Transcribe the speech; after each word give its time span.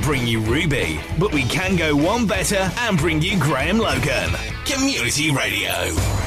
can't 0.00 0.04
bring 0.04 0.26
you 0.26 0.40
Ruby, 0.40 1.00
but 1.18 1.32
we 1.32 1.42
can 1.44 1.76
go 1.76 1.94
one 1.94 2.26
better 2.26 2.70
and 2.78 2.98
bring 2.98 3.22
you 3.22 3.38
Graham 3.38 3.78
Logan. 3.78 4.30
Community 4.64 5.30
Radio. 5.30 6.19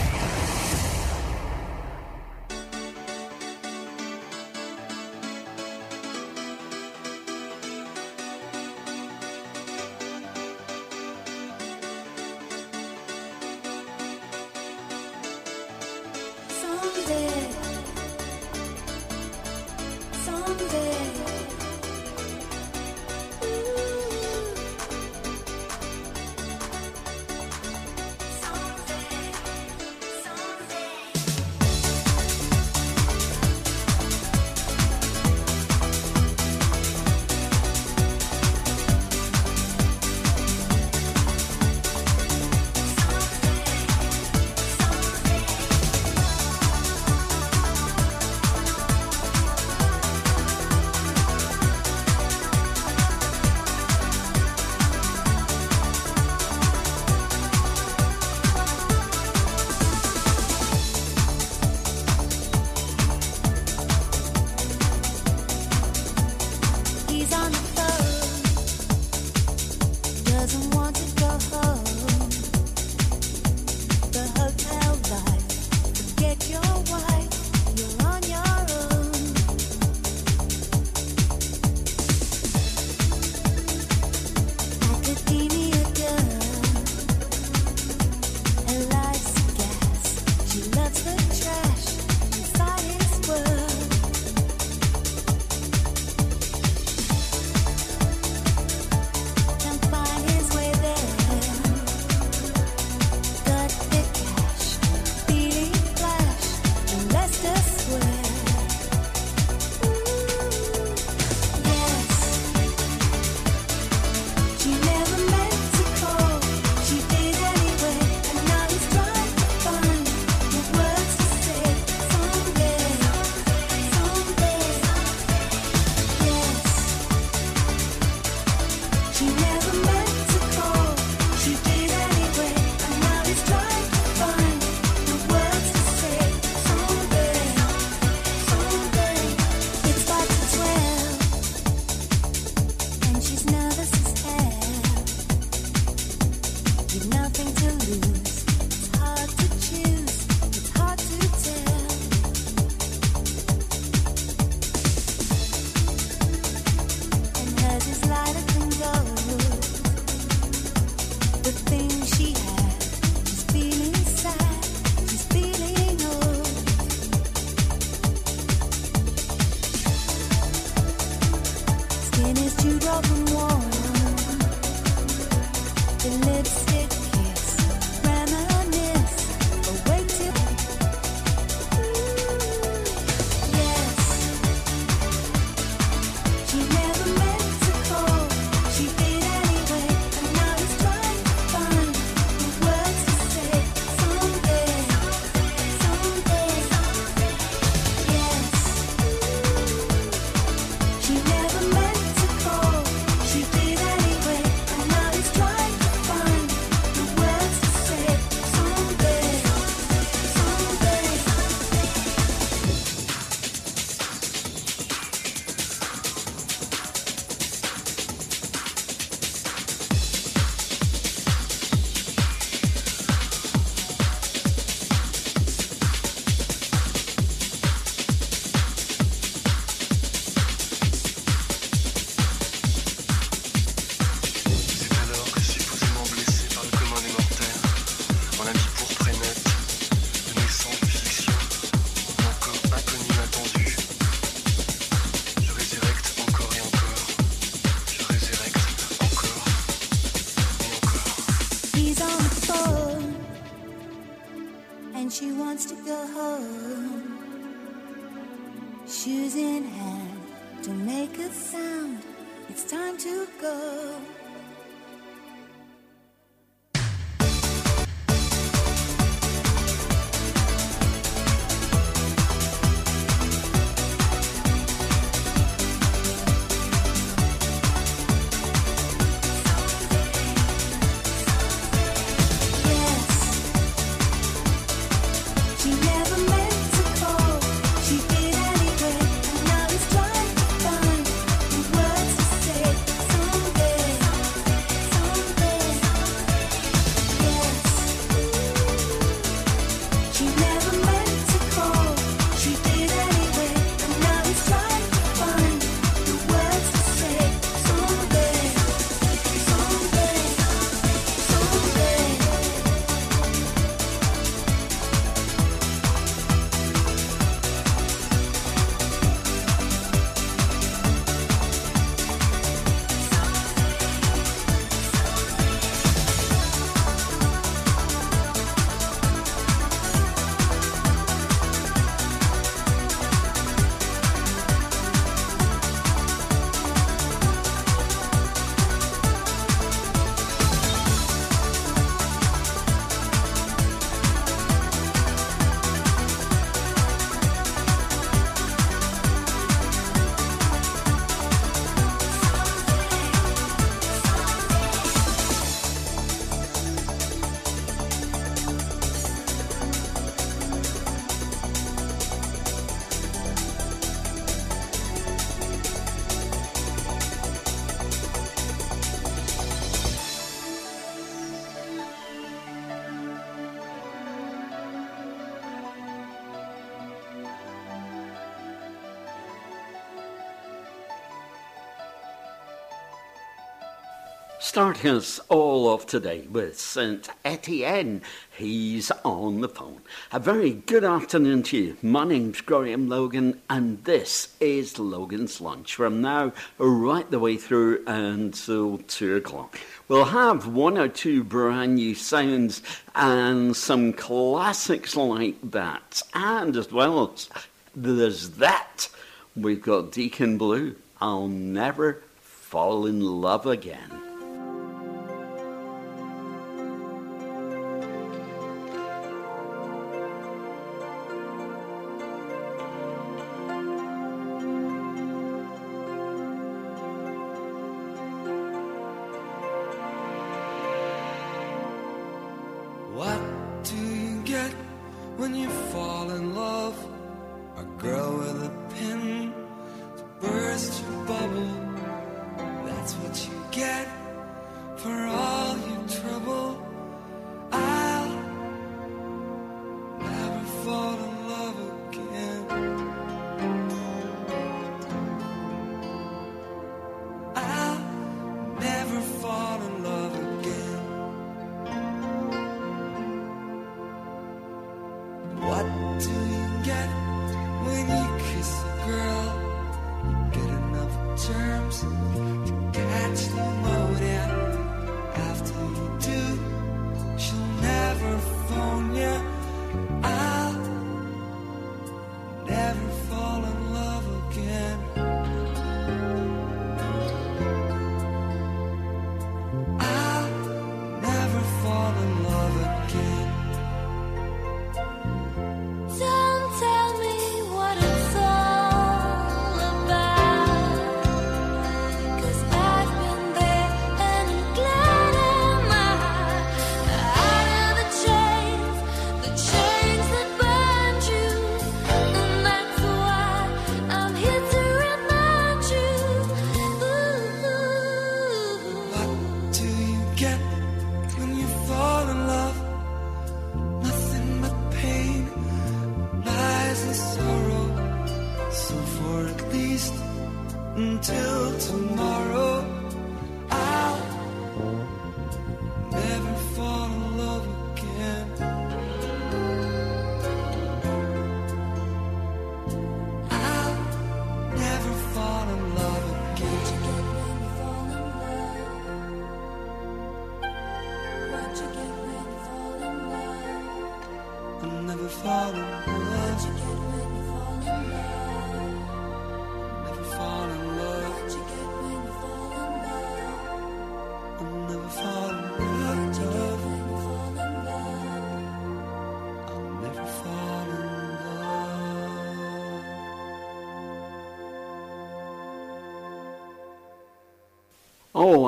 Start 384.54 384.86
us 384.86 385.20
all 385.30 385.68
off 385.68 385.88
today 385.88 386.28
with 386.30 386.60
St. 386.60 387.10
Etienne. 387.26 388.04
He's 388.38 388.92
on 389.04 389.42
the 389.42 389.50
phone. 389.50 389.82
A 390.12 390.20
very 390.20 390.52
good 390.52 390.84
afternoon 390.84 391.42
to 391.42 391.58
you. 391.58 391.78
My 391.82 392.04
name's 392.04 392.40
Graham 392.42 392.88
Logan, 392.88 393.42
and 393.50 393.84
this 393.84 394.36
is 394.40 394.78
Logan's 394.78 395.42
Lunch 395.42 395.74
from 395.74 396.02
now 396.02 396.34
right 396.60 397.10
the 397.10 397.18
way 397.18 397.36
through 397.36 397.84
until 397.88 398.78
two 398.88 399.16
o'clock. 399.16 399.60
We'll 399.88 400.06
have 400.06 400.46
one 400.46 400.78
or 400.78 400.88
two 400.88 401.24
brand 401.24 401.74
new 401.74 401.96
sounds 401.96 402.62
and 402.94 403.58
some 403.58 403.92
classics 403.92 404.96
like 404.96 405.38
that. 405.50 406.04
And 406.14 406.56
as 406.56 406.72
well 406.72 407.12
as 407.12 407.28
there's 407.76 408.30
that, 408.38 408.88
we've 409.36 409.64
got 409.64 409.92
Deacon 409.92 410.38
Blue. 410.38 410.76
I'll 411.02 411.28
never 411.28 412.04
fall 412.22 412.86
in 412.86 413.02
love 413.02 413.48
again. 413.48 414.13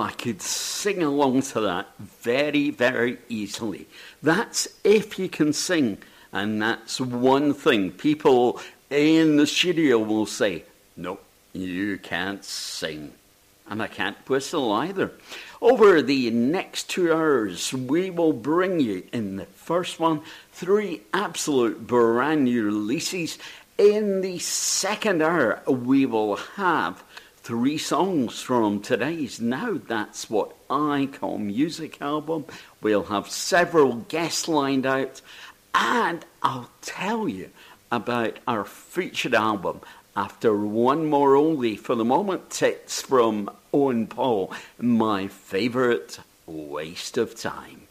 I 0.06 0.12
could 0.12 0.40
sing 0.40 1.02
along 1.02 1.42
to 1.42 1.62
that 1.62 1.88
very, 1.98 2.70
very 2.70 3.18
easily. 3.28 3.88
That's 4.22 4.68
if 4.84 5.18
you 5.18 5.28
can 5.28 5.52
sing. 5.52 5.98
And 6.32 6.62
that's 6.62 7.02
one 7.02 7.56
thing 7.56 7.90
people 7.90 8.62
in 8.92 9.38
the 9.38 9.48
studio 9.48 9.98
will 9.98 10.28
say, 10.28 10.64
no, 10.96 11.18
you 11.54 11.98
can't 11.98 12.46
sing. 12.46 13.14
And 13.68 13.82
I 13.82 13.88
can't 13.88 14.18
whistle 14.30 14.72
either. 14.74 15.12
Over 15.60 16.04
the 16.04 16.30
next 16.30 16.88
two 16.88 17.12
hours, 17.12 17.74
we 17.74 18.12
will 18.12 18.34
bring 18.34 18.80
you 18.80 19.08
in 19.12 19.38
the 19.38 19.46
first 19.46 20.00
one 20.00 20.22
three 20.52 21.02
absolute 21.16 21.88
brand 21.88 22.44
new 22.44 22.66
releases. 22.66 23.40
In 23.80 24.22
the 24.22 24.38
second 24.38 25.24
hour, 25.24 25.64
we 25.66 26.06
will 26.06 26.36
have 26.36 27.04
three 27.46 27.78
songs 27.78 28.42
from 28.42 28.82
today's 28.82 29.40
Now 29.40 29.80
That's 29.88 30.32
What 30.32 30.56
I 30.68 31.08
Call 31.14 31.38
Music 31.38 32.02
album. 32.02 32.46
We'll 32.82 33.04
have 33.04 33.30
several 33.30 33.98
guests 33.98 34.48
lined 34.48 34.88
out, 34.88 35.22
and 35.76 36.26
I'll 36.42 36.72
tell 36.82 37.30
you 37.30 37.52
about 37.92 38.40
our 38.48 38.66
featured 38.66 39.36
album 39.36 39.82
after 40.16 40.58
one 40.58 41.06
more 41.06 41.36
only 41.36 41.76
for 41.76 41.94
the 41.94 42.04
moment. 42.04 42.64
It's 42.64 43.04
from 43.04 43.52
Owen 43.72 44.08
Paul, 44.08 44.52
my 44.80 45.28
favourite 45.28 46.18
waste 46.48 47.16
of 47.16 47.40
time. 47.40 47.84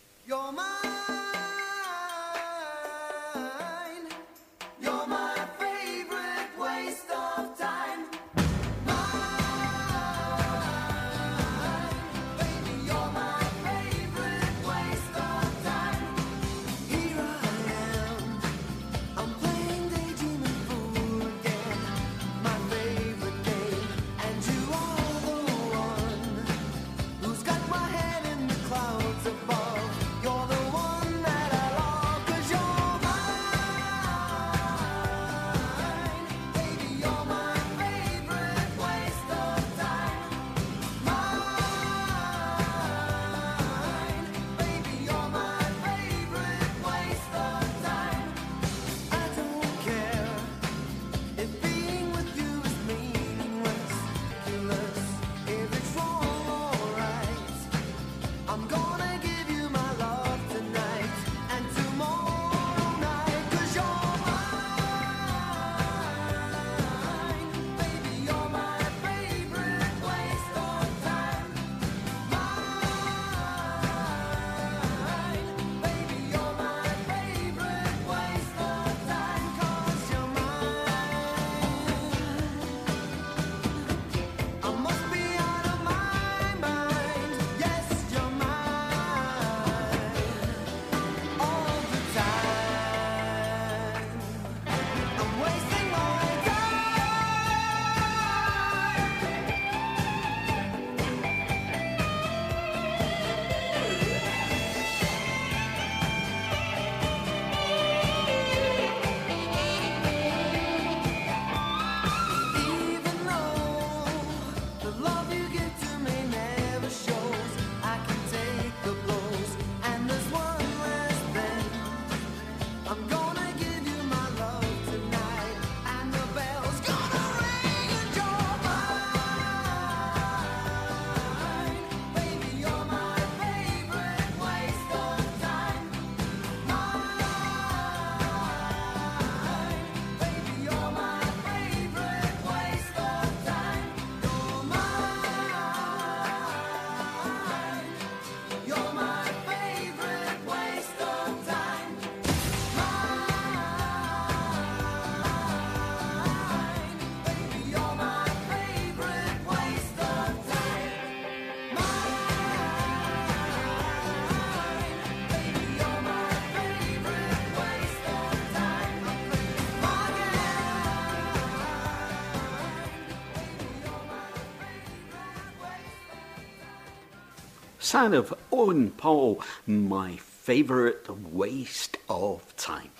Sound 177.94 178.12
of 178.12 178.34
Owen 178.50 178.90
Paul, 178.90 179.40
my 179.68 180.16
favourite 180.16 181.08
waste 181.08 181.96
of 182.08 182.42
time. 182.56 182.90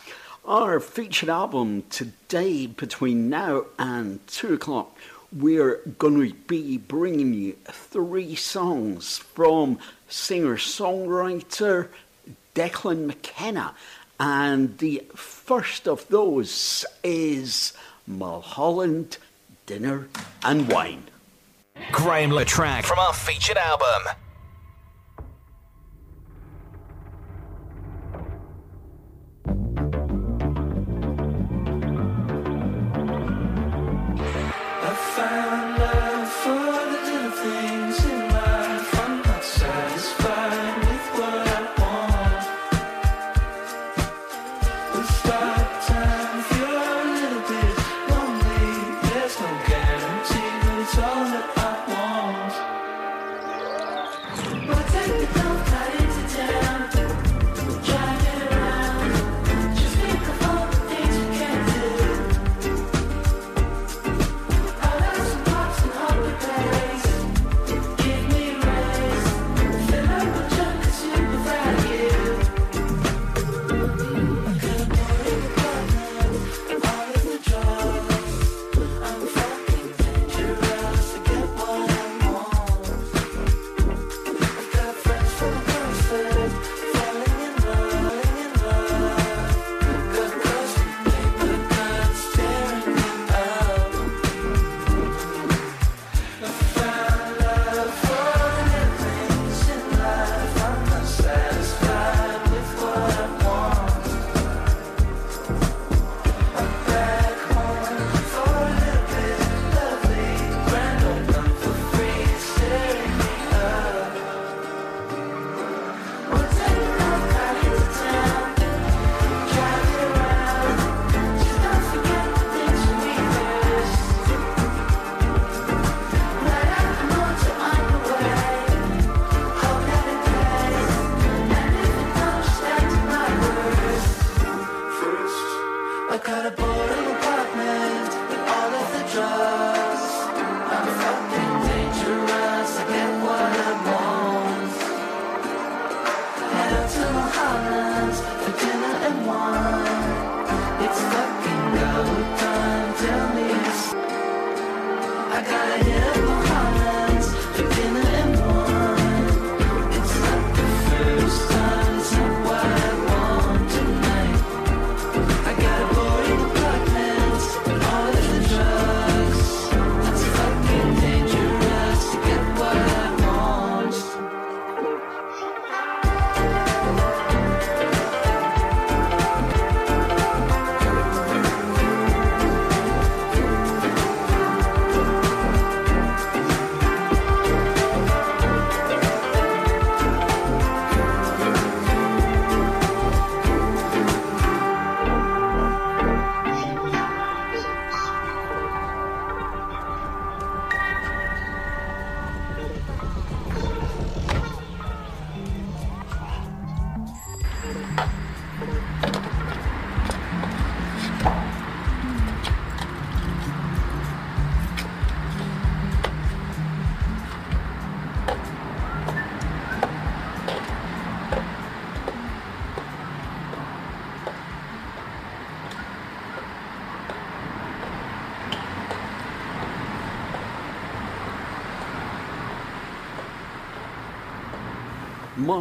Our 0.44 0.78
featured 0.78 1.28
album 1.28 1.82
today, 1.90 2.68
between 2.68 3.28
now 3.28 3.64
and 3.76 4.24
two 4.28 4.54
o'clock, 4.54 4.96
we're 5.32 5.80
going 5.98 6.28
to 6.28 6.32
be 6.46 6.78
bringing 6.78 7.34
you 7.34 7.56
three 7.64 8.36
songs 8.36 9.18
from 9.18 9.80
singer 10.08 10.54
songwriter 10.58 11.88
Declan 12.54 13.06
McKenna. 13.06 13.74
And 14.20 14.78
the 14.78 15.02
first 15.16 15.88
of 15.88 16.06
those 16.06 16.84
is 17.02 17.72
Mulholland 18.06 19.18
Dinner 19.66 20.06
and 20.44 20.68
Wine. 20.68 21.02
Graham 21.90 22.30
LeTrack 22.30 22.84
from 22.84 23.00
our 23.00 23.12
featured 23.12 23.56
album. 23.56 24.14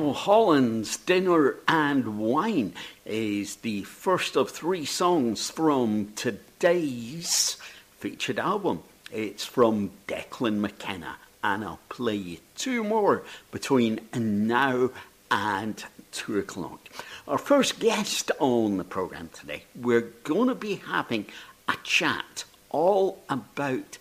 Mulholland's 0.02 0.98
Dinner 0.98 1.58
and 1.68 2.18
Wine 2.18 2.74
is 3.06 3.58
the 3.58 3.84
first 3.84 4.36
of 4.36 4.50
three 4.50 4.86
songs 4.86 5.52
from 5.52 6.14
today's 6.16 7.58
featured 8.00 8.40
album. 8.40 8.82
It's 9.12 9.46
from 9.46 9.92
Declan 10.08 10.58
McKenna, 10.58 11.18
and 11.44 11.64
I'll 11.64 11.80
play 11.90 12.16
you 12.16 12.38
two 12.58 12.84
more 12.84 13.24
between 13.52 14.00
now 14.16 14.90
and 15.30 15.84
two 16.12 16.40
o'clock. 16.40 16.90
Our 17.28 17.38
first 17.38 17.80
guest 17.80 18.32
on 18.40 18.78
the 18.78 18.84
programme 18.84 19.30
today, 19.32 19.64
we're 19.76 20.12
going 20.24 20.48
to 20.48 20.56
be 20.56 20.78
having 20.88 21.28
a 21.68 21.76
chat 21.84 22.46
all 22.72 23.22
about 23.30 24.00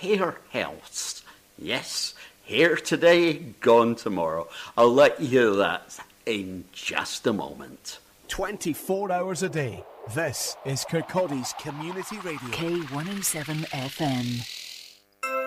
hair 0.00 0.36
health. 0.50 1.24
Yes, 1.58 2.14
here 2.50 2.74
today, 2.74 3.34
gone 3.60 3.94
tomorrow. 3.94 4.48
I'll 4.76 4.92
let 4.92 5.20
you 5.20 5.28
hear 5.28 5.50
that 5.52 6.00
in 6.26 6.64
just 6.72 7.24
a 7.28 7.32
moment. 7.32 8.00
24 8.26 9.12
hours 9.12 9.44
a 9.44 9.48
day. 9.48 9.84
This 10.16 10.56
is 10.64 10.84
Kirkcaldy's 10.84 11.52
Community 11.60 12.18
Radio. 12.18 12.40
K107 12.48 13.68
FM. 13.68 14.42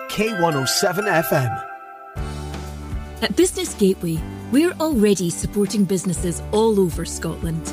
K107 0.08 1.22
FM. 1.28 1.66
At 3.20 3.36
Business 3.36 3.74
Gateway, 3.74 4.18
we're 4.50 4.72
already 4.80 5.28
supporting 5.28 5.84
businesses 5.84 6.42
all 6.52 6.80
over 6.80 7.04
Scotland. 7.04 7.70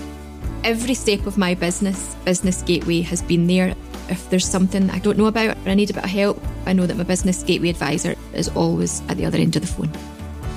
Every 0.66 0.94
step 0.94 1.26
of 1.26 1.38
my 1.38 1.56
business, 1.56 2.16
Business 2.26 2.64
Gateway 2.64 3.00
has 3.04 3.22
been 3.22 3.48
there 3.48 3.76
if 4.10 4.30
there's 4.30 4.46
something 4.46 4.90
I 4.90 5.00
don't 5.00 5.18
know 5.18 5.28
about 5.28 5.56
or 5.66 5.70
I 5.70 5.74
need 5.74 5.90
a 5.90 5.94
bit 5.94 6.04
of 6.04 6.10
help, 6.10 6.44
I 6.66 6.74
know 6.74 6.86
that 6.86 6.98
my 6.98 7.04
Business 7.04 7.44
Gateway 7.44 7.70
advisor 7.70 8.16
is 8.34 8.50
always 8.50 9.02
at 9.10 9.18
the 9.18 9.26
other 9.26 9.38
end 9.38 9.56
of 9.56 9.62
the 9.62 9.68
phone. 9.68 9.92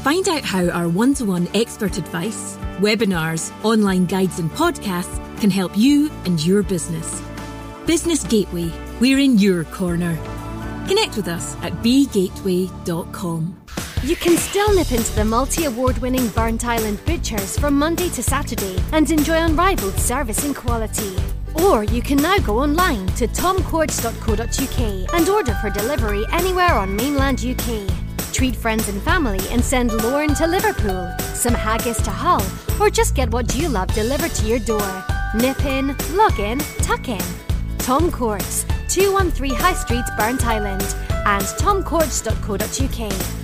Find 0.02 0.28
out 0.28 0.42
how 0.42 0.68
our 0.68 0.88
one 0.88 1.14
to 1.14 1.24
one 1.24 1.48
expert 1.54 1.96
advice, 1.96 2.56
webinars, 2.78 3.52
online 3.64 4.06
guides, 4.06 4.38
and 4.38 4.50
podcasts 4.50 5.18
can 5.40 5.50
help 5.50 5.76
you 5.76 6.10
and 6.26 6.44
your 6.44 6.62
business. 6.62 7.22
Business 7.87 8.24
Gateway, 8.24 8.70
we're 9.00 9.18
in 9.18 9.38
your 9.38 9.64
corner. 9.64 10.16
Connect 10.87 11.16
with 11.16 11.28
us 11.28 11.56
at 11.62 11.72
bgateway.com. 11.82 13.60
You 14.02 14.16
can 14.16 14.37
still 14.37 14.74
nip 14.74 14.92
into 14.92 15.14
the 15.14 15.24
multi 15.24 15.64
award 15.64 15.96
winning 15.98 16.28
Burntisland 16.28 17.02
Butchers 17.06 17.58
from 17.58 17.78
Monday 17.78 18.10
to 18.10 18.22
Saturday 18.22 18.78
and 18.92 19.10
enjoy 19.10 19.38
unrivaled 19.38 19.94
service 19.94 20.44
and 20.44 20.54
quality. 20.54 21.16
Or 21.55 21.85
you 21.85 22.03
can 22.03 22.19
now 22.19 22.38
go 22.38 22.59
online 22.59 23.07
to 23.19 23.29
tomcourts.co.uk 23.29 25.14
and 25.14 25.29
order 25.29 25.55
for 25.55 25.71
delivery 25.71 26.25
anywhere 26.33 26.75
on 26.75 26.97
mainland 26.97 27.45
UK. 27.45 27.88
Treat 28.33 28.57
friends 28.57 28.88
and 28.88 29.01
family 29.03 29.40
and 29.51 29.62
send 29.64 29.93
Lorne 29.93 30.35
to 30.35 30.47
Liverpool, 30.47 31.09
some 31.35 31.55
haggis 31.55 32.03
to 32.03 32.11
Hull, 32.11 32.45
or 32.81 32.90
just 32.90 33.14
get 33.14 33.31
what 33.31 33.55
you 33.55 33.69
love 33.69 33.93
delivered 33.95 34.33
to 34.33 34.47
your 34.47 34.59
door. 34.59 35.05
Nip 35.35 35.64
in, 35.64 35.97
log 36.12 36.38
in, 36.40 36.59
tuck 36.83 37.09
in. 37.09 37.23
Tom 37.79 38.11
Courts, 38.11 38.64
213 38.88 39.55
High 39.55 39.75
Street, 39.75 40.05
Burntisland, 40.19 40.95
and 41.27 41.45
tomcourts.co.uk. 41.59 43.43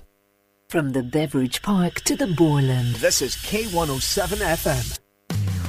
From 0.71 0.93
the 0.93 1.03
Beveridge 1.03 1.61
Park 1.61 1.95
to 2.05 2.15
the 2.15 2.27
Boreland. 2.27 2.95
This 3.01 3.21
is 3.21 3.35
K107 3.35 4.37
FM. 4.37 4.99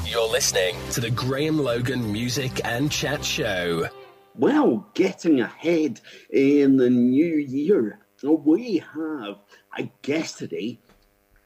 You're 0.08 0.30
listening 0.30 0.76
to 0.92 1.00
the 1.00 1.10
Graham 1.10 1.58
Logan 1.58 2.12
Music 2.12 2.60
and 2.64 2.88
Chat 2.88 3.24
Show. 3.24 3.88
Well, 4.36 4.88
getting 4.94 5.40
ahead 5.40 6.00
in 6.30 6.76
the 6.76 6.88
new 6.88 7.34
year, 7.34 7.98
we 8.22 8.78
have 8.94 9.38
a 9.76 9.90
guest 10.02 10.38
today, 10.38 10.78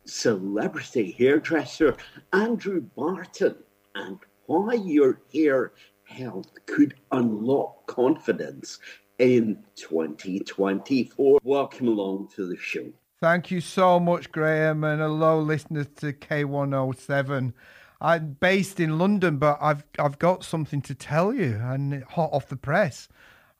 celebrity 0.04 1.12
hairdresser 1.12 1.96
Andrew 2.34 2.82
Barton, 2.94 3.56
and 3.94 4.18
why 4.44 4.74
your 4.74 5.22
hair 5.32 5.72
health 6.04 6.52
could 6.66 6.92
unlock 7.10 7.86
confidence 7.86 8.80
in 9.18 9.64
2024. 9.76 11.38
Welcome 11.42 11.88
along 11.88 12.28
to 12.36 12.46
the 12.46 12.58
show. 12.58 12.92
Thank 13.26 13.50
you 13.50 13.60
so 13.60 13.98
much, 13.98 14.30
Graham, 14.30 14.84
and 14.84 15.00
hello, 15.00 15.40
listeners 15.40 15.88
to 15.96 16.12
K107. 16.12 17.52
I'm 18.00 18.36
based 18.38 18.78
in 18.78 19.00
London, 19.00 19.38
but 19.38 19.58
I've 19.60 19.82
I've 19.98 20.20
got 20.20 20.44
something 20.44 20.80
to 20.82 20.94
tell 20.94 21.34
you, 21.34 21.60
and 21.60 22.04
hot 22.04 22.30
off 22.32 22.46
the 22.46 22.56
press. 22.56 23.08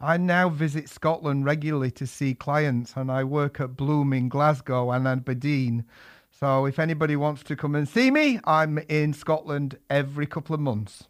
I 0.01 0.19
now 0.19 0.51
visit 0.51 0.89
Scotland 0.89 1.47
regularly 1.47 1.91
to 1.91 2.07
see 2.07 2.33
clients, 2.33 2.95
and 2.95 3.11
I 3.11 3.25
work 3.25 3.59
at 3.59 3.77
Bloom 3.77 4.13
in 4.13 4.29
Glasgow 4.29 4.93
and 4.93 5.09
Aberdeen. 5.09 5.85
So 6.31 6.67
if 6.67 6.79
anybody 6.79 7.17
wants 7.17 7.43
to 7.43 7.57
come 7.57 7.75
and 7.75 7.89
see 7.89 8.13
me, 8.13 8.39
I'm 8.45 8.79
in 8.89 9.15
Scotland 9.15 9.79
every 9.91 10.29
couple 10.29 10.55
of 10.55 10.61
months. 10.61 11.09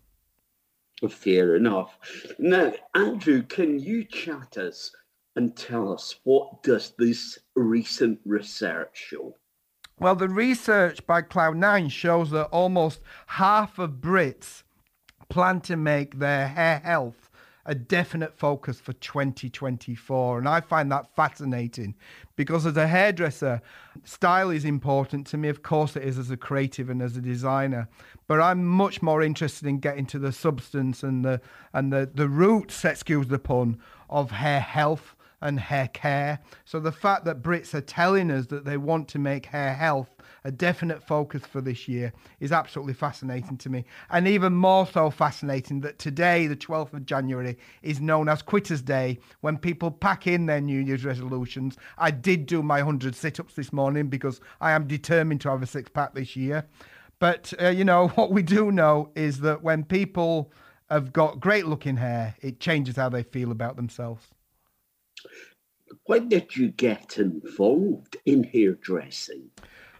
Fair 1.11 1.57
enough. 1.57 1.99
Now, 2.39 2.73
Andrew, 2.95 3.43
can 3.43 3.79
you 3.79 4.05
chat 4.05 4.57
us 4.57 4.93
and 5.37 5.55
tell 5.55 5.93
us 5.93 6.17
what 6.25 6.63
does 6.63 6.95
this 6.99 7.39
recent 7.55 8.19
research 8.25 8.91
show? 8.95 9.37
Well, 9.99 10.17
the 10.17 10.29
research 10.29 11.07
by 11.07 11.23
Cloud 11.23 11.57
Nine 11.57 11.89
shows 11.89 12.31
that 12.31 12.47
almost 12.47 13.01
half 13.27 13.79
of 13.79 13.93
Brits 13.93 14.63
plan 15.29 15.61
to 15.63 15.77
make 15.77 16.19
their 16.19 16.49
hair 16.49 16.81
health 16.85 17.31
a 17.65 17.75
definite 17.75 18.39
focus 18.39 18.79
for 18.79 18.93
2024. 18.93 20.39
And 20.39 20.49
I 20.49 20.61
find 20.61 20.91
that 20.93 21.15
fascinating 21.17 21.95
because 22.37 22.65
as 22.65 22.77
a 22.77 22.87
hairdresser, 22.87 23.61
style 24.05 24.51
is 24.51 24.65
important 24.65 25.27
to 25.29 25.37
me. 25.37 25.49
Of 25.49 25.63
course, 25.63 25.97
it 25.97 26.05
is 26.05 26.17
as 26.19 26.31
a 26.31 26.37
creative 26.37 26.89
and 26.89 27.03
as 27.03 27.17
a 27.17 27.21
designer. 27.21 27.89
But 28.29 28.41
I'm 28.41 28.65
much 28.65 29.03
more 29.03 29.21
interested 29.23 29.67
in 29.67 29.81
getting 29.81 30.07
to 30.07 30.19
the 30.19 30.33
substance 30.33 31.03
and 31.03 31.25
the 31.25 31.41
and 31.73 31.93
the, 31.93 32.09
the 32.13 32.29
roots, 32.29 32.85
excuse 32.85 33.27
the 33.27 33.39
pun, 33.39 33.79
of 34.09 34.31
hair 34.31 34.61
health 34.61 35.16
and 35.47 35.61
hair 35.61 35.89
care. 35.89 36.41
So 36.65 36.81
the 36.81 36.93
fact 36.93 37.25
that 37.25 37.41
Brits 37.41 37.73
are 37.73 37.81
telling 37.81 38.31
us 38.31 38.47
that 38.47 38.65
they 38.65 38.77
want 38.77 39.09
to 39.09 39.19
make 39.19 39.47
hair 39.47 39.75
health 39.75 40.09
a 40.45 40.51
definite 40.51 41.03
focus 41.03 41.43
for 41.43 41.61
this 41.61 41.89
year 41.89 42.13
is 42.41 42.53
absolutely 42.53 42.95
fascinating 42.95 43.57
to 43.59 43.71
me. 43.71 43.85
And 44.11 44.27
even 44.29 44.55
more 44.55 44.87
so 44.87 45.11
fascinating 45.11 45.81
that 45.81 45.99
today, 45.99 46.47
the 46.47 46.57
12th 46.57 46.95
of 46.95 47.07
January, 47.07 47.57
is 47.83 48.01
known 48.01 48.29
as 48.29 48.43
Quitters 48.43 48.83
Day 48.83 49.19
when 49.41 49.57
people 49.57 49.91
pack 49.91 50.27
in 50.27 50.47
their 50.47 50.61
New 50.61 50.81
Year's 50.81 51.05
resolutions. 51.05 51.77
I 51.99 52.11
did 52.11 52.47
do 52.47 52.63
my 52.63 52.79
100 52.79 53.15
sit 53.15 53.41
ups 53.41 53.55
this 53.55 53.73
morning 53.73 54.09
because 54.09 54.41
I 54.61 54.73
am 54.73 54.87
determined 54.87 55.41
to 55.43 55.51
have 55.51 55.63
a 55.63 55.67
six 55.67 55.89
pack 55.89 56.15
this 56.15 56.37
year. 56.37 56.67
But, 57.19 57.53
uh, 57.61 57.69
you 57.69 57.85
know, 57.85 58.09
what 58.15 58.31
we 58.33 58.43
do 58.43 58.73
know 58.73 59.11
is 59.15 59.41
that 59.41 59.63
when 59.63 59.85
people 59.85 60.53
have 60.91 61.13
got 61.13 61.41
great 61.41 61.67
looking 61.67 61.97
hair, 61.97 62.35
it 62.41 62.61
changes 62.61 62.97
how 62.97 63.09
they 63.09 63.23
feel 63.23 63.51
about 63.51 63.77
themselves. 63.77 64.27
When 66.05 66.29
did 66.29 66.57
you 66.57 66.69
get 66.69 67.19
involved 67.19 68.17
in 68.25 68.45
hairdressing? 68.45 69.51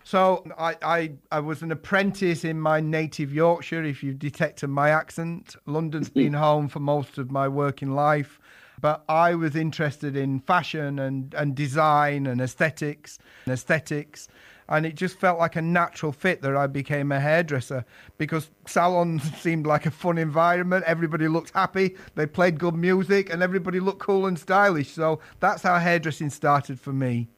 So 0.05 0.45
I, 0.57 0.77
I, 0.83 1.13
I 1.33 1.41
was 1.41 1.63
an 1.63 1.73
apprentice 1.73 2.45
in 2.45 2.61
my 2.61 2.81
native 2.81 3.33
Yorkshire. 3.35 3.83
If 3.83 4.05
you 4.05 4.15
detected 4.15 4.69
my 4.69 4.91
accent, 4.91 5.57
London's 5.67 6.11
been 6.11 6.33
home 6.47 6.69
for 6.69 6.79
most 6.79 7.19
of 7.19 7.31
my 7.33 7.49
working 7.49 7.91
life. 7.91 8.39
But 8.81 9.05
I 9.09 9.35
was 9.35 9.57
interested 9.57 10.17
in 10.17 10.39
fashion 10.41 10.99
and, 10.99 11.35
and 11.35 11.57
design 11.57 12.27
and 12.27 12.41
aesthetics 12.41 13.19
and 13.47 13.55
aesthetics 13.55 14.29
and 14.69 14.85
it 14.87 14.95
just 14.95 15.19
felt 15.19 15.39
like 15.39 15.57
a 15.57 15.63
natural 15.63 16.13
fit 16.13 16.43
that 16.43 16.57
I 16.57 16.67
became 16.67 17.13
a 17.13 17.21
hairdresser 17.21 17.85
because 18.19 18.51
salons 18.67 19.23
seemed 19.41 19.67
like 19.67 19.87
a 19.87 19.91
fun 19.91 20.19
environment. 20.19 20.85
Everybody 20.87 21.29
looked 21.29 21.51
happy, 21.51 21.97
they 22.15 22.27
played 22.27 22.59
good 22.59 22.75
music, 22.75 23.31
and 23.33 23.43
everybody 23.43 23.81
looked 23.81 24.01
cool 24.01 24.27
and 24.27 24.39
stylish. 24.39 24.91
So 24.91 25.21
that's 25.41 25.63
how 25.63 25.79
hairdressing 25.79 26.31
started 26.31 26.81
for 26.81 26.93
me. 26.93 27.29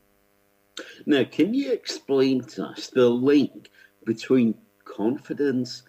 Now, 1.07 1.25
can 1.25 1.55
you 1.55 1.73
explain 1.73 2.43
to 2.45 2.67
us 2.67 2.89
the 2.89 3.09
link 3.09 3.71
between 4.05 4.55
confidence 4.85 5.83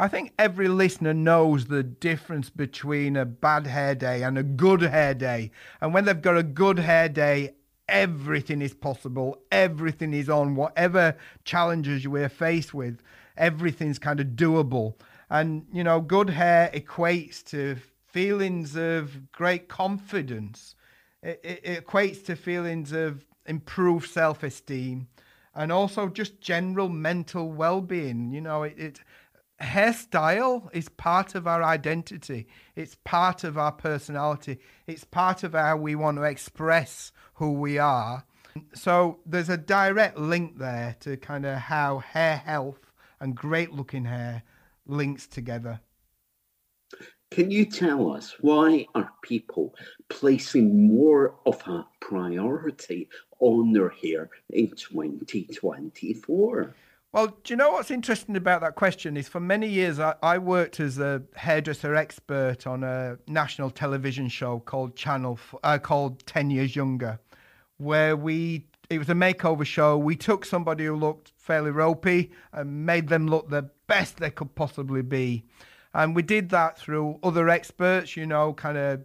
I 0.00 0.06
think 0.06 0.32
every 0.38 0.68
listener 0.68 1.12
knows 1.12 1.66
the 1.66 1.82
difference 1.82 2.50
between 2.50 3.16
a 3.16 3.24
bad 3.24 3.66
hair 3.66 3.96
day 3.96 4.22
and 4.22 4.38
a 4.38 4.44
good 4.44 4.80
hair 4.80 5.12
day. 5.12 5.50
And 5.80 5.92
when 5.92 6.04
they've 6.04 6.22
got 6.22 6.36
a 6.36 6.44
good 6.44 6.78
hair 6.78 7.08
day, 7.08 7.56
everything 7.88 8.62
is 8.62 8.74
possible, 8.74 9.38
everything 9.50 10.12
is 10.12 10.28
on, 10.28 10.54
whatever 10.54 11.16
challenges 11.44 12.06
we're 12.06 12.28
faced 12.28 12.74
with, 12.74 13.00
everything's 13.36 13.98
kind 13.98 14.20
of 14.20 14.28
doable. 14.28 14.94
And, 15.30 15.66
you 15.72 15.84
know, 15.84 16.00
good 16.00 16.30
hair 16.30 16.70
equates 16.74 17.44
to 17.46 17.76
feelings 18.06 18.76
of 18.76 19.30
great 19.32 19.68
confidence, 19.68 20.74
it, 21.22 21.40
it, 21.42 21.60
it 21.62 21.86
equates 21.86 22.24
to 22.26 22.36
feelings 22.36 22.92
of 22.92 23.24
improved 23.46 24.08
self 24.10 24.42
esteem 24.42 25.08
and 25.54 25.72
also 25.72 26.08
just 26.08 26.40
general 26.40 26.88
mental 26.88 27.50
well 27.50 27.80
being. 27.80 28.32
You 28.32 28.40
know, 28.40 28.62
it, 28.62 28.78
it 28.78 29.00
hairstyle 29.60 30.68
is 30.72 30.88
part 30.88 31.34
of 31.34 31.46
our 31.46 31.62
identity. 31.62 32.46
It's 32.76 32.96
part 33.04 33.44
of 33.44 33.58
our 33.58 33.72
personality. 33.72 34.58
It's 34.86 35.04
part 35.04 35.42
of 35.42 35.52
how 35.52 35.76
we 35.76 35.94
want 35.94 36.18
to 36.18 36.22
express 36.22 37.12
who 37.34 37.52
we 37.52 37.78
are. 37.78 38.24
So 38.74 39.18
there's 39.26 39.48
a 39.48 39.56
direct 39.56 40.18
link 40.18 40.58
there 40.58 40.96
to 41.00 41.16
kind 41.16 41.46
of 41.46 41.58
how 41.58 41.98
hair 41.98 42.36
health 42.36 42.92
and 43.20 43.34
great 43.34 43.72
looking 43.72 44.04
hair 44.04 44.42
links 44.86 45.26
together. 45.26 45.80
Can 47.30 47.50
you 47.50 47.66
tell 47.66 48.12
us 48.12 48.34
why 48.40 48.86
are 48.94 49.12
people 49.22 49.74
placing 50.08 50.88
more 50.88 51.34
of 51.44 51.60
a 51.66 51.86
priority 52.00 53.08
on 53.38 53.72
their 53.72 53.90
hair 53.90 54.30
in 54.50 54.70
2024? 54.70 56.74
Well, 57.10 57.28
do 57.42 57.54
you 57.54 57.56
know 57.56 57.70
what's 57.70 57.90
interesting 57.90 58.36
about 58.36 58.60
that 58.60 58.74
question 58.74 59.16
is 59.16 59.28
for 59.28 59.40
many 59.40 59.66
years 59.66 59.98
I, 59.98 60.14
I, 60.22 60.36
worked 60.36 60.78
as 60.78 60.98
a 60.98 61.22
hairdresser 61.36 61.94
expert 61.94 62.66
on 62.66 62.84
a 62.84 63.16
national 63.26 63.70
television 63.70 64.28
show 64.28 64.60
called 64.60 64.94
Channel 64.94 65.38
uh, 65.62 65.78
called 65.78 66.26
Ten 66.26 66.50
Years 66.50 66.76
Younger, 66.76 67.18
where 67.78 68.14
we 68.14 68.66
it 68.90 68.98
was 68.98 69.08
a 69.08 69.14
makeover 69.14 69.64
show. 69.64 69.96
We 69.96 70.16
took 70.16 70.44
somebody 70.44 70.84
who 70.84 70.96
looked 70.96 71.32
fairly 71.38 71.70
ropey 71.70 72.30
and 72.52 72.84
made 72.84 73.08
them 73.08 73.26
look 73.26 73.48
the 73.48 73.70
best 73.86 74.18
they 74.18 74.30
could 74.30 74.54
possibly 74.54 75.00
be. 75.00 75.44
And 75.94 76.14
we 76.14 76.20
did 76.20 76.50
that 76.50 76.78
through 76.78 77.20
other 77.22 77.48
experts, 77.48 78.18
you 78.18 78.26
know, 78.26 78.52
kind 78.52 78.76
of 78.76 79.00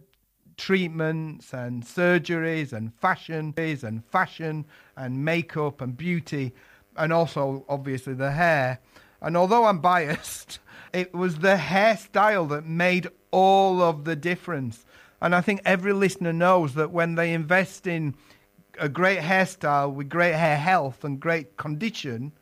treatments 0.58 1.54
and 1.54 1.82
surgeries 1.82 2.74
and 2.74 2.94
fashion 2.94 3.54
and 3.56 4.04
fashion 4.04 4.66
and 4.94 5.24
makeup 5.24 5.80
and 5.80 5.96
beauty 5.96 6.52
and 6.96 7.12
also 7.12 7.64
obviously 7.68 8.14
the 8.14 8.32
hair. 8.32 8.78
And 9.20 9.36
although 9.36 9.64
I'm 9.64 9.80
biased, 9.80 10.58
it 10.92 11.14
was 11.14 11.38
the 11.38 11.56
hairstyle 11.56 12.48
that 12.50 12.66
made 12.66 13.08
all 13.30 13.82
of 13.82 14.04
the 14.04 14.16
difference. 14.16 14.84
And 15.20 15.34
I 15.34 15.40
think 15.40 15.60
every 15.64 15.92
listener 15.92 16.32
knows 16.32 16.74
that 16.74 16.90
when 16.90 17.14
they 17.14 17.32
invest 17.32 17.86
in 17.86 18.14
a 18.78 18.88
great 18.88 19.20
hairstyle 19.20 19.92
with 19.92 20.08
great 20.08 20.34
hair 20.34 20.58
health 20.58 21.04
and 21.04 21.20
great 21.20 21.56
condition, 21.56 22.32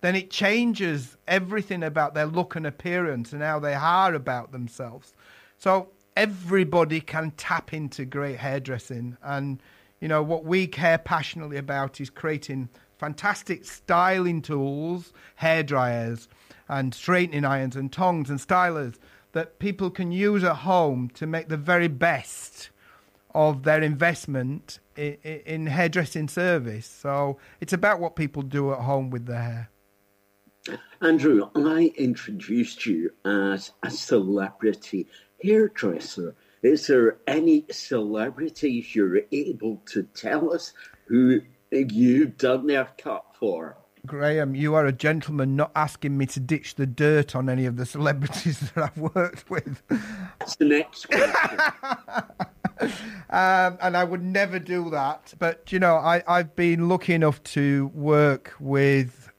then 0.00 0.16
it 0.16 0.30
changes 0.30 1.16
everything 1.28 1.82
about 1.82 2.14
their 2.14 2.26
look 2.26 2.56
and 2.56 2.66
appearance 2.66 3.32
and 3.32 3.42
how 3.42 3.58
they 3.58 3.74
are 3.74 4.14
about 4.14 4.52
themselves. 4.52 5.12
So 5.58 5.90
everybody 6.16 7.00
can 7.00 7.32
tap 7.36 7.72
into 7.72 8.04
great 8.04 8.38
hairdressing. 8.38 9.16
And, 9.22 9.62
you 10.00 10.08
know, 10.08 10.22
what 10.22 10.44
we 10.44 10.66
care 10.66 10.98
passionately 10.98 11.56
about 11.56 12.00
is 12.00 12.10
creating 12.10 12.68
fantastic 13.02 13.64
styling 13.64 14.40
tools, 14.40 15.12
hair 15.34 15.64
dryers, 15.64 16.28
and 16.68 16.94
straightening 16.94 17.44
irons 17.44 17.74
and 17.74 17.92
tongs 17.92 18.30
and 18.30 18.38
stylers 18.38 18.94
that 19.32 19.58
people 19.58 19.90
can 19.90 20.12
use 20.12 20.44
at 20.44 20.54
home 20.58 21.10
to 21.12 21.26
make 21.26 21.48
the 21.48 21.56
very 21.56 21.88
best 21.88 22.70
of 23.34 23.64
their 23.64 23.82
investment 23.82 24.78
in, 24.94 25.14
in 25.24 25.66
hairdressing 25.66 26.28
service. 26.28 26.86
So 26.86 27.38
it's 27.60 27.72
about 27.72 27.98
what 27.98 28.14
people 28.14 28.42
do 28.42 28.72
at 28.72 28.78
home 28.78 29.10
with 29.10 29.26
their 29.26 29.42
hair. 29.42 29.70
Andrew, 31.00 31.50
I 31.56 31.92
introduced 31.96 32.86
you 32.86 33.10
as 33.24 33.72
a 33.82 33.90
celebrity 33.90 35.08
hairdresser. 35.42 36.36
Is 36.62 36.86
there 36.86 37.18
any 37.26 37.64
celebrities 37.68 38.94
you're 38.94 39.22
able 39.32 39.82
to 39.86 40.04
tell 40.14 40.54
us 40.54 40.72
who 41.06 41.40
you've 41.72 42.36
done 42.36 42.66
their 42.66 42.88
cut 42.98 43.24
for? 43.38 43.78
Graham, 44.04 44.54
you 44.56 44.74
are 44.74 44.86
a 44.86 44.92
gentleman 44.92 45.54
not 45.54 45.70
asking 45.76 46.18
me 46.18 46.26
to 46.26 46.40
ditch 46.40 46.74
the 46.74 46.86
dirt 46.86 47.36
on 47.36 47.48
any 47.48 47.66
of 47.66 47.76
the 47.76 47.86
celebrities 47.86 48.58
that 48.74 48.90
I've 48.90 49.14
worked 49.14 49.48
with. 49.48 49.82
That's 50.38 50.56
the 50.56 50.64
next 50.64 51.06
question. 51.06 51.60
um, 53.30 53.78
and 53.80 53.96
I 53.96 54.02
would 54.02 54.22
never 54.22 54.58
do 54.58 54.90
that. 54.90 55.32
But, 55.38 55.72
you 55.72 55.78
know, 55.78 55.96
I, 55.96 56.22
I've 56.26 56.56
been 56.56 56.88
lucky 56.88 57.14
enough 57.14 57.42
to 57.44 57.92
work 57.94 58.54
with 58.58 59.30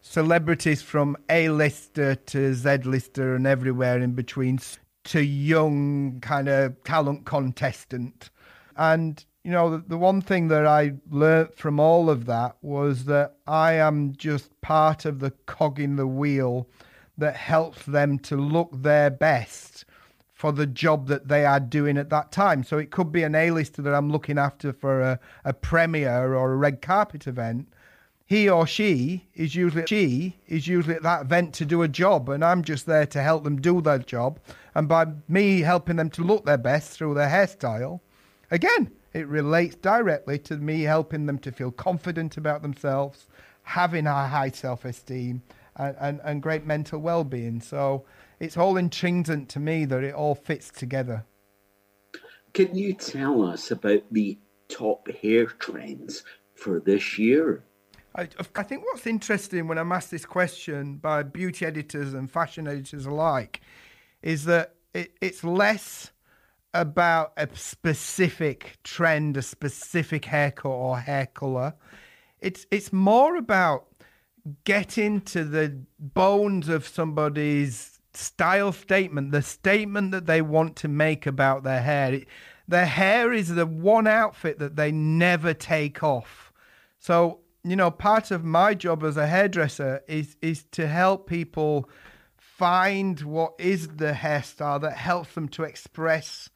celebrities 0.00 0.82
from 0.82 1.16
A-lister 1.30 2.16
to 2.16 2.54
Z-lister 2.54 3.36
and 3.36 3.46
everywhere 3.46 4.00
in 4.00 4.14
between 4.14 4.58
to 5.04 5.20
young 5.20 6.18
kind 6.20 6.48
of 6.48 6.82
talent 6.82 7.24
contestant. 7.24 8.30
And 8.76 9.24
you 9.44 9.50
know, 9.50 9.70
the, 9.70 9.84
the 9.88 9.98
one 9.98 10.20
thing 10.20 10.48
that 10.48 10.66
I 10.66 10.94
learnt 11.10 11.56
from 11.56 11.80
all 11.80 12.08
of 12.08 12.26
that 12.26 12.56
was 12.62 13.06
that 13.06 13.36
I 13.46 13.72
am 13.72 14.14
just 14.16 14.60
part 14.60 15.04
of 15.04 15.18
the 15.18 15.32
cog 15.46 15.80
in 15.80 15.96
the 15.96 16.06
wheel 16.06 16.68
that 17.18 17.36
helps 17.36 17.84
them 17.84 18.18
to 18.20 18.36
look 18.36 18.70
their 18.72 19.10
best 19.10 19.84
for 20.32 20.52
the 20.52 20.66
job 20.66 21.08
that 21.08 21.28
they 21.28 21.44
are 21.44 21.60
doing 21.60 21.96
at 21.96 22.10
that 22.10 22.32
time. 22.32 22.64
So 22.64 22.78
it 22.78 22.90
could 22.90 23.12
be 23.12 23.22
an 23.22 23.34
A-lister 23.34 23.82
that 23.82 23.94
I'm 23.94 24.10
looking 24.10 24.38
after 24.38 24.72
for 24.72 25.00
a, 25.00 25.20
a 25.44 25.52
premiere 25.52 26.34
or 26.34 26.52
a 26.52 26.56
red 26.56 26.80
carpet 26.80 27.26
event. 27.26 27.68
He 28.26 28.48
or 28.48 28.66
she 28.66 29.28
is 29.34 29.54
usually 29.54 29.84
she 29.86 30.36
is 30.46 30.66
usually 30.66 30.94
at 30.96 31.02
that 31.02 31.22
event 31.22 31.52
to 31.54 31.64
do 31.66 31.82
a 31.82 31.88
job, 31.88 32.28
and 32.28 32.44
I'm 32.44 32.62
just 32.62 32.86
there 32.86 33.06
to 33.06 33.22
help 33.22 33.44
them 33.44 33.60
do 33.60 33.80
their 33.82 33.98
job. 33.98 34.40
And 34.74 34.88
by 34.88 35.06
me 35.28 35.60
helping 35.60 35.96
them 35.96 36.10
to 36.10 36.22
look 36.22 36.46
their 36.46 36.56
best 36.56 36.90
through 36.92 37.14
their 37.14 37.28
hairstyle, 37.28 38.00
again, 38.50 38.90
it 39.12 39.28
relates 39.28 39.74
directly 39.76 40.38
to 40.40 40.56
me 40.56 40.82
helping 40.82 41.26
them 41.26 41.38
to 41.40 41.52
feel 41.52 41.70
confident 41.70 42.36
about 42.36 42.62
themselves, 42.62 43.26
having 43.62 44.06
a 44.06 44.28
high 44.28 44.50
self 44.50 44.84
esteem, 44.84 45.42
and, 45.76 45.96
and, 46.00 46.20
and 46.24 46.42
great 46.42 46.66
mental 46.66 47.00
well 47.00 47.24
being. 47.24 47.60
So 47.60 48.04
it's 48.40 48.56
all 48.56 48.76
intrinsic 48.76 49.48
to 49.48 49.60
me 49.60 49.84
that 49.84 50.02
it 50.02 50.14
all 50.14 50.34
fits 50.34 50.70
together. 50.70 51.24
Can 52.54 52.74
you 52.74 52.92
tell 52.92 53.42
us 53.42 53.70
about 53.70 54.02
the 54.10 54.38
top 54.68 55.10
hair 55.10 55.46
trends 55.46 56.24
for 56.54 56.80
this 56.80 57.18
year? 57.18 57.62
I, 58.14 58.28
I, 58.56 58.62
think 58.62 58.84
what's 58.84 59.06
interesting 59.06 59.68
when 59.68 59.78
I'm 59.78 59.90
asked 59.90 60.10
this 60.10 60.26
question 60.26 60.96
by 60.96 61.22
beauty 61.22 61.64
editors 61.64 62.12
and 62.12 62.30
fashion 62.30 62.68
editors 62.68 63.06
alike 63.06 63.62
is 64.22 64.44
that 64.44 64.74
it, 64.92 65.12
it's 65.22 65.42
less 65.42 66.11
about 66.74 67.32
a 67.36 67.48
specific 67.54 68.78
trend, 68.82 69.36
a 69.36 69.42
specific 69.42 70.24
haircut 70.24 70.70
or 70.72 70.98
hair 70.98 71.26
color. 71.26 71.74
It's 72.40 72.66
it's 72.70 72.92
more 72.92 73.36
about 73.36 73.86
getting 74.64 75.20
to 75.20 75.44
the 75.44 75.78
bones 75.98 76.68
of 76.68 76.86
somebody's 76.86 78.00
style 78.14 78.72
statement, 78.72 79.32
the 79.32 79.42
statement 79.42 80.10
that 80.12 80.26
they 80.26 80.42
want 80.42 80.76
to 80.76 80.88
make 80.88 81.26
about 81.26 81.62
their 81.62 81.82
hair. 81.82 82.14
It, 82.14 82.28
their 82.68 82.86
hair 82.86 83.32
is 83.32 83.48
the 83.48 83.66
one 83.66 84.06
outfit 84.06 84.58
that 84.58 84.76
they 84.76 84.92
never 84.92 85.54
take 85.54 86.02
off. 86.02 86.52
So, 86.98 87.40
you 87.64 87.76
know, 87.76 87.90
part 87.90 88.30
of 88.30 88.44
my 88.44 88.74
job 88.74 89.04
as 89.04 89.16
a 89.16 89.26
hairdresser 89.26 90.02
is 90.08 90.36
is 90.40 90.64
to 90.72 90.86
help 90.86 91.28
people 91.28 91.88
find 92.36 93.20
what 93.22 93.54
is 93.58 93.88
the 93.88 94.12
hairstyle 94.12 94.80
that 94.80 94.96
helps 94.96 95.34
them 95.34 95.48
to 95.48 95.64
express 95.64 96.48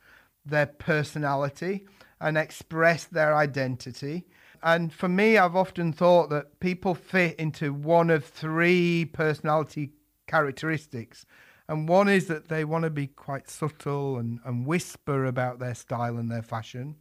their 0.47 0.67
personality 0.67 1.87
and 2.21 2.39
express 2.39 3.05
their 3.05 3.35
identity. 3.35 4.27
And 4.63 4.93
for 4.93 5.09
me, 5.09 5.37
I've 5.37 5.57
often 5.57 5.93
thought 5.93 6.31
that 6.31 6.61
people 6.61 6.95
fit 6.95 7.39
into 7.39 7.73
one 7.73 8.11
of 8.11 8.25
three 8.25 9.05
personality 9.05 9.91
characteristics. 10.27 11.27
And 11.69 11.89
one 11.89 12.09
is 12.09 12.27
that 12.27 12.49
they 12.49 12.65
want 12.65 12.85
to 12.85 12.91
be 12.91 13.09
quite 13.09 13.51
subtle 13.51 14.19
and, 14.19 14.41
and 14.45 14.67
whisper 14.67 15.27
about 15.27 15.59
their 15.59 15.75
style 15.75 16.17
and 16.17 16.31
their 16.31 16.43
fashion. 16.43 16.97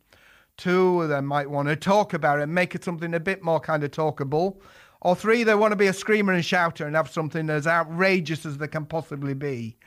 Two, 0.58 1.08
they 1.08 1.21
might 1.21 1.49
want 1.49 1.67
to 1.67 1.75
talk 1.75 2.13
about 2.13 2.39
it 2.39 2.43
and 2.43 2.55
make 2.55 2.75
it 2.75 2.84
something 2.84 3.13
a 3.13 3.19
bit 3.19 3.43
more 3.43 3.60
kind 3.60 3.84
of 3.84 3.91
talkable. 3.91 4.58
Or 5.01 5.15
three, 5.15 5.43
they 5.43 5.55
want 5.55 5.71
to 5.71 5.75
be 5.75 5.88
a 5.88 5.93
screamer 5.93 6.34
and 6.34 6.43
shouter 6.43 6.88
and 6.88 6.95
have 6.95 7.12
something 7.12 7.49
as 7.49 7.67
outrageous 7.67 8.45
as 8.45 8.58
they 8.58 8.67
can 8.67 8.86
possibly 8.86 9.34
be. 9.34 9.77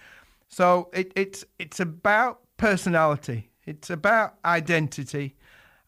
So 0.49 0.91
it, 0.93 1.13
it's 1.17 1.45
it's 1.59 1.81
about 1.81 2.41
personality. 2.57 3.48
It's 3.69 3.91
about 3.91 4.39
identity, 4.47 5.37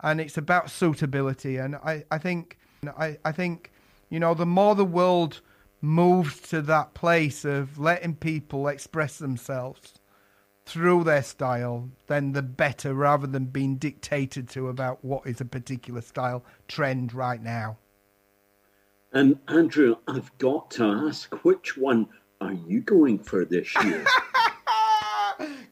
and 0.00 0.20
it's 0.20 0.36
about 0.36 0.70
suitability. 0.70 1.56
And 1.56 1.76
I, 1.76 2.04
I 2.10 2.18
think, 2.18 2.58
I, 2.98 3.16
I 3.24 3.32
think, 3.32 3.72
you 4.10 4.20
know, 4.20 4.34
the 4.34 4.44
more 4.44 4.74
the 4.74 4.84
world 4.84 5.40
moves 5.80 6.40
to 6.50 6.60
that 6.60 6.92
place 6.92 7.46
of 7.46 7.78
letting 7.78 8.16
people 8.16 8.68
express 8.68 9.16
themselves 9.16 9.94
through 10.66 11.04
their 11.04 11.22
style, 11.22 11.88
then 12.06 12.32
the 12.32 12.42
better, 12.42 12.92
rather 12.92 13.26
than 13.26 13.46
being 13.46 13.76
dictated 13.76 14.46
to 14.50 14.68
about 14.68 15.02
what 15.02 15.26
is 15.26 15.40
a 15.40 15.46
particular 15.46 16.02
style 16.02 16.44
trend 16.68 17.14
right 17.14 17.42
now. 17.42 17.78
And 19.12 19.38
Andrew, 19.48 19.96
I've 20.06 20.36
got 20.36 20.70
to 20.72 20.84
ask, 20.84 21.34
which 21.46 21.78
one 21.78 22.08
are 22.42 22.52
you 22.52 22.82
going 22.82 23.20
for 23.20 23.46
this 23.46 23.74
year? 23.82 24.04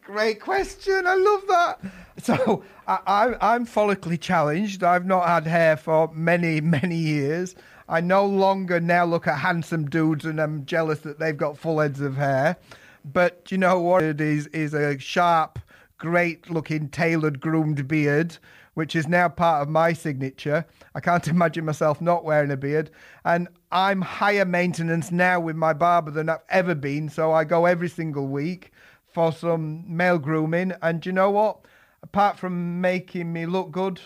Great 0.09 0.41
question. 0.41 1.07
I 1.07 1.17
love 1.17 1.43
that. 1.49 1.81
So 2.23 2.65
I, 2.87 3.35
I, 3.43 3.55
am 3.57 3.67
follically 3.67 4.19
challenged. 4.19 4.83
I've 4.83 5.05
not 5.05 5.29
had 5.29 5.47
hair 5.47 5.77
for 5.77 6.11
many, 6.15 6.63
many 6.63 6.97
years. 6.97 7.55
I 7.91 8.01
no 8.01 8.25
longer 8.25 8.81
now 8.81 9.05
look 9.05 9.27
at 9.27 9.39
handsome 9.39 9.91
dudes 9.91 10.25
and 10.25 10.41
I'm 10.41 10.65
jealous 10.65 11.01
that 11.01 11.19
they've 11.19 11.37
got 11.37 11.59
full 11.59 11.81
heads 11.81 12.01
of 12.01 12.17
hair. 12.17 12.57
But 13.05 13.53
you 13.53 13.59
know 13.59 13.81
what 13.81 14.03
it 14.03 14.19
is 14.19 14.47
is 14.47 14.73
a 14.73 14.99
sharp, 14.99 15.59
great 15.99 16.49
looking 16.49 16.89
tailored 16.89 17.39
groomed 17.39 17.87
beard, 17.87 18.39
which 18.73 18.97
is 18.97 19.09
now 19.09 19.29
part 19.29 19.61
of 19.61 19.69
my 19.69 19.93
signature. 19.93 20.65
I 20.95 21.01
can't 21.01 21.29
imagine 21.29 21.67
myself 21.67 22.01
not 22.01 22.25
wearing 22.25 22.51
a 22.51 22.57
beard. 22.57 22.91
And 23.27 23.47
I'm 23.71 24.01
higher 24.01 24.47
maintenance 24.47 25.13
now 25.13 25.39
with 25.39 25.57
my 25.57 25.75
barber 25.75 26.11
than 26.11 26.31
I've 26.31 26.39
ever 26.49 26.75
been, 26.75 27.11
so 27.11 27.31
I 27.33 27.45
go 27.45 27.67
every 27.67 27.91
single 27.91 28.27
week 28.27 28.73
for 29.19 29.33
some 29.33 29.83
male 29.89 30.17
grooming. 30.17 30.73
And 30.81 31.05
you 31.05 31.11
know 31.11 31.29
what? 31.29 31.65
Apart 32.05 32.39
from 32.39 32.81
making 32.81 33.33
me 33.33 33.47
look 33.47 33.73
good, 33.73 34.01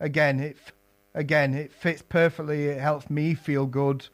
again, 0.00 0.40
it 0.40 0.56
again 1.14 1.52
it 1.52 1.70
fits 1.70 2.00
perfectly. 2.00 2.68
It 2.68 2.80
helps 2.80 3.10
me 3.10 3.34
feel 3.34 3.66
good, 3.66 4.08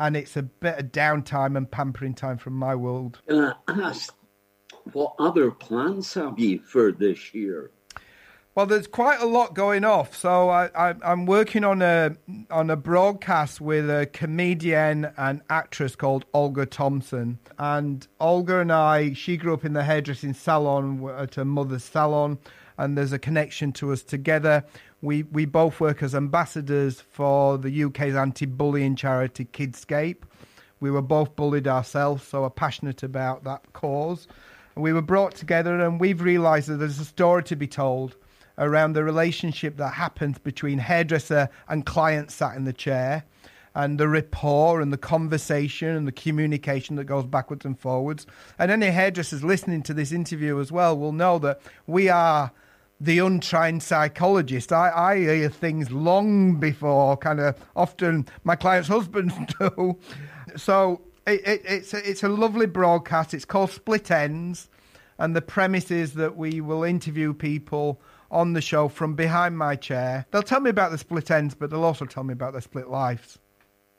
and 0.00 0.16
it's 0.16 0.36
a 0.36 0.42
bit 0.42 0.80
of 0.80 0.86
downtime 0.86 1.56
and 1.56 1.70
pampering 1.70 2.14
time 2.14 2.38
from 2.38 2.54
my 2.54 2.74
world. 2.74 3.20
Uh, 3.30 3.52
what 4.94 5.14
other 5.20 5.52
plans 5.52 6.12
have 6.14 6.40
you 6.40 6.58
for 6.58 6.90
this 6.90 7.32
year? 7.32 7.70
Well, 8.56 8.66
there's 8.66 8.86
quite 8.86 9.20
a 9.20 9.26
lot 9.26 9.54
going 9.54 9.84
off. 9.84 10.16
So 10.16 10.48
I, 10.48 10.94
I'm 11.02 11.26
working 11.26 11.64
on 11.64 11.82
a 11.82 12.14
on 12.52 12.70
a 12.70 12.76
broadcast 12.76 13.60
with 13.60 13.90
a 13.90 14.06
comedian 14.06 15.10
and 15.16 15.42
actress 15.50 15.96
called 15.96 16.24
Olga 16.32 16.64
Thompson. 16.64 17.40
And 17.58 18.06
Olga 18.20 18.60
and 18.60 18.70
I, 18.70 19.12
she 19.14 19.36
grew 19.36 19.54
up 19.54 19.64
in 19.64 19.72
the 19.72 19.82
hairdressing 19.82 20.34
salon 20.34 21.04
at 21.18 21.34
her 21.34 21.44
mother's 21.44 21.82
salon, 21.82 22.38
and 22.78 22.96
there's 22.96 23.12
a 23.12 23.18
connection 23.18 23.72
to 23.72 23.92
us 23.92 24.04
together. 24.04 24.64
We 25.02 25.24
we 25.24 25.46
both 25.46 25.80
work 25.80 26.00
as 26.04 26.14
ambassadors 26.14 27.00
for 27.00 27.58
the 27.58 27.84
UK's 27.84 28.14
anti-bullying 28.14 28.94
charity 28.94 29.46
Kidscape. 29.46 30.22
We 30.78 30.92
were 30.92 31.02
both 31.02 31.34
bullied 31.34 31.66
ourselves, 31.66 32.22
so 32.22 32.44
are 32.44 32.50
passionate 32.50 33.02
about 33.02 33.42
that 33.44 33.72
cause. 33.72 34.28
And 34.76 34.84
we 34.84 34.92
were 34.92 35.02
brought 35.02 35.34
together, 35.34 35.80
and 35.80 35.98
we've 35.98 36.20
realised 36.20 36.68
that 36.68 36.76
there's 36.76 37.00
a 37.00 37.04
story 37.04 37.42
to 37.44 37.56
be 37.56 37.66
told 37.66 38.14
around 38.58 38.92
the 38.92 39.04
relationship 39.04 39.76
that 39.76 39.94
happens 39.94 40.38
between 40.38 40.78
hairdresser 40.78 41.48
and 41.68 41.84
client 41.84 42.30
sat 42.30 42.56
in 42.56 42.64
the 42.64 42.72
chair 42.72 43.24
and 43.74 43.98
the 43.98 44.08
rapport 44.08 44.80
and 44.80 44.92
the 44.92 44.98
conversation 44.98 45.88
and 45.88 46.06
the 46.06 46.12
communication 46.12 46.96
that 46.96 47.04
goes 47.04 47.24
backwards 47.24 47.64
and 47.64 47.78
forwards. 47.78 48.26
And 48.58 48.70
any 48.70 48.86
hairdressers 48.86 49.42
listening 49.42 49.82
to 49.84 49.94
this 49.94 50.12
interview 50.12 50.60
as 50.60 50.70
well 50.70 50.96
will 50.96 51.12
know 51.12 51.38
that 51.40 51.60
we 51.86 52.08
are 52.08 52.52
the 53.00 53.18
untrained 53.18 53.82
psychologist. 53.82 54.72
I, 54.72 54.90
I 54.90 55.18
hear 55.18 55.48
things 55.48 55.90
long 55.90 56.60
before 56.60 57.16
kind 57.16 57.40
of 57.40 57.56
often 57.74 58.26
my 58.44 58.54
clients' 58.54 58.88
husbands 58.88 59.34
do. 59.58 59.98
So 60.56 61.02
it, 61.26 61.46
it, 61.46 61.62
it's, 61.64 61.94
a, 61.94 62.08
it's 62.08 62.22
a 62.22 62.28
lovely 62.28 62.66
broadcast. 62.66 63.34
It's 63.34 63.44
called 63.44 63.70
Split 63.70 64.10
Ends. 64.10 64.68
And 65.18 65.34
the 65.34 65.42
premise 65.42 65.90
is 65.90 66.14
that 66.14 66.36
we 66.36 66.60
will 66.60 66.84
interview 66.84 67.34
people 67.34 68.00
on 68.34 68.52
the 68.52 68.60
show 68.60 68.88
from 68.88 69.14
behind 69.14 69.56
my 69.56 69.76
chair. 69.76 70.26
They'll 70.30 70.42
tell 70.42 70.60
me 70.60 70.70
about 70.70 70.90
the 70.90 70.98
split 70.98 71.30
ends, 71.30 71.54
but 71.54 71.70
they'll 71.70 71.84
also 71.84 72.04
tell 72.04 72.24
me 72.24 72.32
about 72.32 72.52
their 72.52 72.60
split 72.60 72.88
lives. 72.88 73.38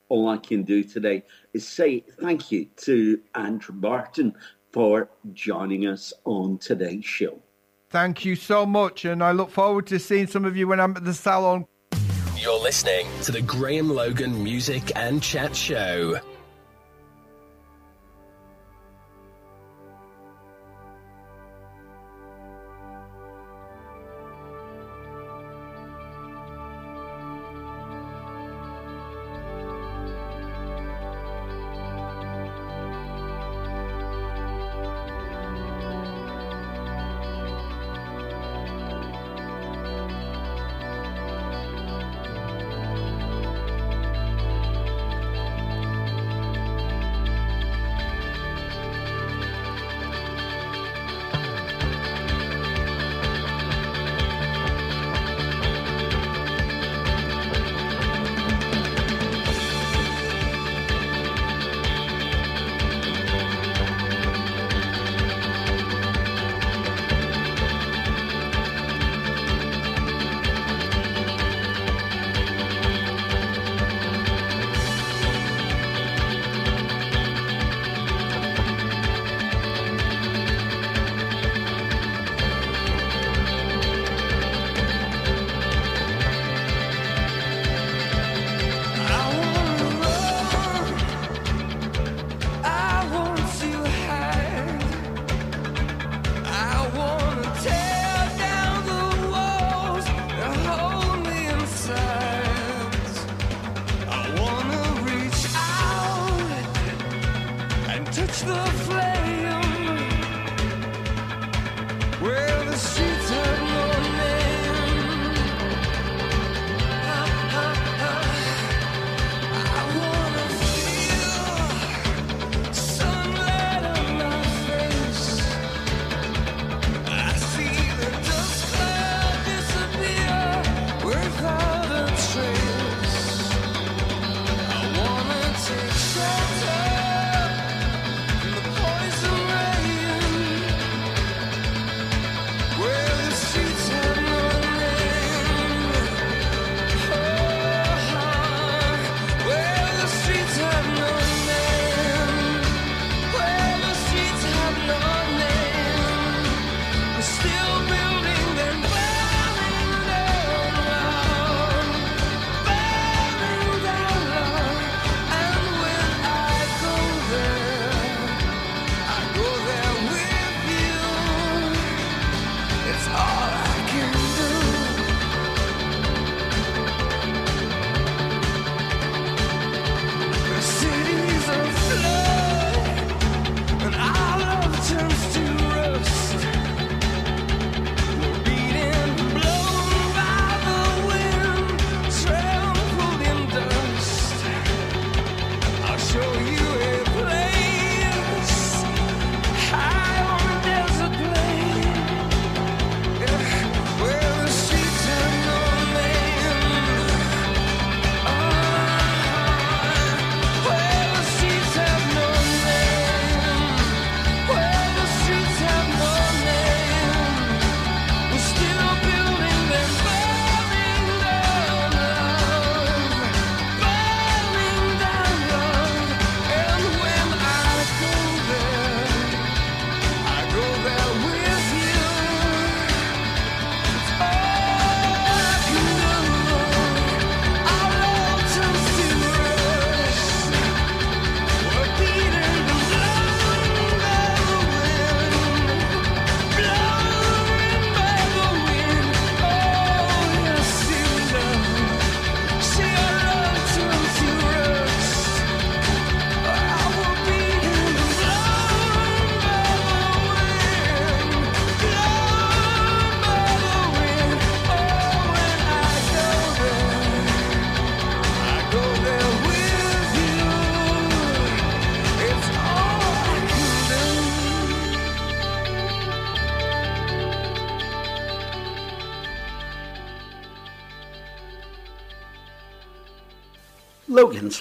All 0.10 0.30
I 0.30 0.38
can 0.38 0.64
do 0.64 0.84
today 0.84 1.24
is 1.54 1.68
say 1.68 2.04
thank 2.22 2.52
you 2.52 2.68
to 2.78 3.20
Andrew 3.34 3.74
Barton 3.74 4.36
for 4.72 5.10
joining 5.34 5.88
us 5.88 6.14
on 6.26 6.58
today's 6.60 7.06
show. 7.06 7.42
Thank 7.90 8.26
you 8.26 8.36
so 8.36 8.66
much, 8.66 9.06
and 9.06 9.24
I 9.24 9.32
look 9.32 9.50
forward 9.50 9.88
to 9.88 10.00
seeing 10.00 10.28
some 10.28 10.44
of 10.44 10.58
you 10.58 10.68
when 10.68 10.80
I'm 10.80 10.96
at 10.98 11.06
the 11.06 11.14
salon. 11.14 11.66
You're 12.38 12.62
listening 12.62 13.08
to 13.24 13.32
the 13.32 13.42
Graham 13.42 13.90
Logan 13.90 14.44
Music 14.44 14.92
and 14.96 15.24
Chat 15.24 15.56
Show. 15.56 16.20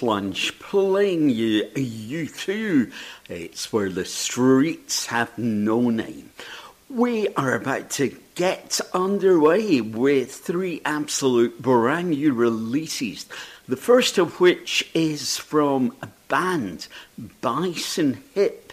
Lunch 0.05 0.59
playing 0.59 1.31
you 1.31 1.65
U2. 1.75 2.93
It's 3.31 3.73
where 3.73 3.89
the 3.89 4.05
streets 4.05 5.07
have 5.07 5.37
no 5.39 5.89
name. 5.89 6.31
We 6.91 7.29
are 7.37 7.55
about 7.55 7.89
to 7.93 8.15
get 8.35 8.83
underway 8.93 9.81
with 9.81 10.31
three 10.31 10.83
absolute 10.85 11.63
brand 11.63 12.11
new 12.11 12.35
releases. 12.35 13.25
The 13.67 13.79
first 13.79 14.19
of 14.19 14.41
which 14.41 14.91
is 14.93 15.39
from 15.39 15.97
a 16.03 16.09
band, 16.29 16.87
Bison 17.41 18.23
Hip. 18.35 18.64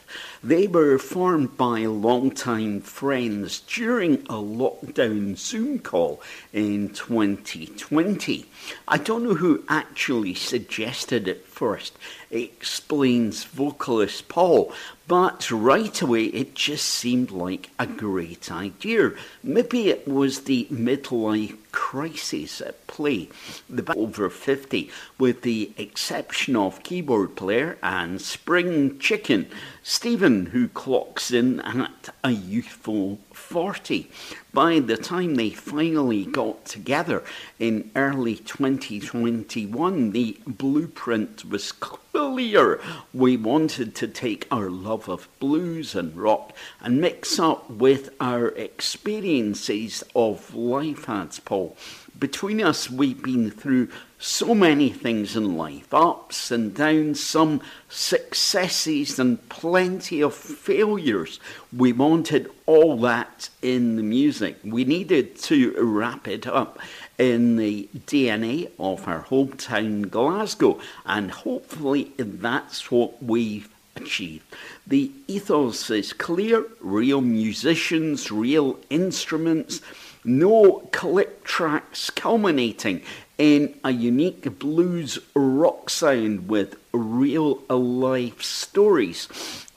They 0.44 0.66
were 0.66 0.98
formed 0.98 1.56
by 1.56 1.86
longtime 1.86 2.82
friends 2.82 3.60
during 3.60 4.24
a 4.24 4.42
lockdown 4.42 5.38
Zoom 5.38 5.78
call 5.78 6.20
in 6.52 6.90
2020. 6.90 8.48
I 8.88 8.98
don't 8.98 9.24
know 9.24 9.36
who 9.36 9.64
actually 9.70 10.34
suggested 10.34 11.28
it 11.28 11.46
first, 11.46 11.96
explains 12.32 13.44
vocalist 13.44 14.30
Paul, 14.30 14.74
but 15.12 15.52
right 15.52 16.02
away 16.02 16.24
it 16.28 16.56
just 16.56 16.88
seemed 16.88 17.32
like 17.32 17.70
a 17.78 17.86
great 17.86 18.50
idea. 18.50 19.12
Maybe 19.44 19.90
it 19.90 20.08
was 20.08 20.46
the 20.46 20.70
midlife 20.72 21.58
crisis 21.74 22.62
at 22.62 22.88
play. 22.88 23.28
The 23.70 23.94
over 23.94 24.30
50, 24.30 24.90
with 25.20 25.42
the 25.42 25.74
exception 25.78 26.56
of 26.56 26.84
keyboard 26.84 27.36
player 27.36 27.78
and 27.84 28.22
spring 28.22 29.00
chicken, 29.00 29.48
Stephen, 29.84 30.46
who 30.46 30.70
clocks 30.70 31.30
in 31.30 31.60
at 31.60 32.16
a 32.24 32.32
youthful 32.32 33.20
40. 33.52 34.10
By 34.54 34.80
the 34.80 34.96
time 34.96 35.36
they 35.36 35.50
finally 35.50 36.24
got 36.24 36.64
together 36.64 37.22
in 37.60 37.92
early 37.98 38.38
2021, 38.38 40.12
the 40.12 40.38
blueprint 40.48 41.44
was 41.44 41.74
clear. 41.74 42.80
We 43.14 43.36
wanted 43.36 43.94
to 43.96 44.08
take 44.08 44.48
our 44.50 44.70
love 44.70 45.10
of 45.10 45.28
blues 45.40 45.96
and 45.96 46.16
rock 46.16 46.56
and 46.80 47.02
mix 47.02 47.40
up 47.40 47.70
with 47.70 48.12
our 48.22 48.48
experiences 48.48 50.02
of 50.16 50.56
life, 50.56 51.10
adds 51.10 51.42
Paul. 51.42 51.76
Between 52.18 52.62
us, 52.62 52.90
we've 52.90 53.22
been 53.22 53.52
through 53.52 53.90
so 54.22 54.54
many 54.54 54.90
things 54.90 55.36
in 55.36 55.58
life 55.58 55.92
ups 55.92 56.52
and 56.52 56.76
downs, 56.76 57.20
some 57.20 57.60
successes, 57.90 59.18
and 59.18 59.50
plenty 59.50 60.22
of 60.22 60.36
failures. 60.36 61.40
We 61.76 61.92
wanted 61.92 62.52
all 62.68 62.98
that 62.98 63.50
in 63.64 63.96
the 63.96 64.04
music. 64.04 64.58
We 64.64 64.86
needed 64.86 65.38
to 65.40 65.74
wrap 65.76 66.28
it 66.28 66.46
up 66.46 66.78
in 67.18 67.58
the 67.58 67.90
DNA 68.06 68.70
of 68.78 69.08
our 69.08 69.24
hometown, 69.24 70.12
Glasgow, 70.12 70.80
and 71.04 71.32
hopefully 71.32 72.12
that's 72.18 72.92
what 72.92 73.24
we've 73.24 73.70
achieved. 73.96 74.46
The 74.86 75.12
ethos 75.28 75.90
is 75.90 76.14
clear 76.14 76.68
real 76.80 77.22
musicians, 77.22 78.32
real 78.32 78.80
instruments 78.92 79.82
no 80.24 80.88
click 80.92 81.44
tracks 81.44 82.10
culminating 82.10 83.02
in 83.38 83.80
a 83.84 83.92
unique 83.92 84.60
blues 84.60 85.20
rock 85.34 85.90
sound 85.90 86.48
with 86.48 86.76
real 86.94 87.64
life 87.70 88.42
stories. 88.42 89.28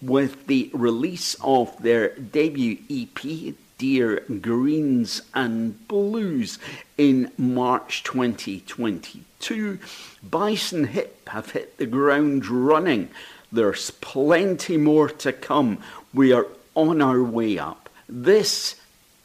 With 0.02 0.46
the 0.46 0.70
release 0.74 1.34
of 1.42 1.82
their 1.82 2.14
debut 2.16 2.78
EP, 2.90 3.54
Dear 3.78 4.20
Greens 4.40 5.22
and 5.34 5.86
Blues, 5.88 6.58
in 6.96 7.32
March 7.36 8.02
2022, 8.04 9.78
Bison 10.22 10.84
Hip 10.84 11.28
have 11.28 11.50
hit 11.50 11.78
the 11.78 11.86
ground 11.86 12.46
running. 12.46 13.08
There's 13.50 13.90
plenty 13.90 14.76
more 14.76 15.08
to 15.08 15.32
come. 15.32 15.78
We 16.12 16.32
are 16.32 16.46
on 16.74 17.00
our 17.00 17.22
way 17.22 17.58
up. 17.58 17.88
This 18.08 18.76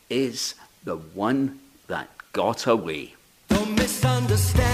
is 0.09 0.55
the 0.83 0.97
one 0.97 1.59
that 1.87 2.09
got 2.33 2.65
away. 2.67 3.15
Don't 3.49 3.75
misunderstand 3.77 4.68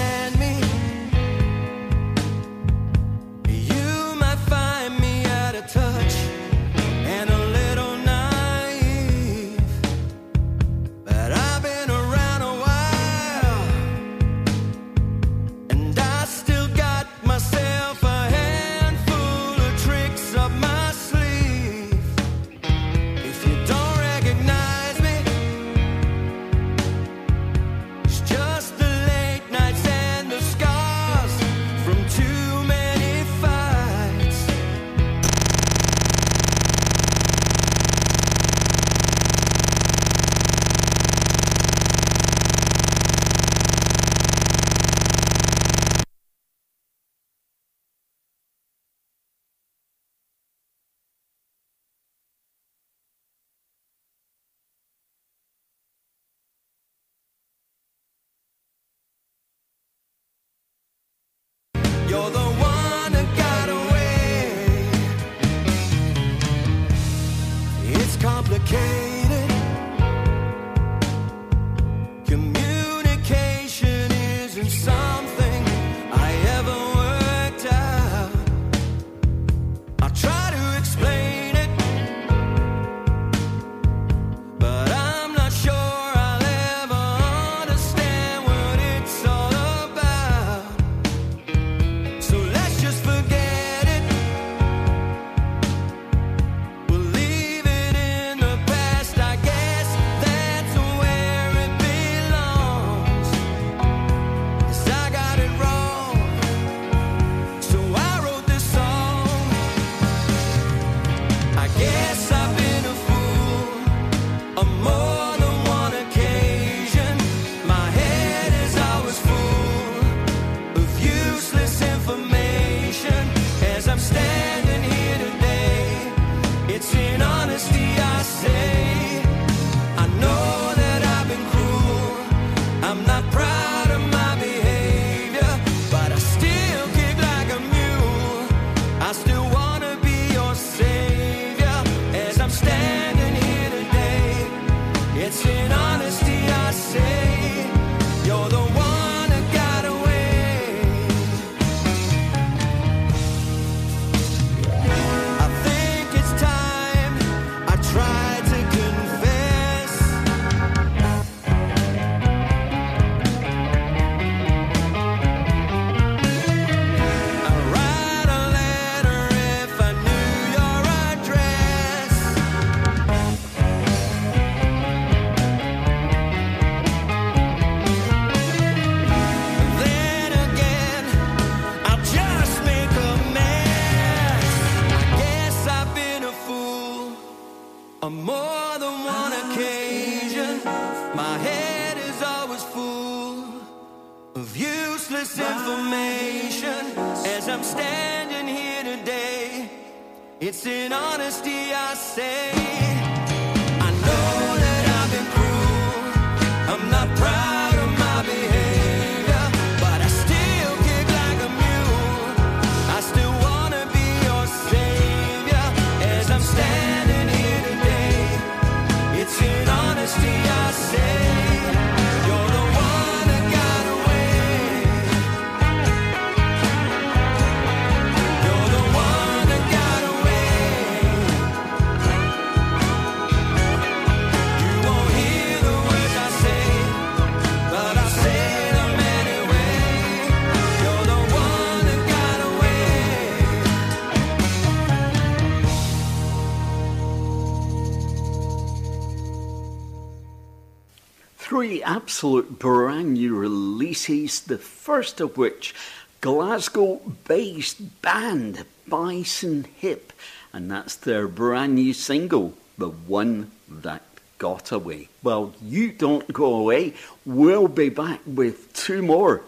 Three 251.65 251.81
absolute 251.81 252.59
brand 252.59 253.15
new 253.15 253.35
releases, 253.35 254.39
the 254.39 254.59
first 254.59 255.19
of 255.19 255.35
which 255.35 255.73
Glasgow 256.21 257.01
based 257.27 258.03
band 258.03 258.65
Bison 258.87 259.65
Hip, 259.77 260.13
and 260.53 260.69
that's 260.69 260.95
their 260.95 261.27
brand 261.27 261.73
new 261.73 261.91
single, 261.93 262.53
The 262.77 262.89
One 262.89 263.49
That 263.67 264.03
Got 264.37 264.71
Away. 264.71 265.09
Well, 265.23 265.55
you 265.59 265.91
don't 265.91 266.31
go 266.31 266.53
away, 266.53 266.93
we'll 267.25 267.67
be 267.67 267.89
back 267.89 268.21
with 268.27 268.71
two 268.73 269.01
more 269.01 269.41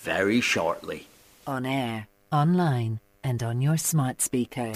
very 0.00 0.40
shortly. 0.40 1.06
On 1.46 1.64
air, 1.64 2.08
online, 2.32 2.98
and 3.24 3.42
on 3.42 3.60
your 3.60 3.76
smart 3.76 4.20
speaker. 4.20 4.72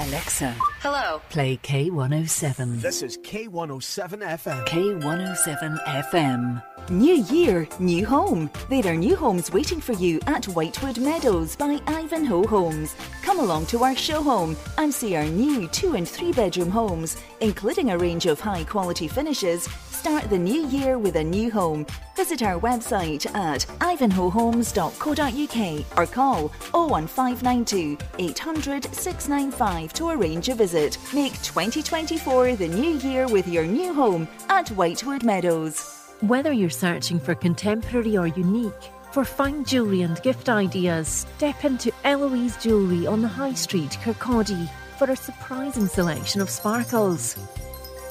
Alexa, 0.00 0.54
Hello. 0.80 1.20
play 1.28 1.56
K107. 1.62 2.80
This 2.80 3.02
is 3.02 3.18
K107 3.18 4.22
FM. 4.22 4.66
K107 4.66 5.84
FM. 5.84 6.62
New 6.90 7.16
year, 7.24 7.68
new 7.80 8.06
home. 8.06 8.48
There 8.70 8.86
are 8.86 8.96
new 8.96 9.16
homes 9.16 9.50
waiting 9.52 9.80
for 9.80 9.92
you 9.94 10.20
at 10.26 10.44
Whitewood 10.46 10.98
Meadows 10.98 11.56
by 11.56 11.80
Ivanhoe 11.88 12.46
Homes. 12.46 12.94
Come 13.22 13.40
along 13.40 13.66
to 13.66 13.82
our 13.84 13.96
show 13.96 14.22
home 14.22 14.56
and 14.78 14.94
see 14.94 15.16
our 15.16 15.24
new 15.26 15.66
two 15.68 15.94
and 15.96 16.08
three 16.08 16.32
bedroom 16.32 16.70
homes, 16.70 17.16
including 17.40 17.90
a 17.90 17.98
range 17.98 18.26
of 18.26 18.38
high 18.40 18.64
quality 18.64 19.08
finishes. 19.08 19.68
Start 19.98 20.30
the 20.30 20.38
new 20.38 20.64
year 20.68 20.96
with 20.96 21.16
a 21.16 21.24
new 21.24 21.50
home. 21.50 21.84
Visit 22.14 22.44
our 22.44 22.60
website 22.60 23.26
at 23.34 23.66
ivanhoehomes.co.uk 23.80 25.98
or 25.98 26.06
call 26.06 26.52
01592 26.72 27.98
800 28.16 28.94
695 28.94 29.92
to 29.94 30.10
arrange 30.10 30.48
a 30.50 30.54
visit. 30.54 30.98
Make 31.12 31.32
2024 31.42 32.54
the 32.54 32.68
new 32.68 32.98
year 32.98 33.26
with 33.26 33.48
your 33.48 33.66
new 33.66 33.92
home 33.92 34.28
at 34.48 34.68
Whitewood 34.68 35.24
Meadows. 35.24 36.12
Whether 36.20 36.52
you're 36.52 36.70
searching 36.70 37.18
for 37.18 37.34
contemporary 37.34 38.16
or 38.16 38.28
unique, 38.28 38.92
for 39.10 39.24
fine 39.24 39.64
jewellery 39.64 40.02
and 40.02 40.22
gift 40.22 40.48
ideas, 40.48 41.08
step 41.08 41.64
into 41.64 41.90
Eloise 42.04 42.56
Jewellery 42.58 43.08
on 43.08 43.20
the 43.20 43.26
High 43.26 43.54
Street, 43.54 43.98
Kirkcaldy, 44.04 44.70
for 44.96 45.10
a 45.10 45.16
surprising 45.16 45.88
selection 45.88 46.40
of 46.40 46.50
sparkles. 46.50 47.36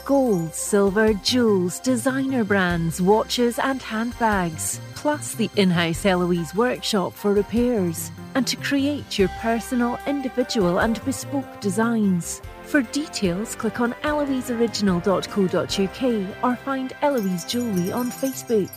Gold, 0.07 0.55
silver, 0.55 1.13
jewels, 1.15 1.81
designer 1.81 2.45
brands, 2.45 3.01
watches, 3.01 3.59
and 3.59 3.81
handbags, 3.81 4.79
plus 4.95 5.35
the 5.35 5.49
in 5.57 5.69
house 5.69 6.05
Eloise 6.05 6.55
workshop 6.55 7.13
for 7.13 7.33
repairs, 7.33 8.09
and 8.33 8.47
to 8.47 8.55
create 8.55 9.19
your 9.19 9.27
personal, 9.41 9.99
individual, 10.07 10.79
and 10.79 11.03
bespoke 11.03 11.59
designs. 11.59 12.41
For 12.61 12.83
details, 12.83 13.53
click 13.55 13.81
on 13.81 13.91
eloiseoriginal.co.uk 14.03 16.35
or 16.41 16.55
find 16.55 16.93
Eloise 17.01 17.43
Jewellery 17.43 17.91
on 17.91 18.09
Facebook. 18.09 18.71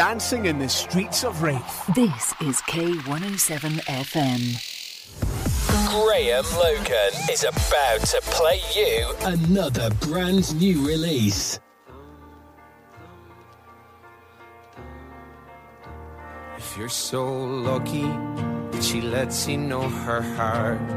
Dancing 0.00 0.46
in 0.46 0.58
the 0.58 0.66
streets 0.66 1.24
of 1.24 1.42
Raith. 1.42 1.94
This 1.94 2.32
is 2.40 2.62
K107 2.62 3.82
FM. 3.84 4.56
Graham 5.90 6.44
Logan 6.58 7.12
is 7.30 7.44
about 7.44 8.00
to 8.06 8.18
play 8.22 8.60
you 8.74 9.14
another 9.26 9.90
brand 10.00 10.58
new 10.58 10.88
release. 10.88 11.60
If 16.56 16.78
you're 16.78 16.88
so 16.88 17.30
lucky 17.30 18.08
that 18.72 18.82
she 18.82 19.02
lets 19.02 19.46
you 19.46 19.58
know 19.58 19.86
her 19.86 20.22
heart, 20.22 20.96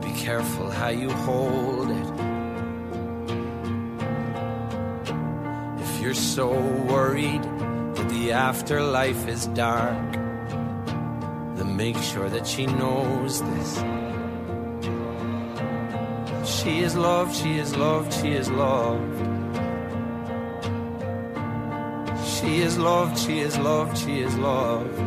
be 0.00 0.10
careful 0.18 0.70
how 0.70 0.88
you 0.88 1.10
hold 1.10 1.90
it. 1.90 2.27
You're 6.08 6.14
so 6.14 6.48
worried 6.88 7.42
that 7.42 8.08
the 8.08 8.32
afterlife 8.32 9.28
is 9.28 9.44
dark, 9.48 10.12
then 11.56 11.76
make 11.76 11.98
sure 11.98 12.30
that 12.30 12.46
she 12.46 12.64
knows 12.64 13.42
this. 13.42 13.74
She 16.50 16.78
is 16.78 16.96
loved, 16.96 17.36
she 17.36 17.58
is 17.58 17.76
loved, 17.76 18.10
she 18.14 18.30
is 18.32 18.48
loved. 18.50 19.18
She 22.26 22.62
is 22.62 22.78
loved, 22.78 23.18
she 23.18 23.40
is 23.40 23.58
loved, 23.58 23.98
she 23.98 24.20
is 24.20 24.34
loved. 24.38 24.98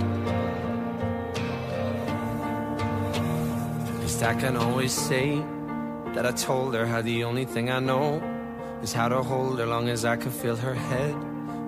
At 3.89 3.99
least 4.01 4.21
I 4.21 4.35
can 4.35 4.55
always 4.55 4.93
say 4.93 5.43
that 6.13 6.27
I 6.27 6.31
told 6.33 6.75
her 6.75 6.85
how 6.85 7.01
the 7.01 7.23
only 7.23 7.45
thing 7.45 7.71
I 7.71 7.79
know 7.79 8.30
is 8.81 8.93
how 8.93 9.07
to 9.07 9.21
hold 9.21 9.59
her 9.59 9.65
long 9.65 9.89
as 9.89 10.05
I 10.05 10.15
can 10.15 10.31
feel 10.31 10.55
her 10.55 10.73
head 10.73 11.15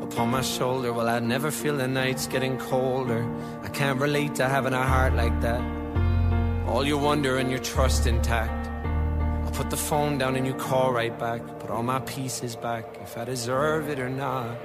upon 0.02 0.30
my 0.32 0.42
shoulder. 0.42 0.92
Well, 0.92 1.08
I 1.08 1.20
never 1.20 1.52
feel 1.52 1.78
the 1.78 1.88
nights 1.88 2.28
getting 2.28 2.58
colder. 2.58 3.24
I 3.64 3.70
can't 3.70 4.00
relate 4.00 4.36
to 4.36 4.50
having 4.50 4.74
a 4.74 4.84
heart 4.84 5.14
like 5.14 5.40
that. 5.42 5.62
All 6.68 6.86
your 6.86 7.00
wonder 7.00 7.38
and 7.38 7.50
your 7.50 7.60
trust 7.60 8.08
intact. 8.08 8.68
I'll 9.46 9.52
put 9.52 9.70
the 9.70 9.78
phone 9.78 10.18
down 10.18 10.36
and 10.36 10.48
you 10.48 10.54
call 10.54 10.92
right 10.92 11.18
back. 11.20 11.42
Put 11.60 11.70
all 11.70 11.84
my 11.84 12.00
pieces 12.00 12.56
back 12.56 12.86
if 13.02 13.18
I 13.18 13.26
deserve 13.26 13.90
it 13.90 14.00
or 14.00 14.10
not. 14.10 14.58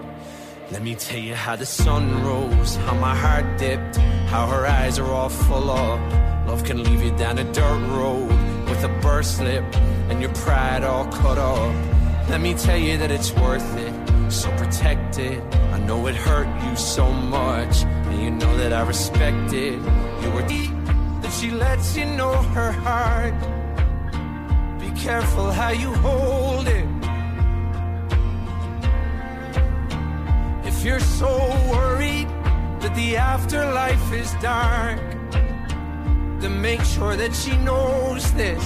Let 0.71 0.83
me 0.83 0.95
tell 0.95 1.21
you 1.21 1.35
how 1.35 1.57
the 1.57 1.67
sun 1.67 2.25
rose, 2.25 2.77
how 2.77 2.95
my 2.95 3.15
heart 3.15 3.59
dipped, 3.59 3.97
how 4.29 4.47
her 4.47 4.67
eyes 4.67 4.99
are 4.99 5.11
all 5.11 5.29
full 5.29 5.71
of 5.71 6.29
love 6.49 6.65
can 6.65 6.83
leave 6.83 7.03
you 7.03 7.15
down 7.17 7.39
a 7.39 7.45
dirt 7.53 7.81
road 7.89 8.29
with 8.69 8.83
a 8.83 8.89
burst 9.03 9.41
lip 9.41 9.65
and 10.09 10.21
your 10.21 10.33
pride 10.33 10.83
all 10.83 11.05
cut 11.07 11.39
off. 11.39 11.98
Let 12.29 12.43
me 12.43 12.53
tell 12.53 12.77
you 12.77 12.99
that 12.99 13.11
it's 13.11 13.33
worth 13.33 13.77
it, 13.79 14.31
so 14.31 14.51
protect 14.59 15.19
it. 15.19 15.43
I 15.73 15.79
know 15.81 16.07
it 16.09 16.15
hurt 16.15 16.47
you 16.63 16.77
so 16.77 17.11
much, 17.11 17.85
and 17.85 18.23
you 18.23 18.31
know 18.31 18.55
that 18.59 18.71
I 18.73 18.83
respect 18.87 19.55
it. 19.55 19.81
You 20.23 20.31
were 20.33 20.47
deep, 20.47 20.71
that 21.23 21.33
she 21.33 21.51
lets 21.51 21.97
you 21.97 22.05
know 22.05 22.35
her 22.55 22.71
heart. 22.71 23.33
Be 24.79 24.91
careful 25.01 25.51
how 25.51 25.71
you 25.71 25.91
hold 25.95 26.69
it. 26.69 26.87
If 30.69 30.85
you're 30.85 31.01
so 31.01 31.33
worried 31.73 32.29
that 32.83 32.93
the 32.95 33.17
afterlife 33.17 34.13
is 34.13 34.31
dark, 34.35 35.01
then 36.41 36.61
make 36.61 36.83
sure 36.83 37.17
that 37.17 37.35
she 37.35 37.57
knows 37.57 38.31
this. 38.35 38.63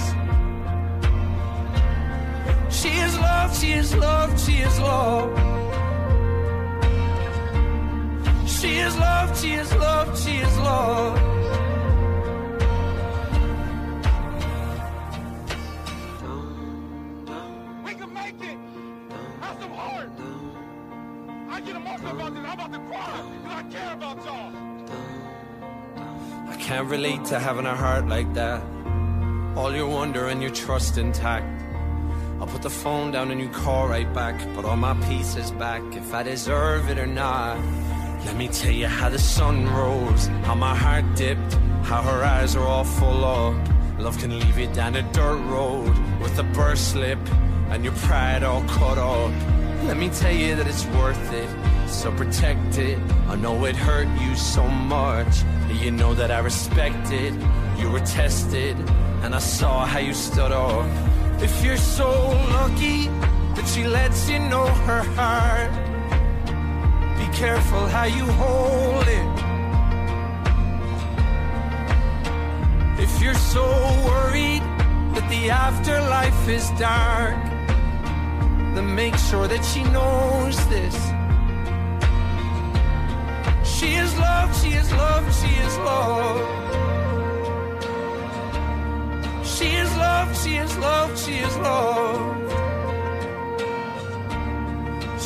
She 2.73 2.89
is 2.89 3.17
love, 3.19 3.55
she 3.55 3.71
is 3.71 3.95
love, 3.95 4.39
she 4.43 4.57
is 4.57 4.79
love. 4.79 5.29
She 8.49 8.77
is 8.79 8.97
love, 8.97 9.39
she 9.39 9.51
is 9.53 9.73
love, 9.75 10.19
she 10.19 10.31
is 10.37 10.57
love. 10.57 11.13
We 17.85 17.93
can 17.93 18.13
make 18.13 18.41
it. 18.41 18.57
Have 19.41 19.61
some 19.61 19.71
heart. 19.71 20.09
I 21.49 21.61
get 21.61 21.75
emotional 21.75 22.11
about 22.11 22.33
this. 22.33 22.43
I'm 22.43 22.59
about 22.59 22.73
to 22.73 22.79
cry 22.79 23.21
because 23.33 23.53
I 23.53 23.63
care 23.71 23.93
about 23.93 24.25
y'all. 24.25 24.51
I 26.49 26.55
can't 26.57 26.87
relate 26.89 27.23
to 27.25 27.39
having 27.39 27.65
a 27.65 27.75
heart 27.75 28.07
like 28.07 28.33
that. 28.33 28.61
All 29.55 29.73
your 29.73 29.87
wonder 29.87 30.25
and 30.27 30.41
your 30.41 30.51
trust 30.51 30.97
intact. 30.97 31.62
I'll 32.43 32.49
put 32.49 32.61
the 32.61 32.69
phone 32.69 33.11
down 33.11 33.31
and 33.31 33.39
you 33.39 33.47
call 33.47 33.87
right 33.87 34.13
back. 34.13 34.37
Put 34.53 34.65
all 34.65 34.75
my 34.75 34.95
pieces 35.07 35.51
back 35.51 35.81
if 35.95 36.13
I 36.13 36.23
deserve 36.23 36.89
it 36.89 36.97
or 36.97 37.07
not. 37.07 37.57
Let 38.25 38.35
me 38.35 38.49
tell 38.49 38.73
you 38.73 38.87
how 38.87 39.07
the 39.07 39.17
sun 39.17 39.65
rose, 39.73 40.27
how 40.43 40.53
my 40.53 40.75
heart 40.75 41.05
dipped, 41.15 41.53
how 41.83 42.01
her 42.01 42.21
eyes 42.21 42.57
are 42.57 42.67
all 42.67 42.83
full 42.83 43.23
of. 43.23 43.55
Love 43.97 44.17
can 44.17 44.37
leave 44.37 44.59
you 44.59 44.67
down 44.73 44.97
a 44.97 45.03
dirt 45.13 45.37
road 45.43 45.95
with 46.19 46.37
a 46.37 46.43
burst 46.43 46.91
slip 46.91 47.17
and 47.69 47.81
your 47.81 47.93
pride 47.93 48.43
all 48.43 48.61
cut 48.63 48.97
off. 48.97 49.31
Let 49.85 49.95
me 49.95 50.09
tell 50.09 50.35
you 50.35 50.57
that 50.57 50.67
it's 50.67 50.85
worth 50.87 51.31
it, 51.31 51.49
so 51.87 52.11
protect 52.11 52.77
it. 52.77 52.99
I 53.29 53.37
know 53.37 53.63
it 53.63 53.77
hurt 53.77 54.09
you 54.19 54.35
so 54.35 54.67
much, 54.67 55.33
you 55.71 55.91
know 55.91 56.13
that 56.15 56.29
I 56.29 56.39
respect 56.39 57.09
it. 57.13 57.33
You 57.79 57.89
were 57.89 58.01
tested, 58.01 58.75
and 59.23 59.33
I 59.33 59.39
saw 59.39 59.85
how 59.85 59.99
you 59.99 60.13
stood 60.13 60.51
up. 60.51 61.12
If 61.43 61.61
you're 61.61 61.75
so 61.75 62.09
lucky 62.57 63.07
that 63.55 63.67
she 63.67 63.83
lets 63.83 64.29
you 64.29 64.39
know 64.39 64.65
her 64.87 65.03
heart, 65.17 65.73
be 67.19 67.27
careful 67.37 67.85
how 67.87 68.05
you 68.05 68.25
hold 68.41 69.05
it. 69.19 69.27
If 73.03 73.21
you're 73.21 73.41
so 73.55 73.65
worried 74.05 74.63
that 75.15 75.27
the 75.29 75.49
afterlife 75.49 76.47
is 76.47 76.69
dark, 76.79 77.35
then 78.73 78.95
make 78.95 79.17
sure 79.17 79.49
that 79.49 79.65
she 79.65 79.83
knows 79.83 80.55
this. 80.69 80.95
She 83.67 83.95
is 83.95 84.17
loved, 84.17 84.55
she 84.63 84.69
is 84.69 84.89
loved, 84.93 85.35
she 85.41 85.53
is 85.65 85.77
loved. 85.79 86.62
She 89.63 89.69
is 89.69 89.95
loved, 89.95 90.35
she 90.43 90.55
is 90.57 90.77
loved, 90.77 91.17
she 91.19 91.35
is 91.35 91.57
loved. 91.57 92.51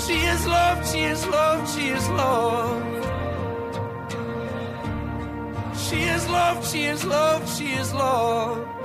She 0.01 0.13
is 0.13 0.45
loved, 0.45 0.87
she 0.91 0.99
is 1.13 1.25
loved, 1.25 1.67
she 1.73 1.87
is 1.87 2.09
loved. 2.09 3.05
She 5.75 6.01
is 6.03 6.29
loved, 6.29 6.67
she 6.67 6.83
is 6.83 7.03
loved, 7.03 7.49
she 7.57 7.67
is 7.81 7.93
loved. 7.95 8.76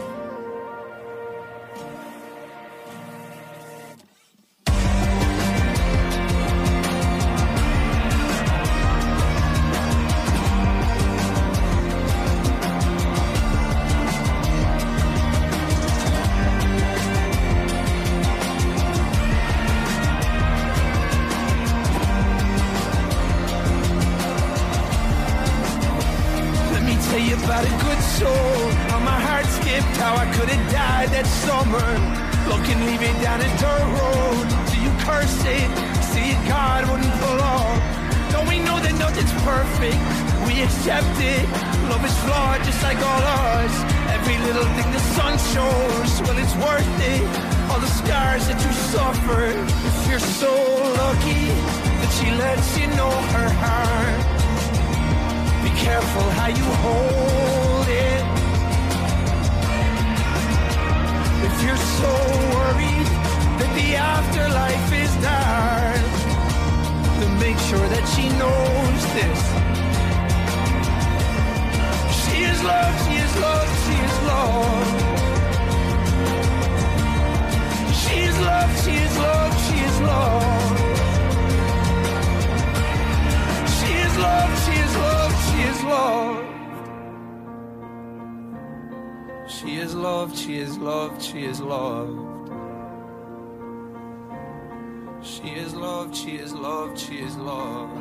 She 95.24 95.50
is 95.50 95.72
loved, 95.74 96.16
she 96.16 96.32
is 96.32 96.52
loved, 96.52 96.98
she 96.98 97.18
is 97.20 97.36
loved. 97.36 97.96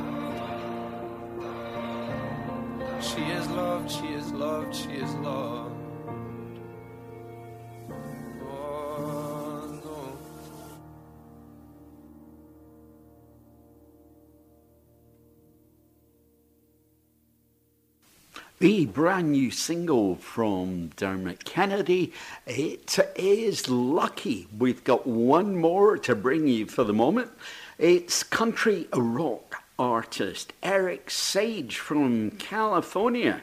She 3.00 3.22
is 3.22 3.48
loved, 3.50 3.92
she 3.92 4.08
is 4.08 4.32
loved, 4.32 4.76
she 4.76 4.90
is 4.90 5.14
loved. 5.16 5.71
The 18.62 18.86
brand 18.86 19.32
new 19.32 19.50
single 19.50 20.18
from 20.18 20.90
Dermot 20.96 21.46
Kennedy. 21.46 22.14
It 22.46 23.00
is 23.16 23.68
lucky. 23.68 24.50
We've 24.56 24.84
got 24.84 25.08
one 25.08 25.56
more 25.56 25.98
to 25.98 26.14
bring 26.14 26.46
you 26.46 26.68
for 26.68 26.84
the 26.84 26.94
moment. 26.94 27.32
It's 27.80 28.22
country 28.22 28.88
rock 28.94 29.64
artist 29.80 30.54
Eric 30.62 31.10
Sage 31.10 31.80
from 31.80 32.30
California 32.38 33.42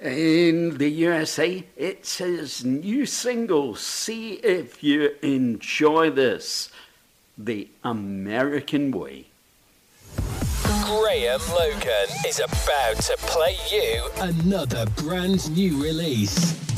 in 0.00 0.78
the 0.78 0.88
USA. 0.88 1.64
It's 1.76 2.18
his 2.18 2.64
new 2.64 3.06
single. 3.06 3.74
See 3.74 4.34
if 4.34 4.84
you 4.84 5.16
enjoy 5.20 6.10
this. 6.10 6.70
The 7.36 7.68
American 7.82 8.92
Way. 8.92 9.29
Graham 10.90 11.40
Logan 11.50 12.08
is 12.26 12.40
about 12.40 12.96
to 13.02 13.16
play 13.18 13.56
you 13.70 14.08
another 14.16 14.86
brand 14.96 15.48
new 15.56 15.80
release. 15.80 16.69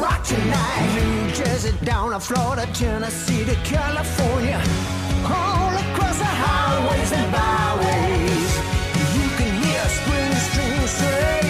Rock 0.00 0.22
tonight. 0.24 0.94
New 0.94 1.30
Jersey 1.32 1.72
down 1.84 2.10
to 2.10 2.20
Florida, 2.20 2.66
Tennessee 2.72 3.44
to 3.44 3.54
California. 3.64 4.60
All 5.24 5.74
across 5.84 6.18
the 6.18 6.32
highways 6.42 7.12
and 7.12 7.32
byways. 7.32 8.50
You 9.16 9.28
can 9.38 9.52
hear 9.62 9.84
spring 9.98 10.32
strings 10.46 11.00
with 11.00 11.47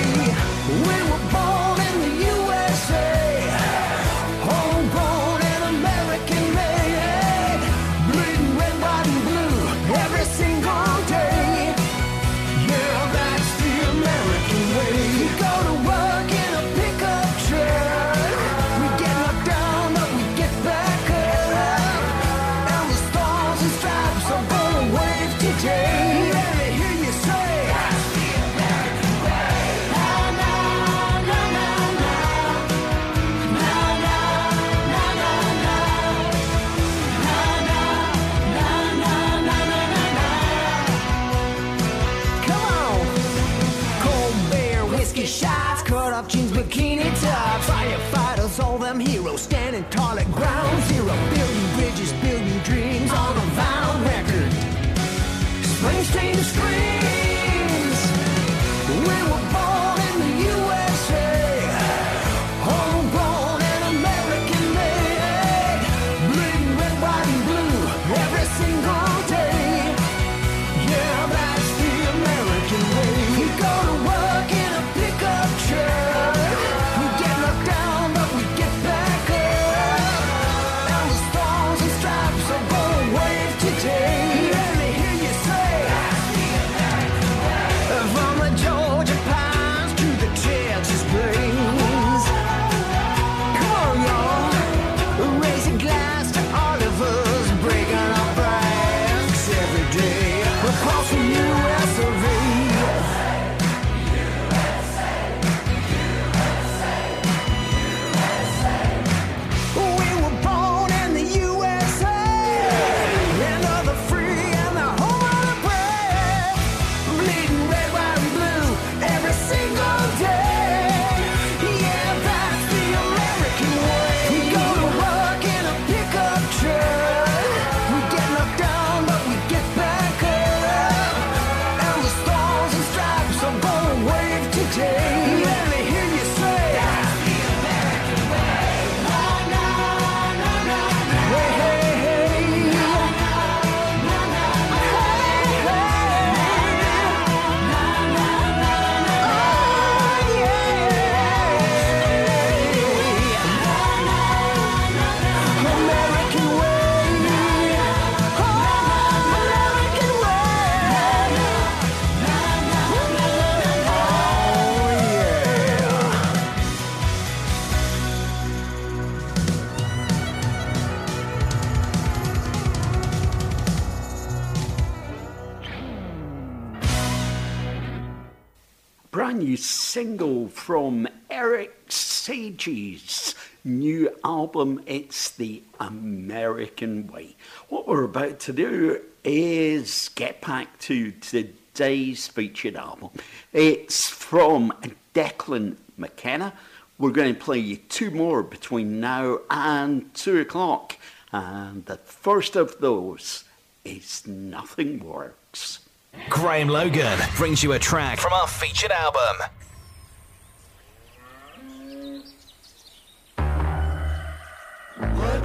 single 179.99 180.46
from 180.46 181.09
Eric 181.28 181.74
Sage's 181.88 183.34
new 183.64 184.09
album, 184.22 184.80
It's 184.86 185.32
the 185.32 185.61
American 185.80 187.09
Way. 187.09 187.34
What 187.68 187.88
we're 187.88 188.05
about 188.05 188.38
to 188.38 188.53
do 188.53 189.01
is 189.24 190.11
get 190.14 190.40
back 190.40 190.78
to 190.82 191.11
today's 191.11 192.28
featured 192.28 192.76
album. 192.76 193.11
It's 193.53 194.09
from 194.09 194.72
Declan 195.14 195.74
McKenna. 195.96 196.53
We're 196.96 197.11
going 197.11 197.34
to 197.34 197.40
play 197.40 197.59
you 197.59 197.78
two 197.78 198.12
more 198.12 198.44
between 198.44 199.01
now 199.01 199.40
and 199.51 200.14
two 200.14 200.38
o'clock, 200.38 200.96
and 201.32 201.84
the 201.86 201.96
first 201.96 202.55
of 202.55 202.78
those 202.78 203.42
is 203.84 204.24
Nothing 204.28 205.01
Works. 205.01 205.80
Graham 206.28 206.68
Logan 206.68 207.18
brings 207.36 207.64
you 207.64 207.72
a 207.72 207.80
track 207.80 208.20
from 208.20 208.32
our 208.32 208.46
featured 208.46 208.92
album. 208.92 209.38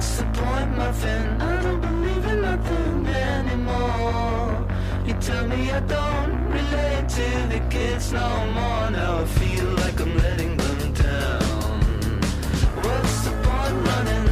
what's 0.04 0.16
the 0.18 0.24
point, 0.42 0.76
my 0.76 0.92
friend? 0.92 1.42
I 1.42 1.62
don't 1.62 1.80
believe 1.80 2.24
in 2.26 2.42
nothing 2.42 3.06
anymore. 3.06 4.66
You 5.06 5.14
tell 5.14 5.46
me 5.48 5.70
I 5.70 5.80
don't 5.80 6.44
relate 6.50 7.08
to 7.08 7.28
the 7.52 7.60
kids 7.70 8.12
no 8.12 8.28
more. 8.56 8.90
Now 8.90 9.20
I 9.20 9.24
feel 9.24 9.68
like 9.82 9.98
I'm 10.00 10.16
letting 10.18 10.56
them 10.56 10.92
down. 10.92 12.20
What's 12.84 13.20
the 13.24 13.30
point 13.44 13.86
running? 13.88 14.23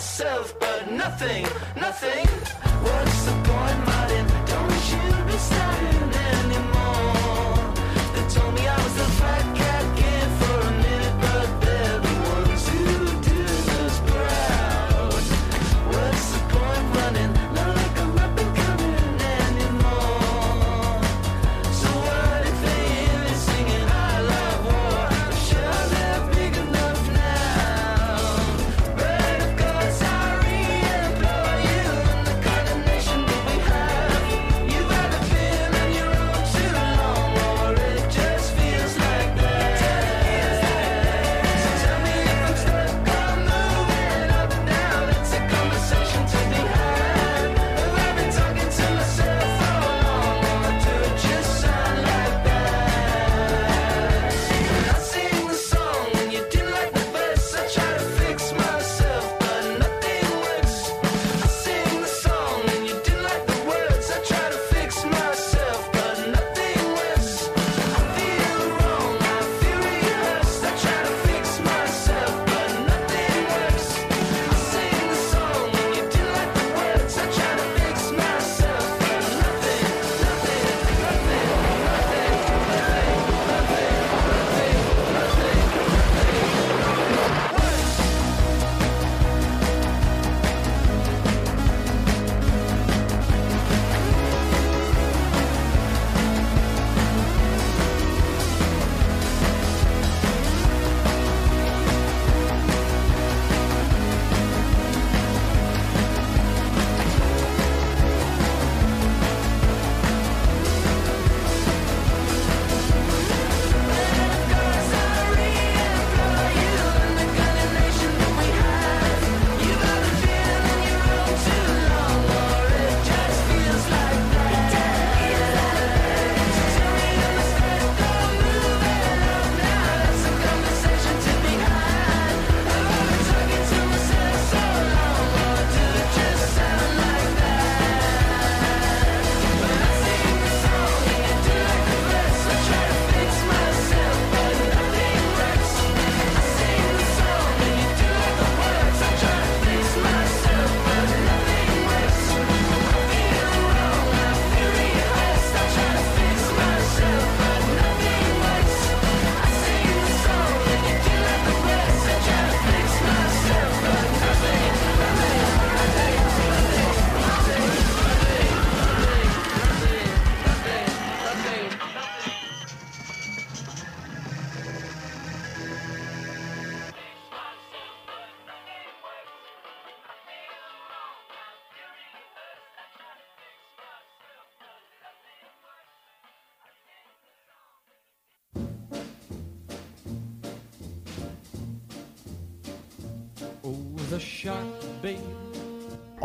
myself, 0.00 0.58
but 0.58 0.90
nothing, 0.90 1.44
nothing. 1.76 2.26
What's 2.82 3.24
the 3.26 3.32
point? 3.44 3.99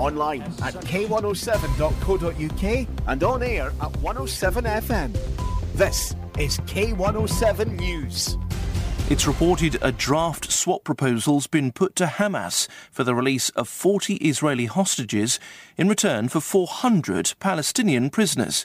Online 0.06 0.44
at 0.62 0.76
k107.co.uk 0.76 2.88
and 3.08 3.24
on 3.24 3.42
air 3.42 3.74
at 3.82 3.92
107FM. 3.92 5.18
This 5.74 6.16
is 6.38 6.60
K107 6.60 7.80
News. 7.80 8.38
It's 9.10 9.26
reported 9.26 9.80
a 9.82 9.92
draft 9.92 10.52
swap 10.52 10.84
proposal's 10.84 11.48
been 11.48 11.72
put 11.72 11.96
to 11.96 12.06
Hamas 12.06 12.68
for 12.92 13.04
the 13.04 13.16
release 13.16 13.50
of 13.52 13.68
40 13.68 14.18
Israeli 14.18 14.66
hostages 14.66 15.40
in 15.76 15.90
return 15.90 16.30
for 16.30 16.40
400 16.40 17.34
Palestinian 17.40 18.12
prisoners. 18.12 18.64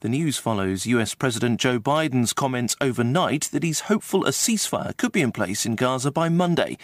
The 0.00 0.10
news 0.10 0.36
follows 0.36 0.84
US 0.84 1.14
President 1.14 1.58
Joe 1.58 1.78
Biden's 1.78 2.34
comments 2.34 2.76
overnight 2.82 3.44
that 3.52 3.62
he's 3.62 3.80
hopeful 3.80 4.26
a 4.26 4.30
ceasefire 4.30 4.94
could 4.96 5.12
be 5.12 5.22
in 5.22 5.32
place 5.32 5.64
in 5.64 5.74
Gaza 5.74 6.10
by 6.10 6.28
Monday. 6.28 6.76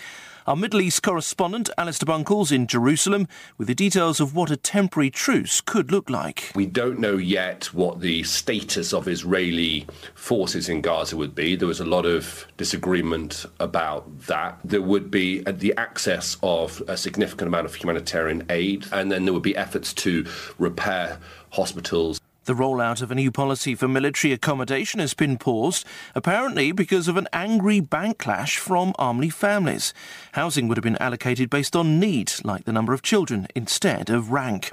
Our 0.48 0.56
Middle 0.56 0.80
East 0.80 1.02
correspondent, 1.02 1.68
Alistair 1.76 2.06
Bunkall, 2.06 2.50
in 2.50 2.66
Jerusalem, 2.66 3.28
with 3.58 3.68
the 3.68 3.74
details 3.74 4.18
of 4.18 4.34
what 4.34 4.50
a 4.50 4.56
temporary 4.56 5.10
truce 5.10 5.60
could 5.60 5.92
look 5.92 6.08
like. 6.08 6.52
We 6.54 6.64
don't 6.64 6.98
know 6.98 7.18
yet 7.18 7.66
what 7.74 8.00
the 8.00 8.22
status 8.22 8.94
of 8.94 9.08
Israeli 9.08 9.86
forces 10.14 10.70
in 10.70 10.80
Gaza 10.80 11.18
would 11.18 11.34
be. 11.34 11.54
There 11.54 11.68
was 11.68 11.80
a 11.80 11.84
lot 11.84 12.06
of 12.06 12.46
disagreement 12.56 13.44
about 13.60 14.20
that. 14.20 14.58
There 14.64 14.80
would 14.80 15.10
be 15.10 15.44
uh, 15.44 15.52
the 15.52 15.74
access 15.76 16.38
of 16.42 16.82
a 16.88 16.96
significant 16.96 17.48
amount 17.48 17.66
of 17.66 17.74
humanitarian 17.74 18.46
aid, 18.48 18.86
and 18.90 19.12
then 19.12 19.26
there 19.26 19.34
would 19.34 19.42
be 19.42 19.54
efforts 19.54 19.92
to 19.92 20.24
repair 20.56 21.18
hospitals. 21.50 22.22
The 22.48 22.54
rollout 22.54 23.02
of 23.02 23.10
a 23.10 23.14
new 23.14 23.30
policy 23.30 23.74
for 23.74 23.88
military 23.88 24.32
accommodation 24.32 25.00
has 25.00 25.12
been 25.12 25.36
paused, 25.36 25.84
apparently 26.14 26.72
because 26.72 27.06
of 27.06 27.18
an 27.18 27.28
angry 27.30 27.78
backlash 27.78 28.56
from 28.56 28.94
army 28.98 29.28
families. 29.28 29.92
Housing 30.32 30.66
would 30.66 30.78
have 30.78 30.82
been 30.82 30.96
allocated 30.96 31.50
based 31.50 31.76
on 31.76 32.00
need, 32.00 32.32
like 32.44 32.64
the 32.64 32.72
number 32.72 32.94
of 32.94 33.02
children, 33.02 33.48
instead 33.54 34.08
of 34.08 34.32
rank. 34.32 34.72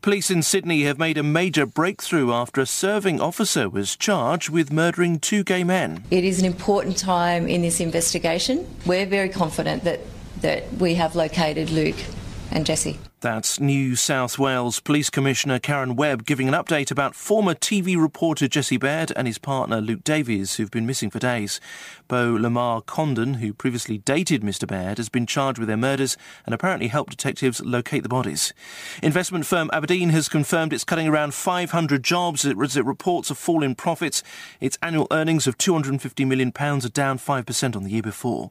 Police 0.00 0.30
in 0.30 0.42
Sydney 0.42 0.84
have 0.84 0.98
made 0.98 1.18
a 1.18 1.22
major 1.22 1.66
breakthrough 1.66 2.32
after 2.32 2.62
a 2.62 2.66
serving 2.66 3.20
officer 3.20 3.68
was 3.68 3.96
charged 3.96 4.48
with 4.48 4.72
murdering 4.72 5.18
two 5.18 5.44
gay 5.44 5.62
men. 5.62 6.02
It 6.10 6.24
is 6.24 6.38
an 6.38 6.46
important 6.46 6.96
time 6.96 7.46
in 7.48 7.60
this 7.60 7.80
investigation. 7.80 8.66
We're 8.86 9.04
very 9.04 9.28
confident 9.28 9.84
that, 9.84 10.00
that 10.40 10.72
we 10.78 10.94
have 10.94 11.14
located 11.14 11.68
Luke 11.68 12.02
and 12.50 12.64
Jesse. 12.64 12.98
That's 13.20 13.60
New 13.60 13.96
South 13.96 14.38
Wales 14.38 14.80
Police 14.80 15.10
Commissioner 15.10 15.58
Karen 15.58 15.94
Webb 15.94 16.24
giving 16.24 16.48
an 16.48 16.54
update 16.54 16.90
about 16.90 17.14
former 17.14 17.52
TV 17.54 18.00
reporter 18.00 18.48
Jesse 18.48 18.78
Baird 18.78 19.12
and 19.14 19.26
his 19.26 19.36
partner 19.36 19.82
Luke 19.82 20.02
Davies, 20.04 20.54
who've 20.54 20.70
been 20.70 20.86
missing 20.86 21.10
for 21.10 21.18
days. 21.18 21.60
Beau 22.08 22.32
Lamarre-Condon, 22.32 23.34
who 23.34 23.52
previously 23.52 23.98
dated 23.98 24.40
Mr. 24.40 24.66
Baird, 24.66 24.96
has 24.96 25.10
been 25.10 25.26
charged 25.26 25.58
with 25.58 25.68
their 25.68 25.76
murders 25.76 26.16
and 26.46 26.54
apparently 26.54 26.88
helped 26.88 27.10
detectives 27.10 27.60
locate 27.62 28.04
the 28.04 28.08
bodies. 28.08 28.54
Investment 29.02 29.44
firm 29.44 29.68
Aberdeen 29.70 30.08
has 30.08 30.30
confirmed 30.30 30.72
it's 30.72 30.84
cutting 30.84 31.06
around 31.06 31.34
500 31.34 32.02
jobs 32.02 32.46
as 32.46 32.76
it 32.78 32.86
reports 32.86 33.30
a 33.30 33.34
fall 33.34 33.62
in 33.62 33.74
profits. 33.74 34.22
Its 34.60 34.78
annual 34.80 35.06
earnings 35.10 35.46
of 35.46 35.58
£250 35.58 36.26
million 36.26 36.52
are 36.56 36.88
down 36.88 37.18
5% 37.18 37.76
on 37.76 37.82
the 37.82 37.90
year 37.90 38.00
before. 38.00 38.50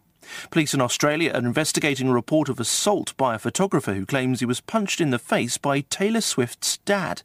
Police 0.51 0.73
in 0.73 0.81
Australia 0.81 1.31
are 1.31 1.39
investigating 1.39 2.09
a 2.09 2.13
report 2.13 2.49
of 2.49 2.59
assault 2.59 3.15
by 3.17 3.35
a 3.35 3.39
photographer 3.39 3.93
who 3.93 4.05
claims 4.05 4.39
he 4.39 4.45
was 4.45 4.61
punched 4.61 5.01
in 5.01 5.09
the 5.09 5.19
face 5.19 5.57
by 5.57 5.81
Taylor 5.81 6.21
Swift's 6.21 6.77
dad. 6.79 7.21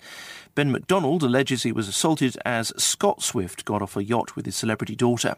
Ben 0.55 0.71
McDonald 0.71 1.23
alleges 1.23 1.65
he 1.65 1.73
was 1.73 1.89
assaulted 1.89 2.37
as 2.45 2.73
Scott 2.77 3.23
Swift 3.23 3.65
got 3.65 3.83
off 3.83 3.97
a 3.97 4.05
yacht 4.05 4.37
with 4.37 4.47
his 4.47 4.55
celebrity 4.55 4.95
daughter. 4.95 5.35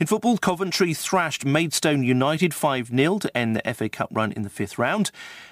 In 0.00 0.06
football, 0.06 0.36
Coventry 0.36 0.94
thrashed 0.94 1.44
Maidstone 1.44 2.02
United 2.02 2.52
5 2.54 2.88
0 2.88 3.18
to 3.20 3.36
end 3.36 3.54
the 3.54 3.74
FA 3.74 3.88
Cup 3.88 4.08
run 4.10 4.32
in 4.32 4.42
the 4.42 4.50
fifth 4.50 4.78
round. 4.78 5.10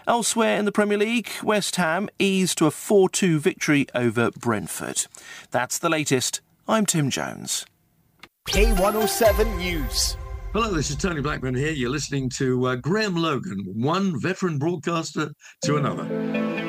Elsewhere 0.09 0.59
in 0.59 0.65
the 0.65 0.73
Premier 0.73 0.99
League, 0.99 1.31
West 1.43 1.77
Ham 1.77 2.09
eased 2.19 2.59
to 2.59 2.67
a 2.67 2.71
4 2.71 3.09
2 3.09 3.39
victory 3.39 3.87
over 3.95 4.31
Brentford. 4.33 5.07
That's 5.51 5.79
the 5.79 5.89
latest. 5.89 6.41
I'm 6.67 6.87
Tim 6.87 7.11
Jones. 7.11 7.65
K107 8.49 9.59
News. 9.59 10.17
Hello, 10.57 10.73
this 10.73 10.89
is 10.89 10.97
Tony 10.97 11.21
Blackburn 11.21 11.55
here. 11.55 11.71
You're 11.71 11.91
listening 11.91 12.31
to 12.39 12.69
uh, 12.69 12.77
Graham 12.77 13.15
Logan, 13.15 13.63
one 13.75 14.19
veteran 14.19 14.59
broadcaster 14.59 15.31
to 15.65 15.77
another. 15.77 16.66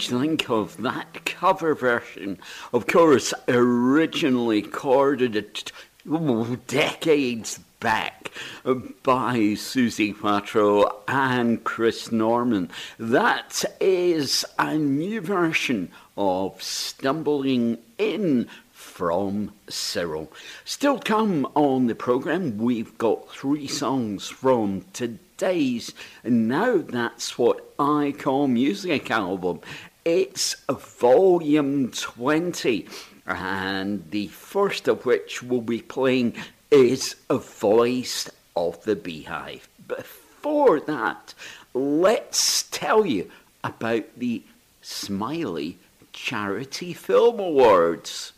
You 0.00 0.18
think 0.18 0.48
of 0.48 0.78
that 0.78 1.26
cover 1.26 1.74
version? 1.74 2.38
Of 2.72 2.86
course, 2.86 3.34
originally 3.46 4.62
recorded 4.62 5.72
decades 6.66 7.60
back 7.80 8.30
uh, 8.64 8.74
by 9.02 9.36
Suzi 9.56 10.18
Quatro 10.18 11.02
and 11.06 11.62
Chris 11.64 12.10
Norman. 12.10 12.70
That 12.98 13.62
is 13.78 14.46
a 14.58 14.78
new 14.78 15.20
version 15.20 15.90
of 16.16 16.62
Stumbling 16.62 17.76
In 17.98 18.48
from 18.72 19.52
Cyril. 19.68 20.32
Still 20.64 20.98
come 20.98 21.46
on 21.54 21.88
the 21.88 21.94
programme, 21.94 22.56
we've 22.56 22.96
got 22.96 23.30
three 23.30 23.66
songs 23.66 24.28
from 24.28 24.86
today's 24.94 25.92
Now 26.24 26.78
That's 26.78 27.36
What 27.38 27.74
I 27.78 28.14
Call 28.18 28.48
Music 28.48 29.10
album. 29.10 29.60
It's 30.04 30.56
volume 30.70 31.90
20, 31.90 32.86
and 33.26 34.10
the 34.10 34.28
first 34.28 34.88
of 34.88 35.04
which 35.04 35.42
we'll 35.42 35.60
be 35.60 35.82
playing 35.82 36.36
is 36.70 37.16
A 37.28 37.36
Voice 37.36 38.30
of 38.56 38.82
the 38.84 38.96
Beehive. 38.96 39.68
Before 39.86 40.80
that, 40.80 41.34
let's 41.74 42.62
tell 42.70 43.04
you 43.04 43.30
about 43.62 44.06
the 44.16 44.42
Smiley 44.80 45.76
Charity 46.14 46.94
Film 46.94 47.38
Awards. 47.38 48.32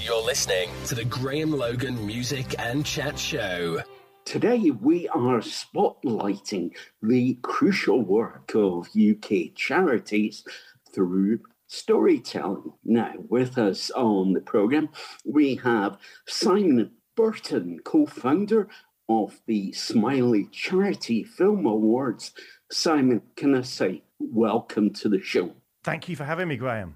You're 0.00 0.24
listening 0.24 0.70
to 0.86 0.96
the 0.96 1.04
Graham 1.04 1.52
Logan 1.52 2.04
Music 2.04 2.56
and 2.58 2.84
Chat 2.84 3.16
Show. 3.16 3.82
Today 4.24 4.70
we 4.70 5.08
are 5.08 5.40
spotlighting 5.40 6.72
the 7.02 7.38
crucial 7.42 8.00
work 8.02 8.52
of 8.54 8.88
UK 8.96 9.54
charities 9.54 10.44
through 10.92 11.40
storytelling. 11.66 12.72
Now, 12.84 13.14
with 13.28 13.58
us 13.58 13.90
on 13.90 14.32
the 14.32 14.40
programme, 14.40 14.90
we 15.24 15.56
have 15.56 15.98
Simon 16.26 16.92
Burton, 17.16 17.80
co 17.82 18.06
founder 18.06 18.68
of 19.08 19.40
the 19.46 19.72
Smiley 19.72 20.48
Charity 20.52 21.24
Film 21.24 21.66
Awards. 21.66 22.32
Simon, 22.70 23.22
can 23.36 23.56
I 23.56 23.62
say 23.62 24.02
welcome 24.20 24.90
to 24.94 25.08
the 25.08 25.20
show? 25.20 25.54
Thank 25.82 26.08
you 26.08 26.14
for 26.14 26.24
having 26.24 26.46
me, 26.46 26.56
Graham. 26.56 26.94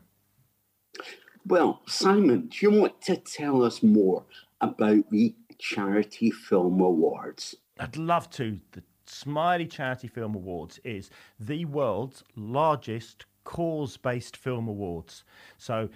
Well, 1.46 1.82
Simon, 1.86 2.46
do 2.46 2.58
you 2.62 2.70
want 2.70 3.00
to 3.02 3.16
tell 3.16 3.62
us 3.62 3.82
more 3.82 4.24
about 4.60 5.10
the 5.10 5.34
Charity 5.64 6.30
Film 6.30 6.78
Awards? 6.82 7.56
I'd 7.80 7.96
love 7.96 8.28
to. 8.32 8.60
The 8.72 8.82
Smiley 9.06 9.66
Charity 9.66 10.08
Film 10.08 10.34
Awards 10.34 10.78
is 10.84 11.08
the 11.40 11.64
world's 11.64 12.22
largest 12.36 13.24
cause 13.44 13.96
based 13.96 14.36
film 14.36 14.68
awards. 14.68 15.24
So 15.56 15.88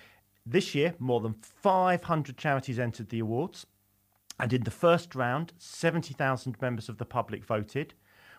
this 0.46 0.74
year, 0.74 0.94
more 0.98 1.20
than 1.20 1.34
500 1.34 2.38
charities 2.38 2.78
entered 2.78 3.10
the 3.10 3.18
awards. 3.18 3.66
And 4.40 4.54
in 4.54 4.62
the 4.62 4.70
first 4.70 5.14
round, 5.14 5.52
70,000 5.58 6.56
members 6.62 6.88
of 6.88 6.96
the 6.96 7.04
public 7.04 7.44
voted. 7.44 7.92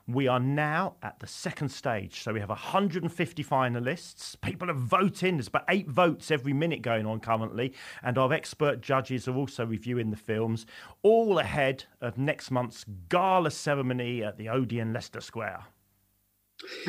We 0.09 0.27
are 0.27 0.39
now 0.39 0.95
at 1.03 1.19
the 1.19 1.27
second 1.27 1.69
stage. 1.69 2.23
So 2.23 2.33
we 2.33 2.39
have 2.39 2.49
150 2.49 3.43
finalists. 3.43 4.41
People 4.41 4.71
are 4.71 4.73
voting. 4.73 5.37
There's 5.37 5.49
about 5.49 5.65
eight 5.69 5.87
votes 5.87 6.31
every 6.31 6.51
minute 6.51 6.81
going 6.81 7.05
on 7.05 7.19
currently. 7.19 7.75
And 8.01 8.17
our 8.17 8.33
expert 8.33 8.81
judges 8.81 9.27
are 9.27 9.35
also 9.35 9.67
reviewing 9.67 10.09
the 10.09 10.17
films, 10.17 10.65
all 11.03 11.37
ahead 11.37 11.83
of 12.01 12.17
next 12.17 12.49
month's 12.49 12.85
gala 13.07 13.51
ceremony 13.51 14.23
at 14.23 14.39
the 14.39 14.49
Odeon 14.49 14.93
Leicester 14.93 15.21
Square. 15.21 15.65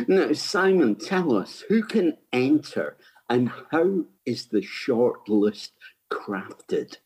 Now, 0.09 0.33
Simon, 0.33 0.95
tell 0.95 1.37
us 1.37 1.62
who 1.68 1.83
can 1.83 2.16
enter 2.33 2.97
and 3.29 3.53
how 3.71 4.07
is 4.25 4.47
the 4.47 4.62
short 4.62 5.29
list 5.29 5.73
crafted? 6.11 6.97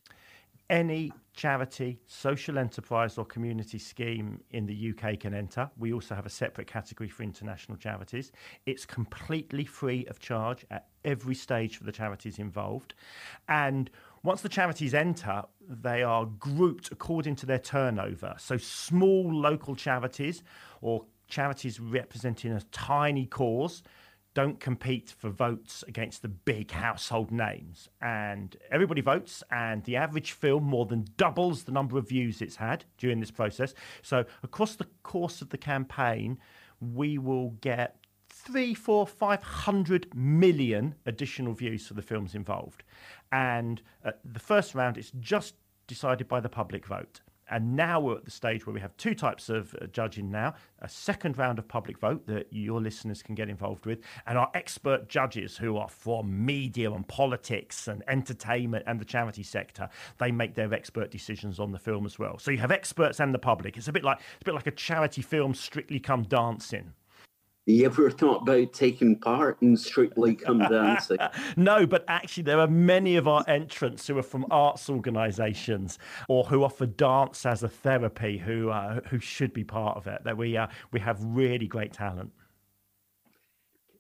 Any 0.71 1.13
charity, 1.35 2.01
social 2.07 2.59
enterprise, 2.59 3.19
or 3.19 3.25
community 3.25 3.79
scheme 3.79 4.41
in 4.51 4.67
the 4.67 4.95
UK 4.95 5.19
can 5.19 5.35
enter. 5.35 5.69
We 5.77 5.93
also 5.93 6.15
have 6.15 6.27
a 6.27 6.31
separate 6.31 6.69
category 6.69 7.09
for 7.09 7.25
international 7.25 7.77
charities. 7.77 8.31
It's 8.67 8.87
completely 8.87 9.65
free 9.65 10.07
of 10.07 10.21
charge 10.21 10.65
at 10.71 10.87
every 11.05 11.35
stage 11.35 11.77
for 11.77 11.85
the 11.85 11.93
charities 11.93 12.39
involved. 12.39 12.95
And 13.49 13.91
once 14.23 14.43
the 14.43 14.49
charities 14.49 14.95
enter, 14.95 15.43
they 15.69 16.03
are 16.03 16.25
grouped 16.25 16.93
according 16.93 17.37
to 17.37 17.47
their 17.47 17.59
turnover. 17.59 18.35
So 18.39 18.57
small 18.57 19.33
local 19.35 19.75
charities 19.75 20.43
or 20.81 21.05
charities 21.27 21.81
representing 21.81 22.53
a 22.53 22.61
tiny 22.71 23.27
cause 23.27 23.83
don't 24.35 24.59
compete 24.59 25.15
for 25.17 25.31
votes 25.31 25.85
against 25.87 26.23
the 26.23 26.29
big 26.29 26.73
household 26.73 27.31
names. 27.31 27.89
And 28.03 28.57
everybody 28.71 29.01
votes, 29.01 29.43
and 29.51 29.85
the 29.85 29.97
average 29.97 30.33
film 30.33 30.65
more 30.65 30.87
than 30.87 31.07
doubles 31.17 31.65
the 31.65 31.73
number 31.73 31.97
of 31.97 32.09
views 32.09 32.43
it's 32.43 32.57
had 32.57 32.85
during 32.99 33.21
this 33.21 33.31
process. 33.31 33.75
So, 34.03 34.25
across 34.43 34.75
the 34.75 34.89
course 35.03 35.41
of 35.41 35.51
the 35.51 35.59
campaign, 35.59 36.39
we 36.81 37.17
will 37.17 37.51
get 37.61 37.97
three, 38.29 38.75
four, 38.75 39.07
five 39.07 39.43
hundred 39.43 40.13
million 40.15 40.97
additional 41.07 41.55
views 41.55 41.87
for 41.87 41.95
the 41.95 42.03
films 42.03 42.35
involved. 42.35 42.83
And 43.31 43.81
the 44.25 44.41
first 44.41 44.75
round, 44.75 44.99
it's 44.99 45.13
just 45.21 45.55
decided 45.87 46.29
by 46.29 46.41
the 46.41 46.49
public 46.49 46.87
vote. 46.87 47.21
And 47.51 47.77
now 47.77 48.01
we're 48.01 48.17
at 48.17 48.25
the 48.25 48.31
stage 48.31 48.67
where 48.67 48.75
we 48.75 48.81
have 48.81 48.97
two 48.97 49.15
types 49.15 49.49
of 49.49 49.75
uh, 49.75 49.87
judging 49.87 50.31
now 50.31 50.55
a 50.81 50.89
second 50.89 51.39
round 51.39 51.59
of 51.59 51.67
public 51.67 51.99
vote 51.99 52.27
that 52.27 52.47
your 52.51 52.81
listeners 52.81 53.23
can 53.23 53.35
get 53.35 53.49
involved 53.49 53.87
with, 53.87 54.01
and 54.27 54.37
our 54.37 54.51
expert 54.55 55.09
judges 55.09 55.57
who 55.57 55.77
are 55.77 55.89
from 55.89 56.45
media 56.45 56.93
and 56.93 57.09
politics 57.09 57.89
and 57.89 58.03
entertainment 58.09 58.85
and 58.87 59.01
the 59.01 59.05
charity 59.05 59.43
sector. 59.43 59.89
They 60.19 60.31
make 60.31 60.55
their 60.55 60.73
expert 60.75 61.11
decisions 61.11 61.59
on 61.59 61.73
the 61.73 61.79
film 61.79 62.05
as 62.05 62.19
well. 62.19 62.39
So 62.39 62.51
you 62.51 62.59
have 62.59 62.71
experts 62.71 63.21
and 63.21 63.33
the 63.33 63.39
public. 63.39 63.77
It's 63.77 63.89
a 63.89 63.93
bit 63.93 64.05
like, 64.05 64.19
it's 64.19 64.43
a 64.43 64.45
bit 64.45 64.55
like 64.55 64.67
a 64.67 64.73
charity 64.73 65.23
film, 65.23 65.55
strictly 65.55 66.01
come 66.01 66.25
dancing. 66.25 66.93
You 67.67 67.87
ever 67.87 68.11
thought 68.11 68.43
about 68.43 68.75
taking 68.75 69.19
part 69.19 69.57
in 69.63 69.75
Strictly 69.79 70.35
Come 70.35 70.59
Dancing? 70.59 71.17
no, 71.57 71.87
but 71.87 72.05
actually, 72.09 72.43
there 72.43 72.61
are 72.61 72.69
many 72.69 73.17
of 73.17 73.27
our 73.27 73.43
entrants 73.49 74.07
who 74.07 74.19
are 74.19 74.23
from 74.23 74.45
arts 74.51 74.91
organisations 74.91 75.99
or 76.29 76.45
who 76.45 76.63
offer 76.63 76.85
dance 76.85 77.47
as 77.47 77.63
a 77.63 77.69
therapy 77.69 78.37
who 78.37 78.69
uh, 78.69 79.01
who 79.09 79.19
should 79.19 79.55
be 79.55 79.65
part 79.65 79.97
of 79.97 80.07
it. 80.07 80.23
That 80.25 80.37
we 80.37 80.59
uh, 80.59 80.67
we 80.93 81.01
have 81.01 81.19
really 81.23 81.67
great 81.67 81.95
talent. 81.95 82.33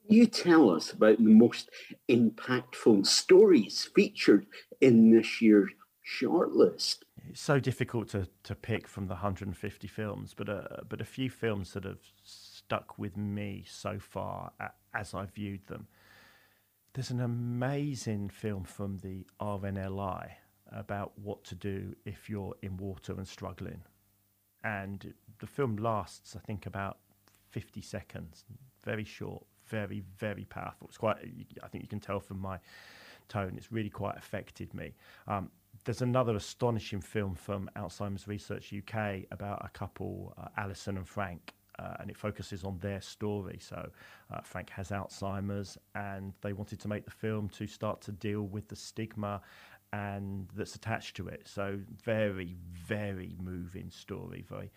Can 0.07 0.17
you 0.19 0.27
tell 0.27 0.69
us 0.69 0.93
about 0.93 1.17
the 1.17 1.31
most 1.31 1.71
impactful 2.11 3.07
stories 3.07 3.89
featured 3.95 4.45
in 4.83 5.11
this 5.11 5.41
year's 5.41 5.71
shortlist? 6.07 6.99
It's 7.31 7.41
so 7.41 7.59
difficult 7.59 8.09
to, 8.09 8.29
to 8.43 8.55
pick 8.55 8.87
from 8.87 9.07
the 9.07 9.15
150 9.15 9.89
films, 9.89 10.35
but 10.37 10.51
uh, 10.51 10.83
but 10.87 11.01
a 11.01 11.07
few 11.07 11.31
films 11.31 11.73
that 11.73 11.85
have 11.85 12.01
stuck 12.75 12.99
with 12.99 13.17
me 13.17 13.65
so 13.69 13.99
far 14.01 14.51
as 14.95 15.15
I 15.15 15.27
viewed 15.27 15.65
them. 15.69 15.87
There's 16.93 17.11
an 17.11 17.21
amazing 17.21 18.31
film 18.31 18.65
from 18.65 18.99
the 18.99 19.25
RNLI 19.41 20.31
about 20.73 21.13
what 21.17 21.45
to 21.45 21.55
do 21.55 21.95
if 22.05 22.29
you're 22.29 22.55
in 22.63 22.77
water 22.77 23.13
and 23.13 23.29
struggling. 23.29 23.83
And 24.65 25.15
the 25.39 25.47
film 25.47 25.77
lasts, 25.77 26.35
I 26.35 26.41
think, 26.41 26.67
about 26.67 26.99
50 27.51 27.81
seconds. 27.81 28.45
Very 28.85 29.05
short, 29.05 29.45
very, 29.67 30.03
very 30.19 30.45
powerful. 30.45 30.89
It's 30.89 30.99
quite, 30.99 31.19
I 31.63 31.69
think 31.69 31.85
you 31.85 31.89
can 31.89 32.01
tell 32.01 32.19
from 32.19 32.41
my 32.41 32.59
tone, 33.29 33.55
it's 33.57 33.71
really 33.71 33.91
quite 33.91 34.17
affected 34.17 34.75
me. 34.75 34.95
Um, 35.29 35.51
there's 35.85 36.03
another 36.03 36.35
astonishing 36.35 37.01
film 37.01 37.37
from 37.37 37.71
Alzheimer's 37.77 38.27
Research 38.27 38.73
UK 38.77 39.27
about 39.31 39.65
a 39.65 39.69
couple, 39.69 40.35
uh, 40.37 40.49
Alison 40.57 40.97
and 40.97 41.07
Frank, 41.07 41.55
uh, 41.79 41.95
and 42.01 42.11
it 42.11 42.17
focuses 42.17 42.65
on 42.65 42.79
their 42.79 43.01
story. 43.01 43.59
So 43.61 43.91
uh, 44.33 44.41
Frank 44.43 44.71
has 44.71 44.91
Alzheimer's, 44.91 45.79
and 45.95 46.33
they 46.43 46.53
wanted 46.53 46.81
to 46.81 46.89
make 46.89 47.05
the 47.05 47.11
film 47.11 47.49
to 47.51 47.67
start 47.67 48.01
to 48.03 48.13
deal 48.13 48.43
with 48.43 48.69
the 48.69 48.77
stigma 48.77 49.41
and 49.93 50.49
that's 50.57 50.75
attached 50.75 51.17
to 51.17 51.29
it. 51.29 51.47
So 51.47 51.79
very, 52.03 52.57
very 52.73 53.37
moving 53.41 53.91
story, 53.91 54.45
very, 54.49 54.73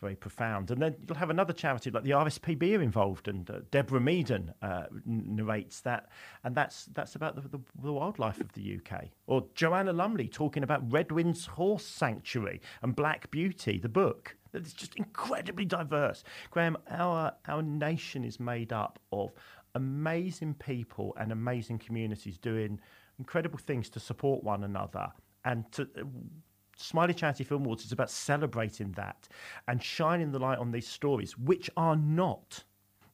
very 0.00 0.16
profound. 0.16 0.70
And 0.70 0.80
then 0.80 0.96
you'll 1.06 1.16
have 1.16 1.30
another 1.30 1.52
charity 1.52 1.90
like 1.90 2.04
the 2.04 2.10
RSPB 2.10 2.78
are 2.78 2.82
involved, 2.82 3.28
and 3.28 3.48
uh, 3.50 3.60
Deborah 3.70 4.00
Meaden 4.00 4.52
uh, 4.62 4.84
narrates 5.04 5.80
that, 5.80 6.08
and 6.44 6.54
that's 6.54 6.86
that's 6.86 7.14
about 7.14 7.36
the, 7.36 7.48
the, 7.48 7.60
the, 7.82 7.92
wildlife 7.92 8.40
of 8.40 8.52
the 8.52 8.78
UK. 8.78 9.06
Or 9.26 9.46
Joanna 9.54 9.92
Lumley 9.92 10.28
talking 10.28 10.62
about 10.62 10.88
Redwings 10.88 11.46
Horse 11.46 11.84
Sanctuary 11.84 12.60
and 12.82 12.94
Black 12.94 13.30
Beauty, 13.30 13.78
the 13.78 13.88
book. 13.88 14.36
It's 14.52 14.72
just 14.72 14.96
incredibly 14.96 15.64
diverse. 15.64 16.24
Graham, 16.50 16.76
our 16.90 17.32
our 17.46 17.62
nation 17.62 18.24
is 18.24 18.40
made 18.40 18.72
up 18.72 18.98
of 19.12 19.32
amazing 19.74 20.54
people 20.54 21.14
and 21.18 21.30
amazing 21.32 21.78
communities 21.78 22.38
doing 22.38 22.80
incredible 23.18 23.58
things 23.58 23.88
to 23.90 24.00
support 24.00 24.42
one 24.42 24.64
another 24.64 25.12
and 25.44 25.70
to 25.72 25.88
Smiley 26.76 27.14
Charity 27.14 27.44
Film 27.44 27.64
Awards 27.64 27.84
is 27.84 27.92
about 27.92 28.10
celebrating 28.10 28.92
that 28.92 29.28
and 29.66 29.82
shining 29.82 30.30
the 30.30 30.38
light 30.38 30.58
on 30.58 30.70
these 30.70 30.86
stories, 30.86 31.36
which 31.38 31.70
are 31.76 31.96
not 31.96 32.64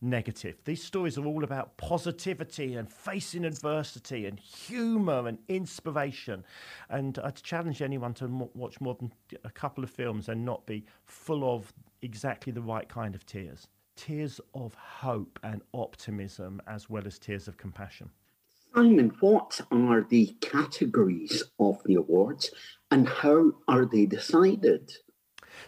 negative. 0.02 0.59
These 0.64 0.82
stories 0.82 1.16
are 1.16 1.24
all 1.24 1.44
about 1.44 1.76
positivity 1.76 2.74
and 2.74 2.90
facing 2.90 3.44
adversity 3.44 4.26
and 4.26 4.39
humour 4.39 5.28
and 5.28 5.39
inspiration. 5.48 6.44
And 6.90 7.18
I'd 7.20 7.36
challenge 7.36 7.80
anyone 7.80 8.12
to 8.14 8.24
m- 8.24 8.48
watch 8.55 8.80
more 8.80 8.97
than 8.97 9.12
a 9.44 9.51
couple 9.51 9.84
of 9.84 9.90
films 9.90 10.28
and 10.28 10.44
not 10.44 10.66
be 10.66 10.84
full 11.05 11.55
of 11.55 11.72
exactly 12.02 12.52
the 12.52 12.60
right 12.62 12.89
kind 12.89 13.14
of 13.14 13.24
tears. 13.24 13.68
Tears 13.94 14.40
of 14.55 14.74
hope 14.74 15.39
and 15.44 15.62
optimism, 15.72 16.60
as 16.66 16.90
well 16.90 17.06
as 17.06 17.18
tears 17.18 17.47
of 17.47 17.56
compassion. 17.56 18.10
Simon, 18.74 19.12
what 19.20 19.60
are 19.70 20.06
the 20.08 20.34
categories 20.40 21.42
of 21.58 21.82
the 21.84 21.94
awards 21.94 22.50
and 22.90 23.06
how 23.06 23.52
are 23.68 23.84
they 23.84 24.06
decided? 24.06 24.90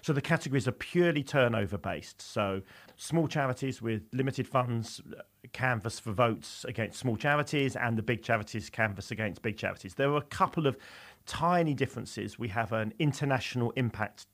So 0.00 0.14
the 0.14 0.22
categories 0.22 0.66
are 0.66 0.72
purely 0.72 1.22
turnover 1.22 1.76
based. 1.76 2.22
So 2.22 2.62
small 2.96 3.28
charities 3.28 3.82
with 3.82 4.02
limited 4.12 4.48
funds 4.48 5.02
uh, 5.06 5.22
canvass 5.52 6.00
for 6.00 6.12
votes 6.12 6.64
against 6.66 6.98
small 6.98 7.16
charities, 7.16 7.76
and 7.76 7.98
the 7.98 8.02
big 8.02 8.22
charities 8.22 8.70
canvass 8.70 9.10
against 9.10 9.42
big 9.42 9.58
charities. 9.58 9.94
There 9.94 10.10
are 10.10 10.16
a 10.16 10.22
couple 10.22 10.66
of 10.66 10.76
tiny 11.26 11.74
differences. 11.74 12.38
We 12.38 12.48
have 12.48 12.72
an 12.72 12.94
international 12.98 13.72
impact 13.72 14.26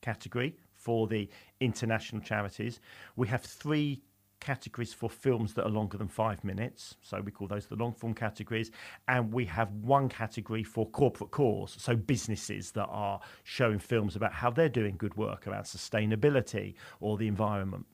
category 0.00 0.56
for 0.74 1.06
the 1.06 1.28
international 1.60 2.22
charities. 2.22 2.80
We 3.16 3.28
have 3.28 3.42
three 3.42 4.02
categories 4.44 4.92
for 4.92 5.08
films 5.08 5.54
that 5.54 5.64
are 5.64 5.70
longer 5.70 5.96
than 5.96 6.06
five 6.06 6.44
minutes. 6.44 6.96
So 7.00 7.20
we 7.20 7.32
call 7.32 7.48
those 7.48 7.66
the 7.66 7.76
long 7.76 7.94
form 7.94 8.14
categories. 8.14 8.70
And 9.08 9.32
we 9.32 9.46
have 9.46 9.72
one 9.72 10.08
category 10.08 10.62
for 10.62 10.88
corporate 10.90 11.30
cause. 11.30 11.74
So 11.78 11.96
businesses 11.96 12.70
that 12.72 12.86
are 12.86 13.20
showing 13.42 13.78
films 13.78 14.16
about 14.16 14.34
how 14.34 14.50
they're 14.50 14.68
doing 14.68 14.96
good 14.98 15.16
work 15.16 15.46
around 15.46 15.64
sustainability 15.64 16.74
or 17.00 17.16
the 17.16 17.26
environment. 17.26 17.86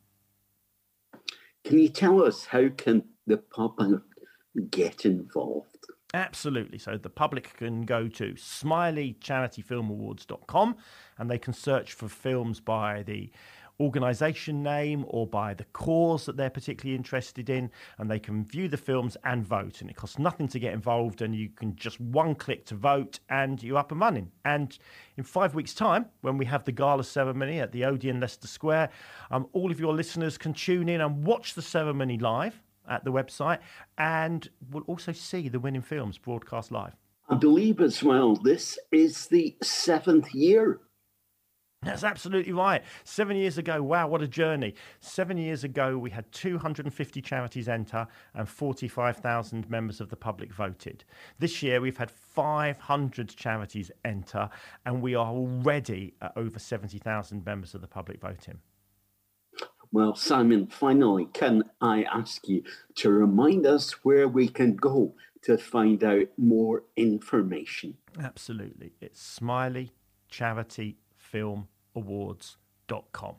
Can 1.65 1.79
you 1.79 1.89
tell 1.89 2.23
us 2.23 2.47
how 2.47 2.69
can 2.71 3.05
the 3.27 3.37
public 3.37 4.01
get 4.71 5.07
involved? 5.07 5.87
Absolutely. 6.13 6.79
So 6.79 6.97
the 6.97 7.09
public 7.09 7.57
can 7.57 7.83
go 7.83 8.09
to 8.09 8.33
smileycharityfilmawards.com 8.33 10.77
and 11.19 11.31
they 11.31 11.39
can 11.39 11.53
search 11.53 11.93
for 11.93 12.09
films 12.09 12.59
by 12.59 13.05
the 13.05 13.31
organisation 13.81 14.63
name 14.63 15.05
or 15.09 15.27
by 15.27 15.55
the 15.55 15.65
cause 15.73 16.27
that 16.27 16.37
they're 16.37 16.51
particularly 16.51 16.95
interested 16.95 17.51
in, 17.51 17.71
and 17.99 18.11
they 18.11 18.19
can 18.19 18.45
view 18.45 18.69
the 18.69 18.77
films 18.77 19.17
and 19.25 19.45
vote. 19.45 19.81
And 19.81 19.91
it 19.91 19.97
costs 19.97 20.19
nothing 20.19 20.47
to 20.49 20.59
get 20.59 20.75
involved, 20.75 21.23
and 21.23 21.35
you 21.35 21.49
can 21.49 21.75
just 21.77 22.01
one 22.01 22.35
click 22.35 22.67
to 22.67 22.75
vote, 22.75 23.21
and 23.29 23.63
you're 23.63 23.79
up 23.79 23.91
and 23.91 24.01
running. 24.01 24.31
And 24.45 24.77
in 25.17 25.25
five 25.25 25.55
weeks' 25.55 25.75
time, 25.75 26.07
when 26.21 26.37
we 26.37 26.45
have 26.45 26.65
the 26.65 26.73
gala 26.73 27.05
ceremony 27.05 27.61
at 27.61 27.73
the 27.73 27.85
Odeon 27.85 28.21
Leicester 28.21 28.47
Square, 28.49 28.91
um, 29.31 29.49
all 29.53 29.71
of 29.71 29.81
your 29.81 29.95
listeners 29.95 30.37
can 30.37 30.53
tune 30.53 30.89
in 30.89 31.01
and 31.01 31.25
watch 31.25 31.55
the 31.55 31.63
ceremony 31.63 32.19
live 32.19 32.63
at 32.89 33.05
the 33.05 33.13
website, 33.13 33.59
and 33.99 34.49
we'll 34.71 34.85
also 34.85 35.13
see 35.13 35.49
the 35.49 35.61
winning 35.61 35.83
films 35.83 36.19
broadcast 36.19 36.71
live. 36.71 36.95
I 37.29 37.37
believe 37.37 37.81
as 37.81 38.03
well, 38.03 38.35
this 38.35 38.77
is 38.91 39.29
the 39.29 39.57
seventh 39.63 40.35
year 40.35 40.81
that's 41.83 42.05
absolutely 42.05 42.53
right. 42.53 42.83
Seven 43.05 43.37
years 43.39 43.57
ago, 43.57 43.83
wow, 43.83 44.07
what 44.07 44.21
a 44.21 44.29
journey. 44.29 44.75
Seven 45.01 45.39
years 45.39 45.65
ago, 45.65 45.97
we 45.97 46.11
had 46.11 46.31
250 46.31 47.23
charities 47.23 47.69
enter 47.69 48.07
and 48.35 48.47
45,000 48.47 49.69
members 49.71 49.99
of 49.99 50.11
the 50.11 50.17
public 50.17 50.53
voted. 50.53 51.05
This 51.39 51.63
year, 51.63 51.81
we've 51.81 51.97
had 51.97 52.11
500 52.11 53.31
charities 53.31 53.91
enter 54.05 54.51
and 54.85 55.01
we 55.01 55.15
are 55.15 55.29
already 55.29 56.13
at 56.21 56.37
over 56.37 56.59
70,000 56.59 57.47
members 57.47 57.75
of 57.75 57.81
the 57.81 57.89
public 57.89 58.21
voting. 58.21 58.59
Well, 59.91 60.15
Simon, 60.15 60.67
finally, 60.67 61.29
can 61.33 61.65
I 61.81 62.03
ask 62.05 62.47
you 62.47 62.63
to 62.97 63.11
remind 63.11 63.67
us 63.67 64.05
where 64.05 64.29
we 64.29 64.49
can 64.49 64.77
go 64.77 65.15
to 65.43 65.57
find 65.57 66.05
out 66.05 66.29
more 66.37 66.85
information? 66.97 67.97
Absolutely. 68.23 68.93
It's 69.01 69.21
Smiley 69.21 69.93
Charity 70.29 70.99
filmawards.com. 71.33 73.35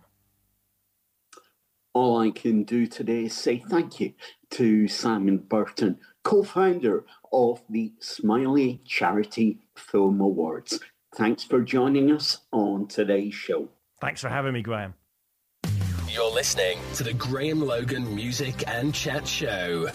All 1.93 2.19
I 2.19 2.31
can 2.31 2.63
do 2.63 2.87
today 2.87 3.25
is 3.25 3.35
say 3.35 3.59
thank 3.59 3.99
you 3.99 4.13
to 4.51 4.87
Simon 4.87 5.39
Burton, 5.39 5.99
co 6.23 6.41
founder 6.41 7.03
of 7.33 7.61
the 7.69 7.91
Smiley 7.99 8.81
Charity 8.85 9.59
Film 9.75 10.21
Awards. 10.21 10.79
Thanks 11.15 11.43
for 11.43 11.61
joining 11.61 12.11
us 12.11 12.39
on 12.53 12.87
today's 12.87 13.33
show. 13.33 13.67
Thanks 13.99 14.21
for 14.21 14.29
having 14.29 14.53
me, 14.53 14.61
Graham. 14.61 14.93
You're 16.07 16.31
listening 16.31 16.77
to 16.95 17.03
the 17.03 17.13
Graham 17.13 17.65
Logan 17.65 18.15
Music 18.15 18.63
and 18.67 18.93
Chat 18.93 19.27
Show. 19.27 19.89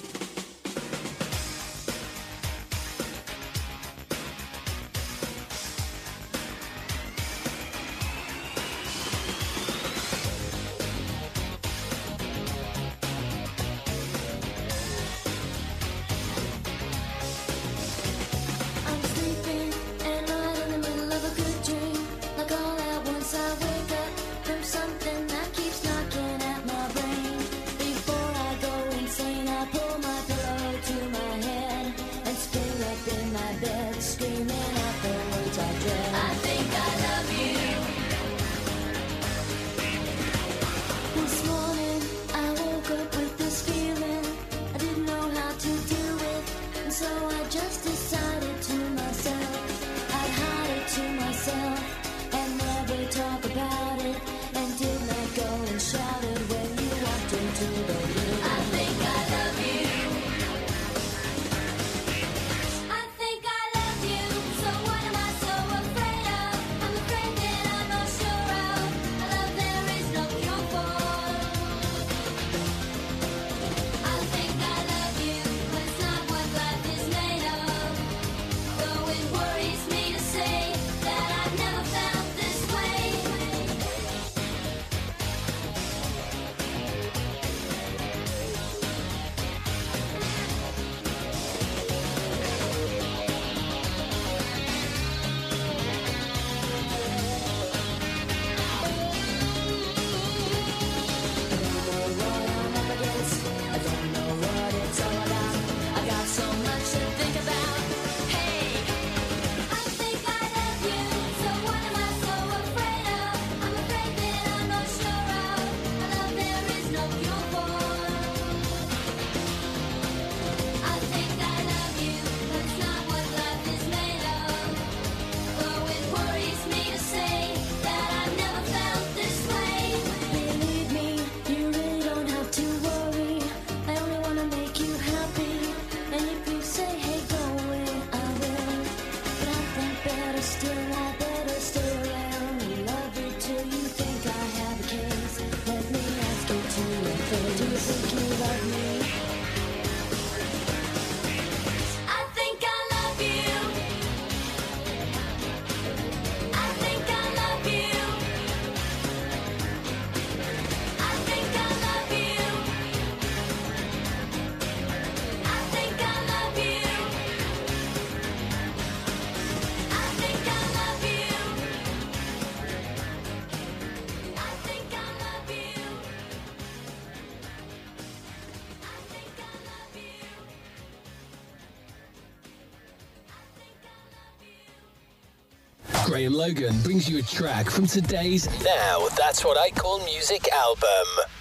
Graham 186.17 186.33
Logan 186.33 186.81
brings 186.81 187.11
you 187.11 187.19
a 187.19 187.23
track 187.23 187.69
from 187.69 187.87
today's 187.87 188.47
Now 188.65 189.07
That's 189.19 189.45
What 189.45 189.59
I 189.59 189.69
Call 189.69 190.03
Music 190.07 190.51
album. 190.51 191.36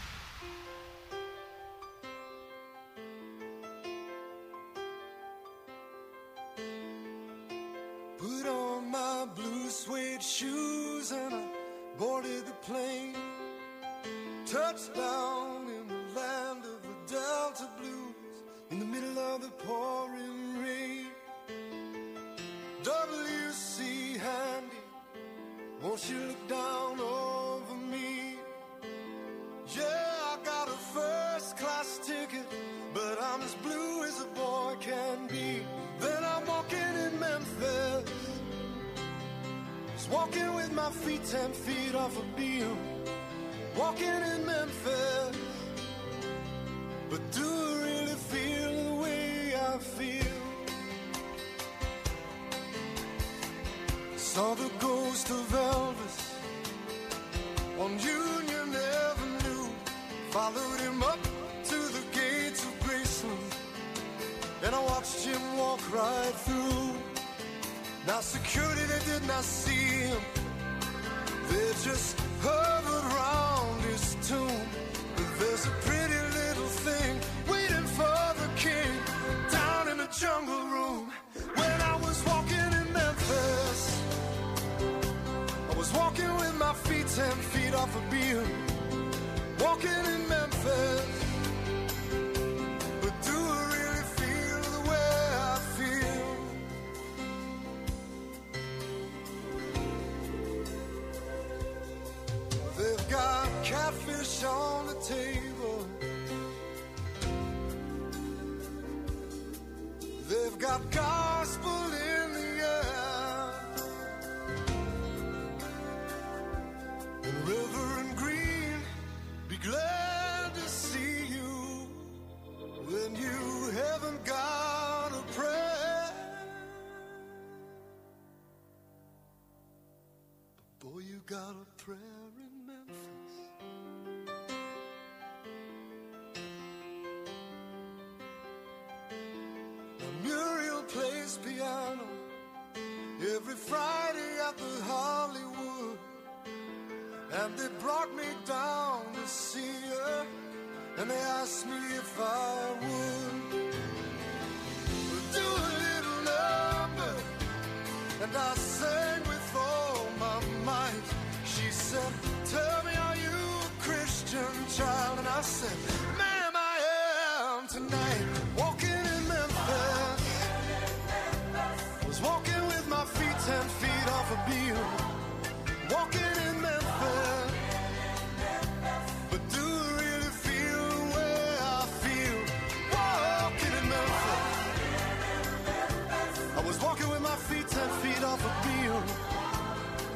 Was 186.66 186.82
walking 186.82 187.10
with 187.10 187.22
my 187.22 187.36
feet 187.48 187.68
ten 187.68 187.90
feet 188.02 188.24
off 188.24 188.44
a 188.44 188.52
beam. 188.66 189.04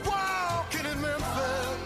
Walking 0.05 0.85
in 0.91 1.01
Memphis. 1.01 1.77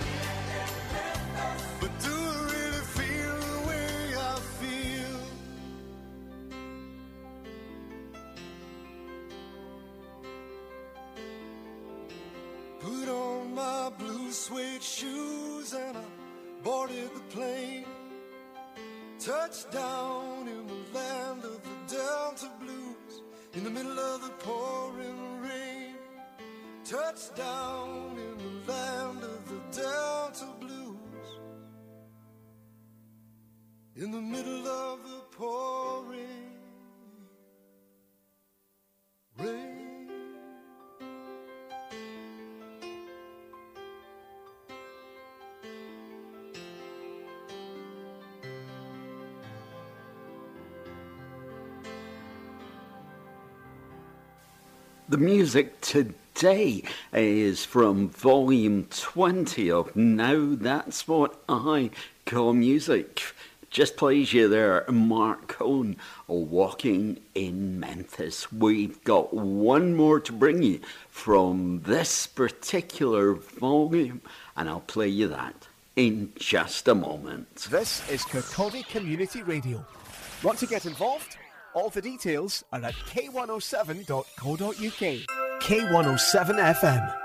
But 1.81 1.91
do 2.05 2.11
I 2.11 2.35
really 2.53 2.83
feel 2.97 3.35
the 3.51 3.59
way 3.69 4.15
I 4.31 4.35
feel? 4.59 5.19
Put 12.79 13.07
on 13.09 13.53
my 13.53 13.89
blue 13.97 14.31
suede 14.31 14.83
shoes 14.83 15.73
and 15.73 15.97
I 15.97 16.05
boarded 16.63 17.09
the 17.13 17.21
plane. 17.35 17.85
Touchdown 19.19 20.47
in 20.47 20.67
the 20.67 20.81
land 20.97 21.43
of 21.43 21.59
the 21.63 21.95
Delta 21.95 22.49
Blues 22.59 23.21
in 23.53 23.63
the 23.63 23.69
middle 23.69 23.92
Touchdown 27.13 28.17
in 28.17 28.37
the 28.39 28.71
land 28.73 29.23
of 29.23 29.47
the 29.47 29.81
Delta 29.81 30.47
Blues 30.59 30.97
in 33.95 34.11
the 34.11 34.19
middle 34.19 34.67
of 34.67 35.03
the 35.03 35.21
pouring 35.29 36.57
rain. 39.37 40.09
The 55.09 55.17
music 55.19 55.79
today 56.33 56.83
is 57.13 57.63
from 57.63 58.09
volume 58.09 58.87
20 58.89 59.71
of 59.71 59.95
Now 59.95 60.55
That's 60.55 61.07
What 61.07 61.39
I 61.47 61.91
Call 62.25 62.53
Music. 62.53 63.21
Just 63.69 63.95
plays 63.97 64.33
you 64.33 64.49
there, 64.49 64.83
Marc 64.89 65.47
Cohn, 65.47 65.95
walking 66.27 67.19
in 67.33 67.79
Memphis. 67.79 68.51
We've 68.51 69.03
got 69.03 69.33
one 69.33 69.95
more 69.95 70.19
to 70.19 70.31
bring 70.31 70.61
you 70.63 70.79
from 71.09 71.81
this 71.81 72.27
particular 72.27 73.33
volume, 73.33 74.21
and 74.55 74.69
I'll 74.69 74.81
play 74.81 75.07
you 75.07 75.27
that 75.29 75.67
in 75.95 76.31
just 76.35 76.87
a 76.87 76.95
moment. 76.95 77.67
This 77.69 78.07
is 78.09 78.23
Kirkcaldy 78.23 78.87
Community 78.87 79.43
Radio. 79.43 79.85
Want 80.43 80.59
to 80.59 80.67
get 80.67 80.85
involved? 80.85 81.37
All 81.73 81.89
the 81.89 82.01
details 82.01 82.63
are 82.71 82.83
at 82.83 82.93
k107.co.uk. 82.93 85.42
K107 85.63 86.59
FM. 86.75 87.15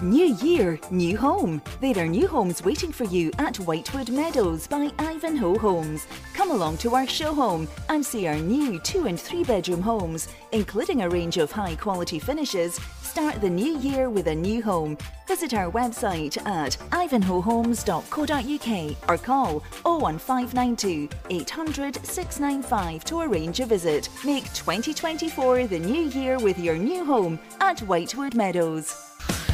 New 0.00 0.34
year, 0.36 0.80
new 0.90 1.18
home. 1.18 1.60
There 1.82 1.98
are 1.98 2.06
new 2.06 2.26
homes 2.26 2.64
waiting 2.64 2.90
for 2.90 3.04
you 3.04 3.30
at 3.36 3.58
Whitewood 3.58 4.08
Meadows 4.08 4.66
by 4.66 4.90
Ivanhoe 4.98 5.58
Homes. 5.58 6.06
Come 6.32 6.50
along 6.50 6.78
to 6.78 6.94
our 6.94 7.06
show 7.06 7.34
home 7.34 7.68
and 7.90 8.02
see 8.02 8.26
our 8.26 8.38
new 8.38 8.78
two 8.78 9.06
and 9.06 9.20
three 9.20 9.44
bedroom 9.44 9.82
homes, 9.82 10.28
including 10.52 11.02
a 11.02 11.10
range 11.10 11.36
of 11.36 11.52
high 11.52 11.76
quality 11.76 12.18
finishes, 12.18 12.78
Start 13.14 13.38
the 13.40 13.48
new 13.48 13.78
year 13.78 14.10
with 14.10 14.26
a 14.26 14.34
new 14.34 14.60
home. 14.60 14.98
Visit 15.28 15.54
our 15.54 15.70
website 15.70 16.36
at 16.44 16.76
ivanhoehomes.co.uk 16.90 19.08
or 19.08 19.18
call 19.18 19.62
01592 19.84 21.08
800 21.30 22.04
695 22.04 23.04
to 23.04 23.20
arrange 23.20 23.60
a 23.60 23.66
visit. 23.66 24.08
Make 24.24 24.52
2024 24.52 25.68
the 25.68 25.78
new 25.78 26.08
year 26.08 26.40
with 26.40 26.58
your 26.58 26.76
new 26.76 27.04
home 27.04 27.38
at 27.60 27.78
Whitewood 27.82 28.34
Meadows. 28.34 28.92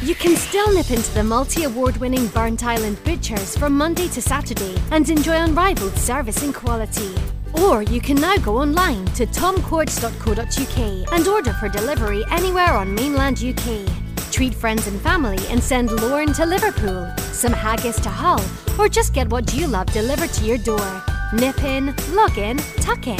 You 0.01 0.15
can 0.15 0.35
still 0.35 0.73
nip 0.73 0.89
into 0.89 1.13
the 1.13 1.23
multi 1.23 1.65
award 1.65 1.97
winning 1.97 2.25
Burntisland 2.29 3.05
Butchers 3.05 3.55
from 3.55 3.77
Monday 3.77 4.07
to 4.07 4.23
Saturday 4.23 4.75
and 4.89 5.07
enjoy 5.07 5.35
unrivaled 5.35 5.95
service 5.99 6.41
and 6.41 6.55
quality. 6.55 7.13
Or 7.53 7.83
you 7.83 8.01
can 8.01 8.15
now 8.15 8.37
go 8.37 8.57
online 8.57 9.05
to 9.15 9.25
tomcourts.co.uk 9.25 11.13
and 11.13 11.27
order 11.27 11.53
for 11.53 11.69
delivery 11.69 12.23
anywhere 12.31 12.73
on 12.73 12.93
mainland 12.93 13.43
UK. 13.43 13.87
Treat 14.31 14.53
friends 14.53 14.87
and 14.87 14.99
family 15.01 15.39
and 15.49 15.61
send 15.61 15.91
Lorne 15.91 16.33
to 16.33 16.45
Liverpool, 16.45 17.11
some 17.17 17.53
haggis 17.53 17.99
to 18.01 18.09
Hull, 18.09 18.43
or 18.79 18.87
just 18.87 19.13
get 19.13 19.29
what 19.29 19.53
you 19.53 19.67
love 19.67 19.87
delivered 19.87 20.29
to 20.31 20.45
your 20.45 20.57
door. 20.57 21.03
Nip 21.33 21.63
in, 21.63 21.93
log 22.11 22.37
in, 22.37 22.57
tuck 22.77 23.07
in. 23.07 23.19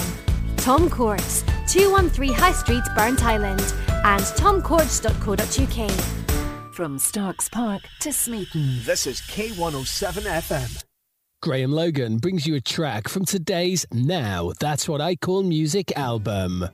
Tom 0.58 0.90
Courts, 0.90 1.44
213 1.68 2.34
High 2.34 2.52
Street, 2.52 2.84
Burntisland, 2.96 3.74
and 4.04 4.22
tomcourts.co.uk. 4.22 5.92
From 6.74 6.98
Stark's 6.98 7.50
Park 7.50 7.82
to 8.00 8.14
Smeaton. 8.14 8.80
This 8.86 9.06
is 9.06 9.22
K107 9.22 10.24
FM. 10.24 10.91
Graham 11.42 11.72
Logan 11.72 12.20
brings 12.20 12.46
you 12.46 12.54
a 12.54 12.62
track 12.62 13.08
from 13.08 13.26
today's 13.26 13.84
Now 13.92 14.52
That's 14.60 14.88
What 14.88 15.02
I 15.02 15.16
Call 15.16 15.42
Music 15.42 15.92
album. 15.98 16.70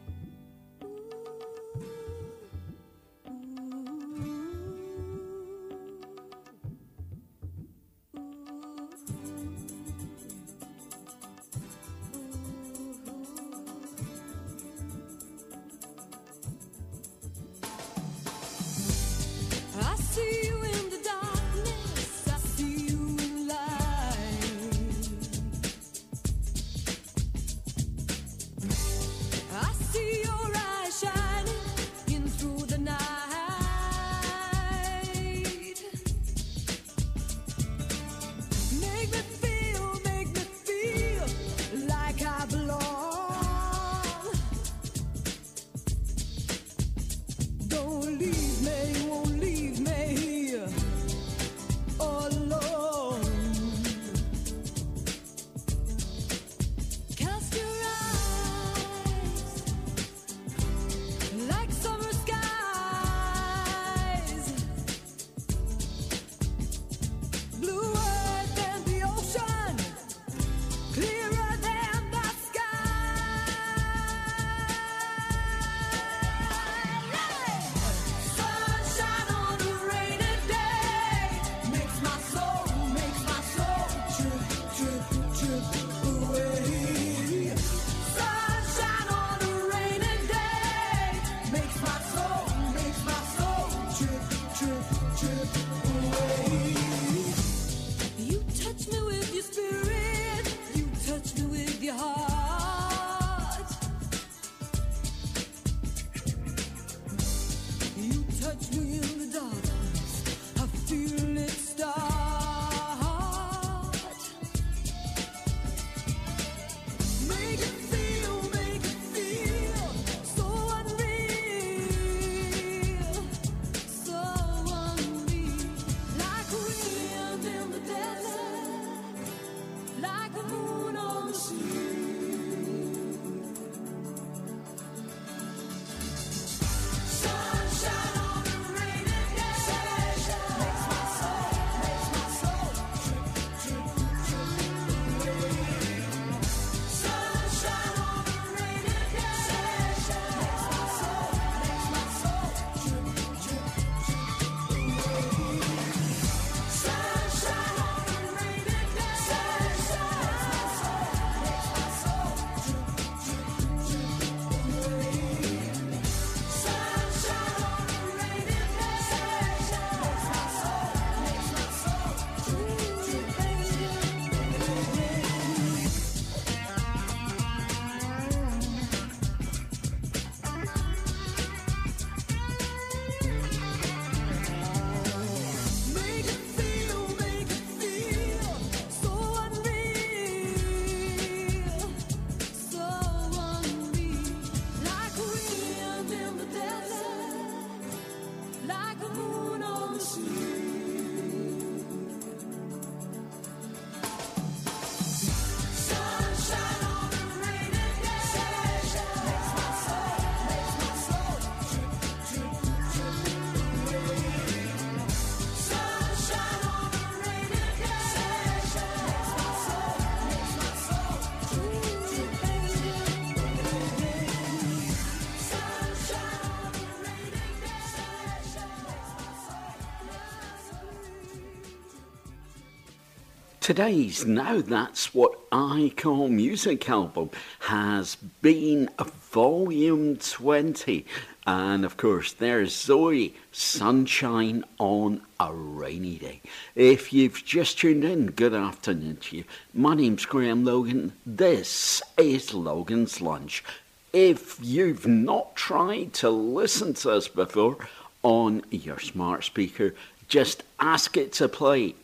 Today's 233.68 234.26
Now 234.26 234.62
That's 234.62 235.14
What 235.14 235.38
I 235.52 235.92
Call 235.98 236.30
Music 236.30 236.90
album 236.90 237.32
has 237.60 238.16
been 238.16 238.90
volume 238.98 240.16
20 240.16 241.06
And 241.46 241.84
of 241.84 241.98
course, 241.98 242.32
there's 242.32 242.74
Zoe, 242.74 243.36
sunshine 243.52 244.64
on 244.80 245.22
a 245.38 245.52
rainy 245.52 246.16
day. 246.16 246.42
If 246.76 247.12
you've 247.12 247.44
just 247.44 247.80
tuned 247.80 248.06
in, 248.06 248.28
good 248.28 248.54
afternoon 248.54 249.18
to 249.18 249.36
you. 249.36 249.44
My 249.74 249.96
name's 249.96 250.26
Graham 250.26 250.64
Logan. 250.64 251.12
This 251.26 252.02
is 252.18 252.54
Logan's 252.54 253.20
Lunch. 253.20 253.66
If 254.14 254.60
you've 254.64 255.06
not 255.06 255.58
tried 255.58 256.14
to 256.14 256.30
listen 256.30 256.94
to 256.94 257.12
us 257.12 257.28
before 257.28 257.86
on 258.24 258.64
your 258.72 259.00
smart 259.00 259.44
speaker, 259.44 259.94
just 260.30 260.64
ask 260.80 261.18
it 261.18 261.34
to 261.34 261.50
play 261.50 261.96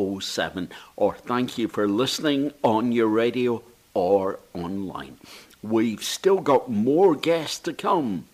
107 0.00 0.70
or 0.96 1.14
thank 1.14 1.58
you 1.58 1.68
for 1.68 1.88
listening 1.88 2.52
on 2.62 2.92
your 2.92 3.08
radio 3.08 3.62
or 3.94 4.40
online. 4.54 5.18
We've 5.62 6.02
still 6.02 6.40
got 6.40 6.70
more 6.70 7.14
guests 7.14 7.58
to 7.60 7.72
come 7.72 8.28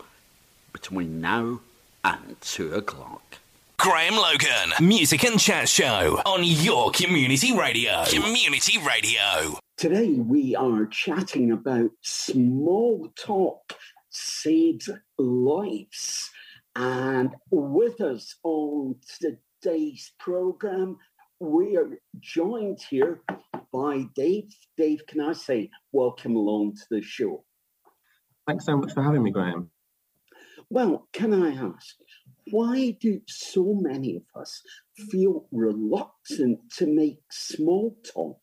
between 0.73 1.21
now 1.21 1.61
and 2.05 2.37
2 2.41 2.75
o'clock. 2.75 3.39
Graham 3.79 4.17
Logan, 4.17 4.73
Music 4.81 5.25
and 5.25 5.39
Chat 5.39 5.69
Show 5.69 6.21
on 6.25 6.41
your 6.43 6.91
community 6.91 7.57
radio. 7.57 8.05
Community 8.07 8.79
radio. 8.79 9.59
Today 9.77 10.13
we 10.15 10.55
are 10.55 10.87
chatting 10.87 11.51
about 11.51 11.91
small 12.01 13.11
talk 13.17 13.75
saves 14.11 14.89
lives. 15.19 16.31
And 16.77 17.35
with 17.51 18.01
us 18.01 18.37
on 18.43 18.97
today's 19.19 20.13
program, 20.19 20.97
we 21.45 21.77
are 21.77 21.99
joined 22.21 22.81
here 22.89 23.21
by 23.73 24.05
Dave. 24.15 24.49
Dave, 24.77 25.07
can 25.07 25.21
I 25.21 25.33
say 25.33 25.71
welcome 25.93 26.37
along 26.37 26.77
to 26.77 26.83
the 26.91 27.03
show? 27.03 27.45
Thanks 28.47 28.67
so 28.67 28.77
much 28.77 28.93
for 28.93 29.03
having 29.03 29.23
me, 29.23 29.31
Graham. 29.31 29.71
Well, 30.71 31.09
can 31.13 31.35
I 31.35 31.51
ask, 31.51 31.97
why 32.51 32.97
do 33.01 33.21
so 33.29 33.75
many 33.81 34.17
of 34.17 34.41
us 34.41 34.63
feel 35.11 35.47
reluctant 35.53 36.59
to 36.79 36.87
make 36.87 37.21
small 37.31 37.97
talk 38.13 38.41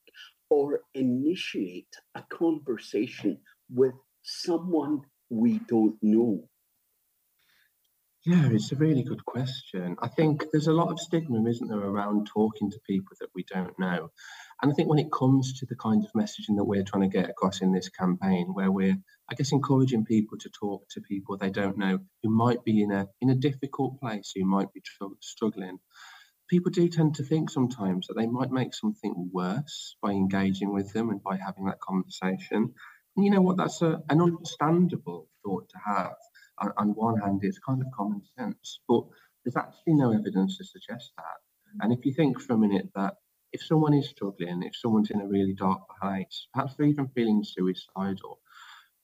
or 0.49 0.81
initiate 0.93 1.93
a 2.15 2.23
conversation 2.29 3.39
with 3.73 3.93
someone 4.21 5.01
we 5.29 5.59
don't 5.67 5.97
know? 6.01 6.47
Yeah, 8.23 8.49
it's 8.51 8.71
a 8.71 8.75
really 8.75 9.01
good 9.01 9.25
question. 9.25 9.95
I 9.99 10.07
think 10.07 10.45
there's 10.51 10.67
a 10.67 10.73
lot 10.73 10.91
of 10.91 10.99
stigma, 10.99 11.43
isn't 11.49 11.67
there, 11.67 11.79
around 11.79 12.27
talking 12.27 12.69
to 12.69 12.79
people 12.85 13.15
that 13.19 13.29
we 13.33 13.43
don't 13.51 13.77
know. 13.79 14.11
And 14.61 14.71
I 14.71 14.75
think 14.75 14.89
when 14.89 14.99
it 14.99 15.11
comes 15.11 15.59
to 15.59 15.65
the 15.65 15.75
kind 15.75 16.05
of 16.05 16.11
messaging 16.13 16.57
that 16.57 16.65
we're 16.65 16.83
trying 16.83 17.09
to 17.09 17.17
get 17.17 17.31
across 17.31 17.61
in 17.61 17.71
this 17.73 17.89
campaign, 17.89 18.49
where 18.53 18.71
we're, 18.71 18.95
I 19.31 19.33
guess, 19.35 19.51
encouraging 19.51 20.05
people 20.05 20.37
to 20.37 20.49
talk 20.51 20.87
to 20.91 21.01
people 21.01 21.37
they 21.37 21.49
don't 21.49 21.79
know 21.79 21.97
who 22.21 22.29
might 22.29 22.63
be 22.63 22.83
in 22.83 22.91
a 22.91 23.07
in 23.21 23.31
a 23.31 23.35
difficult 23.35 23.99
place, 23.99 24.33
who 24.35 24.45
might 24.45 24.71
be 24.71 24.81
tr- 24.81 25.05
struggling, 25.19 25.79
people 26.47 26.71
do 26.71 26.87
tend 26.89 27.15
to 27.15 27.23
think 27.23 27.49
sometimes 27.49 28.05
that 28.05 28.15
they 28.17 28.27
might 28.27 28.51
make 28.51 28.75
something 28.75 29.31
worse 29.33 29.95
by 29.99 30.11
engaging 30.11 30.71
with 30.71 30.93
them 30.93 31.09
and 31.09 31.23
by 31.23 31.37
having 31.37 31.65
that 31.65 31.79
conversation. 31.79 32.73
And 33.15 33.25
you 33.25 33.31
know 33.31 33.41
what? 33.41 33.57
That's 33.57 33.81
a, 33.81 34.01
an 34.09 34.21
understandable 34.21 35.27
thought 35.43 35.69
to 35.69 35.77
have 35.85 36.15
on, 36.61 36.71
on 36.77 36.89
one 36.89 37.19
hand, 37.19 37.41
it's 37.43 37.59
kind 37.59 37.81
of 37.81 37.87
common 37.95 38.21
sense, 38.37 38.79
but 38.87 39.03
there's 39.43 39.57
actually 39.57 39.95
no 39.95 40.11
evidence 40.11 40.57
to 40.57 40.63
suggest 40.63 41.11
that. 41.17 41.83
And 41.83 41.91
if 41.91 42.05
you 42.05 42.13
think 42.13 42.39
for 42.41 42.53
a 42.53 42.57
minute 42.57 42.89
that 42.95 43.15
if 43.53 43.63
someone 43.63 43.93
is 43.93 44.09
struggling, 44.09 44.63
if 44.63 44.75
someone's 44.75 45.11
in 45.11 45.21
a 45.21 45.27
really 45.27 45.53
dark 45.53 45.81
place, 46.01 46.47
perhaps 46.53 46.75
they're 46.75 46.87
even 46.87 47.09
feeling 47.09 47.43
suicidal, 47.43 48.39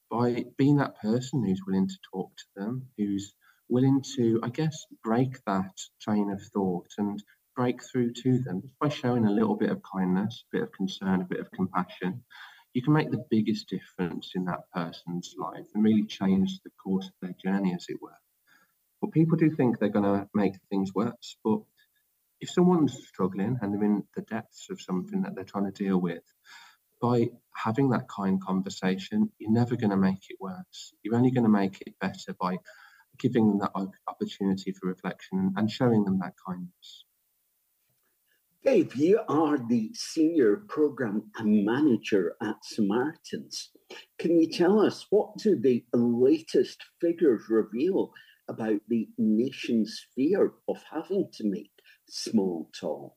by 0.10 0.46
being 0.58 0.78
that 0.78 1.02
person 1.02 1.44
who's 1.44 1.62
willing 1.66 1.88
to 1.88 1.98
talk 2.14 2.32
to 2.38 2.46
them, 2.56 2.88
who's 2.98 3.34
willing 3.70 4.02
to, 4.16 4.40
I 4.44 4.50
guess, 4.50 4.86
break 5.04 5.44
that 5.46 5.74
train 6.02 6.32
of 6.32 6.42
thought 6.54 6.88
and 6.98 7.22
break 7.56 7.84
through 7.84 8.14
to 8.14 8.40
them 8.40 8.62
just 8.62 8.80
by 8.80 8.90
showing 8.90 9.26
a 9.26 9.32
little 9.32 9.56
bit 9.56 9.72
of 9.72 9.82
kindness, 9.84 10.46
a 10.54 10.58
bit 10.58 10.64
of 10.64 10.72
concern, 10.72 11.22
a 11.22 11.26
bit 11.26 11.40
of 11.40 11.52
compassion, 11.52 12.24
you 12.78 12.84
can 12.84 12.94
make 12.94 13.10
the 13.10 13.26
biggest 13.32 13.68
difference 13.70 14.34
in 14.36 14.46
that 14.46 14.70
person's 14.72 15.34
life 15.36 15.66
and 15.74 15.84
really 15.84 16.04
change 16.04 16.60
the 16.64 16.70
course 16.84 17.08
of 17.08 17.14
their 17.24 17.36
journey, 17.44 17.74
as 17.74 17.88
it 17.90 17.98
were. 18.00 18.20
But 19.02 19.14
people 19.14 19.36
do 19.36 19.50
think 19.50 19.80
they're 19.80 19.90
going 19.90 20.06
to 20.06 20.30
make 20.36 20.54
things 20.70 20.94
worse. 20.94 21.38
But 21.44 21.62
if 22.40 22.52
someone's 22.52 23.08
struggling 23.08 23.58
and 23.60 23.74
they're 23.74 23.84
in 23.84 24.04
the 24.16 24.22
depths 24.22 24.68
of 24.70 24.80
something 24.80 25.24
that 25.24 25.34
they're 25.34 25.44
trying 25.44 25.66
to 25.66 25.84
deal 25.84 26.00
with, 26.00 26.22
by 27.02 27.32
having 27.56 27.90
that 27.90 28.08
kind 28.10 28.40
conversation, 28.40 29.32
you're 29.40 29.50
never 29.50 29.76
going 29.76 29.90
to 29.90 29.98
make 29.98 30.30
it 30.30 30.38
worse. 30.40 30.94
You're 31.02 31.16
only 31.16 31.32
going 31.32 31.46
to 31.46 31.50
make 31.50 31.82
it 31.82 31.96
better 32.00 32.36
by 32.40 32.60
giving 33.18 33.48
them 33.48 33.58
that 33.58 33.72
opportunity 34.08 34.72
for 34.72 34.88
reflection 34.88 35.52
and 35.58 35.72
showing 35.72 36.04
them 36.04 36.20
that 36.20 36.36
kindness. 36.48 37.06
Dave, 38.68 38.98
you 38.98 39.22
are 39.30 39.58
the 39.58 39.92
senior 39.94 40.58
program 40.68 41.32
manager 41.42 42.36
at 42.44 42.58
Samaritans. 42.64 43.70
Can 44.20 44.42
you 44.42 44.52
tell 44.52 44.82
us 44.82 45.06
what 45.10 45.38
do 45.38 45.58
the 45.58 45.86
latest 45.94 46.84
figures 47.00 47.44
reveal 47.50 48.12
about 48.50 48.82
the 48.90 49.08
nation's 49.18 50.06
fear 50.14 50.52
of 50.68 50.84
having 50.92 51.30
to 51.36 51.50
make 51.50 51.72
small 52.10 52.70
talk? 52.78 53.16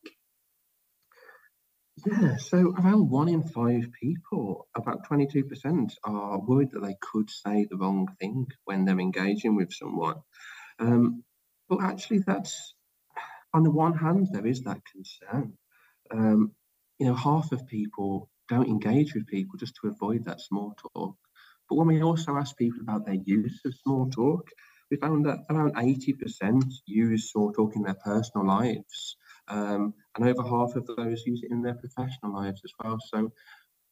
Yeah, 2.07 2.37
so 2.37 2.73
around 2.79 3.11
one 3.11 3.29
in 3.29 3.43
five 3.43 3.89
people, 4.01 4.69
about 4.77 5.05
22%, 5.11 5.91
are 6.05 6.39
worried 6.39 6.71
that 6.71 6.85
they 6.85 6.95
could 7.01 7.29
say 7.29 7.67
the 7.69 7.77
wrong 7.77 8.07
thing 8.21 8.47
when 8.67 8.85
they're 8.85 9.01
engaging 9.01 9.57
with 9.57 9.73
someone. 9.73 10.21
Um, 10.79 11.25
but 11.69 11.83
actually, 11.83 12.21
that's 12.25 12.77
on 13.53 13.63
the 13.63 13.71
one 13.71 13.95
hand, 13.95 14.29
there 14.33 14.47
is 14.47 14.63
that 14.63 14.81
concern. 14.85 15.55
Um, 16.11 16.53
you 16.99 17.07
know, 17.07 17.15
half 17.15 17.53
of 17.53 17.67
people 17.67 18.29
don't 18.49 18.69
engage 18.69 19.15
with 19.15 19.27
people 19.27 19.59
just 19.59 19.75
to 19.81 19.89
avoid 19.89 20.25
that 20.25 20.41
small 20.41 20.75
talk. 20.95 21.17
But 21.69 21.77
when 21.77 21.87
we 21.87 22.03
also 22.03 22.37
ask 22.37 22.57
people 22.57 22.81
about 22.83 23.07
their 23.07 23.19
use 23.25 23.61
of 23.65 23.75
small 23.83 24.11
talk, 24.11 24.49
we 24.91 24.97
found 24.97 25.25
that 25.27 25.39
around 25.49 25.77
80% 25.77 26.65
use 26.87 27.31
small 27.31 27.53
talk 27.53 27.77
in 27.77 27.83
their 27.83 27.97
personal 28.05 28.47
lives. 28.47 29.17
Um, 29.47 29.95
and 30.17 30.29
over 30.29 30.43
half 30.43 30.75
of 30.75 30.87
those 30.87 31.23
use 31.27 31.43
it 31.45 31.53
in 31.53 31.63
their 31.63 31.75
professional 31.75 32.35
lives 32.35 32.61
as 32.65 32.73
well. 32.83 32.99
So, 33.01 33.33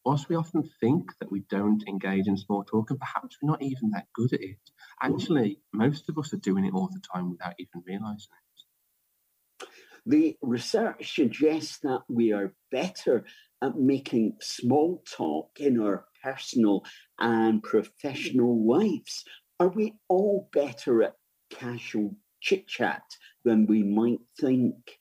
whilst 0.03 0.27
we 0.29 0.35
often 0.35 0.69
think 0.81 1.11
that 1.19 1.31
we 1.31 1.41
don't 1.49 1.83
engage 1.87 2.27
in 2.27 2.37
small 2.37 2.63
talk, 2.63 2.89
and 2.89 2.99
perhaps 2.99 3.37
we're 3.41 3.51
not 3.51 3.61
even 3.61 3.91
that 3.91 4.07
good 4.13 4.33
at 4.33 4.41
it, 4.41 4.59
actually, 5.01 5.59
most 5.73 6.09
of 6.09 6.17
us 6.17 6.33
are 6.33 6.37
doing 6.37 6.65
it 6.65 6.73
all 6.73 6.89
the 6.91 7.01
time 7.13 7.31
without 7.31 7.53
even 7.59 7.81
realizing 7.85 8.13
it. 8.13 8.48
The 10.09 10.35
research 10.41 11.13
suggests 11.13 11.77
that 11.83 12.01
we 12.09 12.33
are 12.33 12.55
better 12.71 13.25
at 13.61 13.77
making 13.77 14.37
small 14.41 15.03
talk 15.07 15.51
in 15.59 15.79
our 15.79 16.05
personal 16.23 16.83
and 17.19 17.61
professional 17.61 18.67
lives. 18.67 19.23
Are 19.59 19.67
we 19.67 19.99
all 20.07 20.49
better 20.51 21.03
at 21.03 21.13
casual 21.51 22.15
chit 22.41 22.67
chat 22.67 23.03
than 23.45 23.67
we 23.67 23.83
might 23.83 24.21
think? 24.41 24.97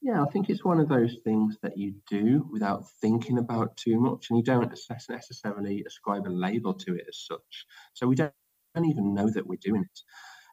Yeah, 0.00 0.22
I 0.22 0.30
think 0.30 0.48
it's 0.48 0.64
one 0.64 0.78
of 0.78 0.88
those 0.88 1.16
things 1.24 1.56
that 1.62 1.76
you 1.76 1.94
do 2.08 2.48
without 2.52 2.84
thinking 3.00 3.38
about 3.38 3.76
too 3.76 3.98
much, 3.98 4.28
and 4.30 4.38
you 4.38 4.44
don't 4.44 4.72
necessarily 5.10 5.82
ascribe 5.84 6.24
a 6.24 6.30
label 6.30 6.72
to 6.72 6.94
it 6.94 7.06
as 7.08 7.18
such. 7.18 7.66
So 7.94 8.06
we 8.06 8.14
don't, 8.14 8.32
don't 8.76 8.84
even 8.84 9.12
know 9.12 9.28
that 9.28 9.44
we're 9.44 9.58
doing 9.60 9.82
it. 9.82 10.00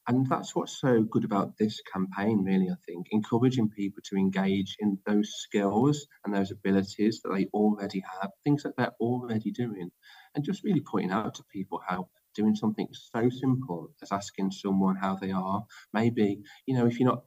And 0.08 0.28
that's 0.28 0.56
what's 0.56 0.80
so 0.80 1.02
good 1.02 1.24
about 1.26 1.58
this 1.58 1.82
campaign, 1.92 2.44
really, 2.44 2.70
I 2.70 2.76
think, 2.86 3.08
encouraging 3.12 3.70
people 3.70 4.04
to 4.06 4.16
engage 4.18 4.78
in 4.80 5.00
those 5.06 5.34
skills 5.38 6.06
and 6.24 6.34
those 6.34 6.52
abilities 6.52 7.22
that 7.22 7.34
they 7.34 7.48
already 7.54 8.04
have, 8.22 8.30
things 8.44 8.64
that 8.64 8.74
they're 8.78 8.96
already 9.00 9.52
doing, 9.52 9.90
and 10.36 10.46
just 10.46 10.64
really 10.64 10.82
pointing 10.82 11.12
out 11.12 11.34
to 11.36 11.44
people 11.52 11.82
how 11.88 12.08
doing 12.36 12.56
something 12.56 12.88
so 12.92 13.30
simple 13.30 13.90
as 14.02 14.12
asking 14.12 14.52
someone 14.52 14.96
how 14.96 15.16
they 15.16 15.32
are, 15.32 15.66
maybe, 15.94 16.42
you 16.68 16.76
know, 16.76 16.86
if 16.86 17.00
you're 17.00 17.10
not 17.10 17.24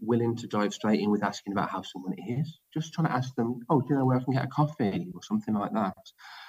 willing 0.00 0.36
to 0.36 0.46
dive 0.48 0.74
straight 0.74 1.00
in 1.00 1.10
with 1.10 1.22
asking 1.22 1.52
about 1.52 1.70
how 1.70 1.82
someone 1.82 2.14
is, 2.28 2.58
just 2.74 2.92
trying 2.92 3.06
to 3.06 3.12
ask 3.12 3.34
them, 3.36 3.60
oh, 3.70 3.80
do 3.80 3.88
you 3.90 3.96
know 3.96 4.04
where 4.04 4.16
I 4.16 4.24
can 4.24 4.32
get 4.34 4.44
a 4.44 4.48
coffee 4.48 5.06
or 5.14 5.22
something 5.22 5.54
like 5.54 5.72
that. 5.72 5.94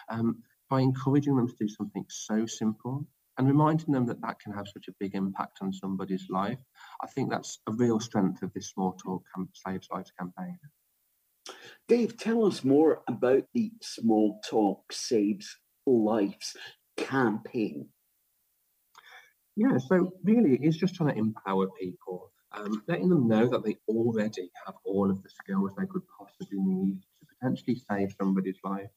Um, 0.09 0.41
by 0.69 0.81
encouraging 0.81 1.35
them 1.35 1.47
to 1.47 1.55
do 1.59 1.67
something 1.67 2.05
so 2.09 2.45
simple 2.45 3.05
and 3.37 3.47
reminding 3.47 3.93
them 3.93 4.05
that 4.07 4.21
that 4.21 4.39
can 4.39 4.51
have 4.53 4.67
such 4.67 4.87
a 4.87 4.95
big 4.99 5.15
impact 5.15 5.59
on 5.61 5.71
somebody's 5.71 6.25
life. 6.29 6.57
I 7.01 7.07
think 7.07 7.29
that's 7.29 7.59
a 7.67 7.71
real 7.71 7.99
strength 7.99 8.41
of 8.41 8.51
this 8.53 8.69
Small 8.69 8.93
Talk 8.93 9.23
Camp 9.33 9.49
Saves 9.53 9.87
Lives 9.91 10.11
campaign. 10.17 10.57
Dave, 11.87 12.17
tell 12.17 12.45
us 12.45 12.63
more 12.63 13.01
about 13.07 13.43
the 13.53 13.71
Small 13.81 14.41
Talk 14.43 14.91
Saves 14.91 15.57
Lives 15.85 16.55
campaign. 16.97 17.87
Yeah, 19.55 19.77
so 19.77 20.11
really 20.23 20.55
it's 20.61 20.77
just 20.77 20.95
trying 20.95 21.13
to 21.13 21.19
empower 21.19 21.67
people, 21.79 22.31
um, 22.51 22.83
letting 22.87 23.09
them 23.09 23.27
know 23.27 23.47
that 23.47 23.63
they 23.63 23.77
already 23.87 24.51
have 24.65 24.75
all 24.83 25.09
of 25.09 25.23
the 25.23 25.29
skills 25.29 25.71
they 25.77 25.85
could 25.87 26.03
possibly 26.19 26.59
need 26.59 27.01
to 27.19 27.27
potentially 27.35 27.81
save 27.89 28.13
somebody's 28.19 28.59
life. 28.63 28.89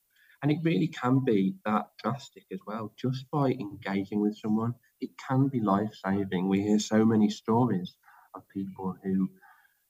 And 0.43 0.51
it 0.51 0.59
really 0.63 0.89
can 0.89 1.25
be 1.25 1.55
that 1.67 1.89
drastic 2.03 2.45
as 2.53 2.61
well. 2.67 2.93
Just 2.97 3.31
by 3.31 3.51
engaging 3.51 4.21
with 4.21 4.37
someone, 4.39 4.75
it 5.01 5.11
can 5.29 5.49
be 5.49 5.61
life 5.61 5.93
saving. 6.05 6.49
We 6.49 6.63
hear 6.63 6.79
so 6.79 7.05
many 7.05 7.29
stories 7.29 7.95
of 8.35 8.49
people 8.49 8.97
who 9.03 9.29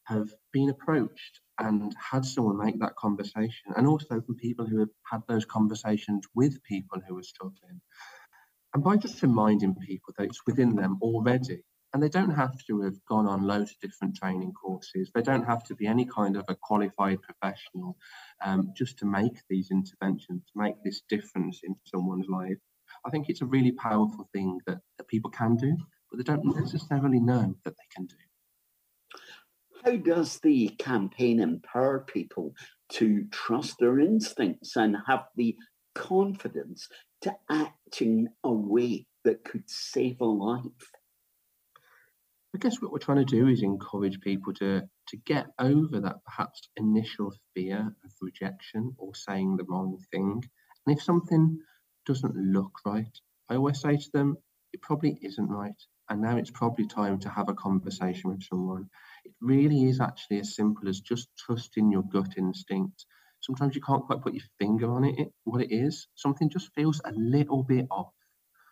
have 0.05 0.28
been 0.52 0.70
approached 0.70 1.40
and 1.59 1.94
had 1.98 2.24
someone 2.24 2.59
make 2.59 2.81
that 2.81 2.97
conversation, 2.97 3.74
and 3.77 3.86
also 3.86 4.20
from 4.20 4.36
people 4.36 4.66
who 4.66 4.81
have 4.81 4.89
had 5.09 5.20
those 5.28 5.44
conversations 5.44 6.27
with 6.35 6.62
people 6.64 7.01
who 7.06 7.18
are 7.18 7.22
struggling. 7.22 7.81
And 8.74 8.82
by 8.82 8.97
just 8.97 9.22
reminding 9.22 9.74
people 9.77 10.14
that 10.16 10.24
it's 10.24 10.47
within 10.47 10.74
them 10.74 10.98
already, 11.02 11.62
and 11.92 12.02
they 12.02 12.08
don't 12.08 12.30
have 12.30 12.64
to 12.66 12.82
have 12.82 13.04
gone 13.06 13.26
on 13.26 13.46
loads 13.46 13.72
of 13.72 13.80
different 13.80 14.16
training 14.16 14.52
courses, 14.52 15.10
they 15.14 15.22
don't 15.22 15.44
have 15.44 15.64
to 15.64 15.74
be 15.74 15.86
any 15.86 16.04
kind 16.04 16.36
of 16.36 16.44
a 16.48 16.54
qualified 16.54 17.18
professional 17.22 17.96
um, 18.44 18.72
just 18.76 18.98
to 18.98 19.06
make 19.06 19.38
these 19.48 19.70
interventions, 19.70 20.42
to 20.44 20.52
make 20.54 20.76
this 20.84 21.02
difference 21.08 21.60
in 21.64 21.74
someone's 21.84 22.28
life. 22.28 22.58
I 23.04 23.10
think 23.10 23.28
it's 23.28 23.42
a 23.42 23.46
really 23.46 23.72
powerful 23.72 24.28
thing 24.32 24.60
that, 24.66 24.78
that 24.98 25.08
people 25.08 25.30
can 25.30 25.56
do, 25.56 25.76
but 26.10 26.18
they 26.18 26.24
don't 26.24 26.44
necessarily 26.56 27.20
know 27.20 27.54
that 27.64 27.74
they 27.76 27.94
can 27.94 28.06
do. 28.06 28.16
How 29.84 29.96
does 29.96 30.38
the 30.40 30.68
campaign 30.78 31.40
empower 31.40 32.00
people 32.00 32.54
to 32.90 33.24
trust 33.30 33.76
their 33.78 33.98
instincts 33.98 34.76
and 34.76 34.96
have 35.06 35.24
the 35.36 35.56
confidence 35.94 36.88
to 37.22 37.34
act 37.50 38.02
in 38.02 38.28
a 38.44 38.52
way 38.52 39.06
that 39.24 39.44
could 39.44 39.64
save 39.66 40.20
a 40.20 40.24
life? 40.26 40.92
I 42.52 42.59
guess 42.59 42.82
what 42.82 42.90
we're 42.90 42.98
trying 42.98 43.24
to 43.24 43.36
do 43.36 43.47
is 43.47 43.62
encourage 43.62 44.20
people 44.20 44.52
to 44.55 44.82
to 45.09 45.16
get 45.18 45.47
over 45.60 46.01
that 46.01 46.24
perhaps 46.24 46.68
initial 46.77 47.32
fear 47.55 47.94
of 48.05 48.12
rejection 48.20 48.93
or 48.98 49.14
saying 49.14 49.56
the 49.56 49.64
wrong 49.68 49.98
thing. 50.10 50.43
And 50.85 50.97
if 50.97 51.02
something 51.02 51.60
doesn't 52.06 52.35
look 52.35 52.72
right, 52.85 53.16
I 53.48 53.55
always 53.55 53.81
say 53.81 53.97
to 53.97 54.10
them, 54.12 54.36
it 54.72 54.82
probably 54.82 55.16
isn't 55.22 55.48
right. 55.48 55.81
And 56.09 56.20
now 56.22 56.39
it's 56.39 56.51
probably 56.51 56.89
time 56.89 57.20
to 57.20 57.28
have 57.28 57.48
a 57.48 57.55
conversation 57.55 58.31
with 58.31 58.43
someone. 58.43 58.90
It 59.24 59.32
really 59.40 59.85
is 59.85 60.01
actually 60.01 60.40
as 60.40 60.56
simple 60.56 60.89
as 60.89 61.01
just 61.01 61.28
trusting 61.39 61.93
your 61.93 62.02
gut 62.02 62.35
instinct. 62.36 63.06
Sometimes 63.43 63.77
you 63.77 63.81
can't 63.81 64.05
quite 64.05 64.22
put 64.22 64.35
your 64.35 64.44
finger 64.59 64.90
on 64.90 65.05
it, 65.05 65.18
it 65.20 65.32
what 65.44 65.62
it 65.62 65.72
is. 65.72 66.09
Something 66.16 66.51
just 66.51 66.74
feels 66.74 67.01
a 67.05 67.12
little 67.12 67.62
bit 67.62 67.86
off 67.93 68.12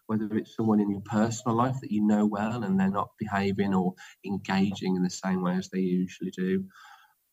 whether 0.08 0.36
it's 0.36 0.56
someone 0.56 0.80
in 0.80 0.90
your 0.90 1.02
personal 1.02 1.56
life 1.56 1.76
that 1.80 1.92
you 1.92 2.04
know 2.04 2.26
well 2.26 2.64
and 2.64 2.80
they're 2.80 2.90
not 2.90 3.10
behaving 3.18 3.74
or 3.74 3.92
engaging 4.24 4.96
in 4.96 5.02
the 5.02 5.10
same 5.10 5.42
way 5.42 5.54
as 5.54 5.68
they 5.68 5.80
usually 5.80 6.30
do. 6.30 6.64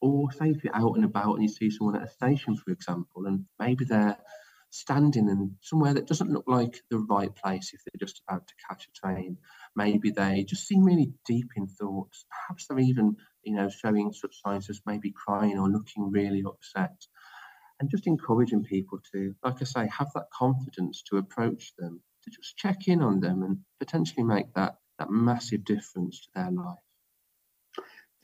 Or 0.02 0.30
say 0.34 0.50
if 0.50 0.64
you're 0.64 0.76
out 0.76 0.96
and 0.96 1.06
about 1.06 1.36
and 1.36 1.44
you 1.44 1.50
see 1.50 1.72
someone 1.72 1.96
at 1.96 2.08
a 2.08 2.12
station, 2.12 2.58
for 2.58 2.72
example, 2.72 3.26
and 3.26 3.46
maybe 3.60 3.86
they're 3.86 4.18
standing 4.72 5.30
in 5.30 5.56
somewhere 5.62 5.94
that 5.94 6.06
doesn't 6.06 6.32
look 6.32 6.44
like 6.48 6.82
the 6.92 7.00
right 7.00 7.34
place 7.34 7.72
if 7.74 7.80
they're 7.86 8.06
just 8.06 8.22
about 8.28 8.46
to 8.46 8.54
catch 8.68 8.86
a 8.86 9.08
train. 9.08 9.38
Maybe 9.78 10.12
they 10.12 10.44
just 10.44 10.68
seem 10.68 10.84
really 10.84 11.14
deep 11.26 11.48
in 11.56 11.68
thoughts. 11.68 12.26
Perhaps 12.30 12.68
they're 12.68 12.80
even, 12.80 13.16
you 13.44 13.56
know, 13.56 13.70
showing 13.70 14.12
such 14.12 14.42
signs 14.46 14.70
as 14.70 14.82
maybe 14.86 15.14
crying 15.14 15.58
or 15.58 15.70
looking 15.70 16.12
really 16.12 16.44
upset. 16.46 16.96
And 17.80 17.90
just 17.90 18.06
encouraging 18.06 18.64
people 18.64 19.00
to, 19.14 19.34
like 19.44 19.62
I 19.62 19.66
say, 19.66 19.88
have 19.98 20.12
that 20.14 20.28
confidence 20.38 21.04
to 21.10 21.18
approach 21.18 21.74
them, 21.78 22.02
to 22.26 22.32
just 22.32 22.58
check 22.58 22.88
in 22.88 23.02
on 23.02 23.20
them 23.20 23.44
and 23.44 23.60
potentially 23.80 24.24
make 24.24 24.54
that, 24.54 24.78
that 25.00 25.10
massive 25.10 25.64
difference 25.64 26.22
to 26.22 26.28
their 26.36 26.52
life. 26.52 26.78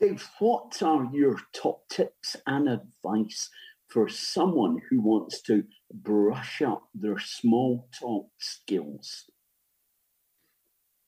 Dave, 0.00 0.28
what 0.40 0.82
are 0.82 1.08
your 1.12 1.38
top 1.54 1.88
tips 1.88 2.36
and 2.46 2.68
advice 2.68 3.50
for 3.86 4.08
someone 4.08 4.80
who 4.90 5.00
wants 5.00 5.42
to 5.42 5.64
brush 5.92 6.62
up 6.62 6.88
their 6.94 7.18
small 7.18 7.88
talk 7.98 8.28
skills? 8.38 9.30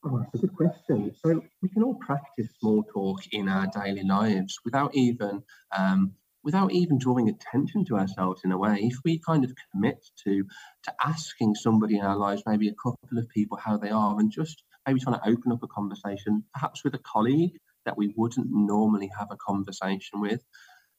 Oh, 0.05 0.19
that's 0.19 0.45
a 0.45 0.47
good 0.47 0.55
question. 0.55 1.13
So 1.25 1.43
we 1.63 1.71
can 1.71 1.83
all 1.83 1.95
practice 1.95 2.49
small 2.61 2.85
talk 2.85 3.21
in 3.33 3.49
our 3.49 3.67
daily 3.67 4.05
lives 4.05 4.59
without 4.65 4.95
even 4.95 5.43
um, 5.77 6.13
without 6.45 6.73
even 6.73 6.99
drawing 6.99 7.29
attention 7.29 7.85
to 7.87 7.97
ourselves 7.97 8.43
in 8.45 8.53
a 8.53 8.59
way. 8.59 8.79
If 8.83 8.99
we 9.05 9.19
kind 9.19 9.45
of 9.45 9.53
commit 9.73 10.05
to 10.25 10.45
to 10.85 10.95
asking 11.05 11.55
somebody 11.57 11.97
in 11.97 12.05
our 12.05 12.17
lives, 12.17 12.43
maybe 12.47 12.69
a 12.69 12.75
couple 12.75 13.19
of 13.19 13.29
people 13.31 13.57
how 13.57 13.77
they 13.77 13.91
are, 13.91 14.19
and 14.21 14.31
just 14.31 14.63
maybe 14.87 15.01
trying 15.01 15.19
to 15.19 15.29
open 15.29 15.53
up 15.53 15.63
a 15.63 15.69
conversation, 15.69 16.45
perhaps 16.53 16.85
with 16.85 16.95
a 16.95 16.99
colleague 16.99 17.59
that 17.87 17.99
we 17.99 18.13
wouldn't 18.17 18.47
normally 18.51 19.11
have 19.19 19.29
a 19.31 19.37
conversation 19.37 20.21
with, 20.21 20.43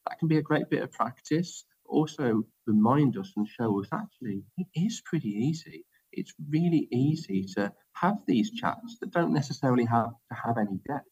that 0.07 0.19
can 0.19 0.27
be 0.27 0.37
a 0.37 0.41
great 0.41 0.69
bit 0.69 0.83
of 0.83 0.91
practice 0.91 1.63
also 1.87 2.43
remind 2.65 3.17
us 3.17 3.31
and 3.35 3.47
show 3.47 3.79
us 3.79 3.87
actually 3.93 4.43
it 4.57 4.67
is 4.75 5.01
pretty 5.05 5.29
easy. 5.29 5.85
It's 6.11 6.33
really 6.49 6.87
easy 6.91 7.45
to 7.55 7.71
have 7.93 8.17
these 8.25 8.51
chats 8.51 8.97
that 8.99 9.11
don't 9.11 9.33
necessarily 9.33 9.85
have 9.85 10.11
to 10.29 10.35
have 10.45 10.57
any 10.57 10.79
depth. 10.87 11.07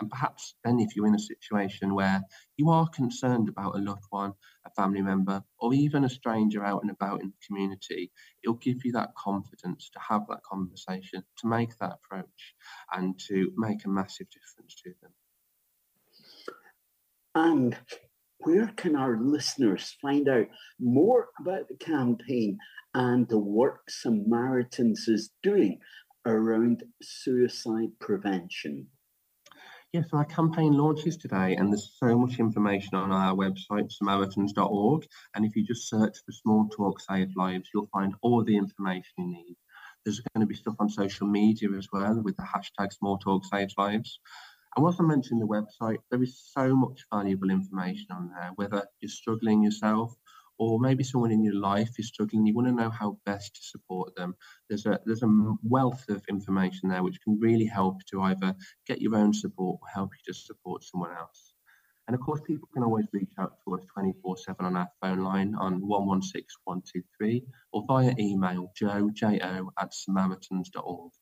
And 0.00 0.10
perhaps 0.10 0.54
then, 0.64 0.80
if 0.80 0.96
you're 0.96 1.06
in 1.06 1.14
a 1.14 1.18
situation 1.18 1.94
where 1.94 2.20
you 2.56 2.68
are 2.70 2.88
concerned 2.88 3.48
about 3.48 3.76
a 3.76 3.78
loved 3.78 4.06
one, 4.10 4.32
a 4.66 4.70
family 4.70 5.02
member, 5.02 5.42
or 5.58 5.72
even 5.72 6.04
a 6.04 6.08
stranger 6.08 6.64
out 6.64 6.82
and 6.82 6.90
about 6.90 7.20
in 7.22 7.28
the 7.28 7.46
community, 7.46 8.10
it'll 8.42 8.56
give 8.56 8.84
you 8.84 8.92
that 8.92 9.14
confidence 9.16 9.90
to 9.90 10.00
have 10.00 10.22
that 10.28 10.42
conversation, 10.42 11.22
to 11.38 11.46
make 11.46 11.76
that 11.78 11.98
approach, 12.04 12.54
and 12.92 13.18
to 13.28 13.52
make 13.56 13.84
a 13.84 13.88
massive 13.88 14.26
difference 14.30 14.74
to 14.82 14.92
them. 15.00 15.12
And 17.36 17.76
where 18.38 18.72
can 18.76 18.96
our 18.96 19.18
listeners 19.20 19.96
find 20.02 20.28
out 20.28 20.46
more 20.80 21.28
about 21.40 21.68
the 21.68 21.76
campaign 21.76 22.58
and 22.94 23.28
the 23.28 23.38
work 23.38 23.88
Samaritans 23.88 25.08
is 25.08 25.30
doing 25.42 25.78
around 26.26 26.84
suicide 27.02 27.90
prevention? 28.00 28.88
Yes, 29.94 30.08
our 30.12 30.24
campaign 30.24 30.72
launches 30.72 31.16
today, 31.16 31.54
and 31.54 31.70
there's 31.70 31.94
so 32.00 32.18
much 32.18 32.40
information 32.40 32.96
on 32.96 33.12
our 33.12 33.32
website, 33.32 33.92
samaritans.org. 33.92 35.06
And 35.36 35.44
if 35.44 35.54
you 35.54 35.64
just 35.64 35.88
search 35.88 36.16
for 36.26 36.32
Small 36.32 36.68
Talk 36.68 36.98
Save 36.98 37.30
Lives, 37.36 37.70
you'll 37.72 37.86
find 37.92 38.12
all 38.20 38.42
the 38.42 38.56
information 38.56 39.12
you 39.18 39.28
need. 39.28 39.56
There's 40.04 40.18
going 40.18 40.40
to 40.40 40.48
be 40.48 40.56
stuff 40.56 40.74
on 40.80 40.88
social 40.88 41.28
media 41.28 41.68
as 41.78 41.86
well 41.92 42.20
with 42.20 42.36
the 42.36 42.42
hashtag 42.42 42.92
Small 42.92 43.18
Talk 43.18 43.44
Saves 43.44 43.74
Lives. 43.78 44.18
And 44.74 44.82
whilst 44.82 45.00
I 45.00 45.04
mentioned 45.04 45.40
the 45.40 45.46
website, 45.46 45.98
there 46.10 46.24
is 46.24 46.42
so 46.52 46.74
much 46.74 47.04
valuable 47.12 47.50
information 47.50 48.08
on 48.10 48.30
there, 48.34 48.50
whether 48.56 48.84
you're 49.00 49.08
struggling 49.08 49.62
yourself 49.62 50.12
or 50.58 50.78
maybe 50.78 51.04
someone 51.04 51.32
in 51.32 51.44
your 51.44 51.54
life 51.54 51.90
is 51.98 52.08
struggling, 52.08 52.46
you 52.46 52.54
want 52.54 52.68
to 52.68 52.74
know 52.74 52.90
how 52.90 53.18
best 53.26 53.56
to 53.56 53.62
support 53.62 54.14
them. 54.16 54.34
There's 54.68 54.86
a 54.86 55.00
there's 55.04 55.22
a 55.22 55.54
wealth 55.62 56.04
of 56.08 56.22
information 56.28 56.88
there 56.88 57.02
which 57.02 57.20
can 57.22 57.38
really 57.40 57.66
help 57.66 57.98
to 58.10 58.22
either 58.22 58.54
get 58.86 59.00
your 59.00 59.16
own 59.16 59.32
support 59.32 59.80
or 59.82 59.88
help 59.88 60.10
you 60.12 60.32
to 60.32 60.38
support 60.38 60.84
someone 60.84 61.12
else. 61.16 61.54
And 62.06 62.14
of 62.14 62.20
course, 62.20 62.42
people 62.46 62.68
can 62.74 62.82
always 62.82 63.06
reach 63.12 63.32
out 63.38 63.54
to 63.64 63.74
us 63.74 63.84
24 63.94 64.36
7 64.36 64.66
on 64.66 64.76
our 64.76 64.88
phone 65.00 65.20
line 65.20 65.54
on 65.54 65.80
116123 65.86 67.44
or 67.72 67.84
via 67.88 68.14
email 68.18 68.70
joe, 68.76 69.10
J-O, 69.14 69.70
at 69.78 69.94
samaritans.org 69.94 71.12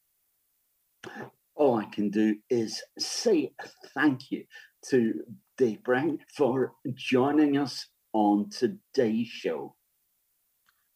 all 1.55 1.77
I 1.79 1.85
can 1.85 2.11
do 2.11 2.37
is 2.51 2.83
say 2.99 3.53
thank 3.95 4.31
you 4.31 4.45
to 4.89 5.15
Dave 5.59 5.83
Brown 5.83 6.19
for 6.37 6.73
joining 6.95 7.57
us 7.59 7.87
on 8.13 8.51
today's 8.51 9.29
show. 9.29 9.75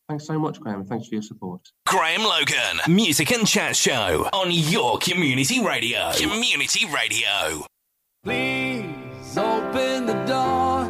Thanks 0.08 0.26
so 0.26 0.38
much, 0.38 0.60
Graham. 0.60 0.84
Thanks 0.84 1.08
for 1.08 1.16
your 1.16 1.22
support. 1.22 1.60
Graham 1.86 2.22
Logan, 2.22 2.80
Music 2.88 3.32
and 3.32 3.46
Chat 3.46 3.74
Show 3.74 4.28
on 4.32 4.52
your 4.52 4.98
community 4.98 5.60
radio. 5.64 6.12
Community 6.16 6.86
radio. 6.86 7.66
Please 8.22 9.36
open 9.36 10.06
the 10.06 10.24
door. 10.24 10.88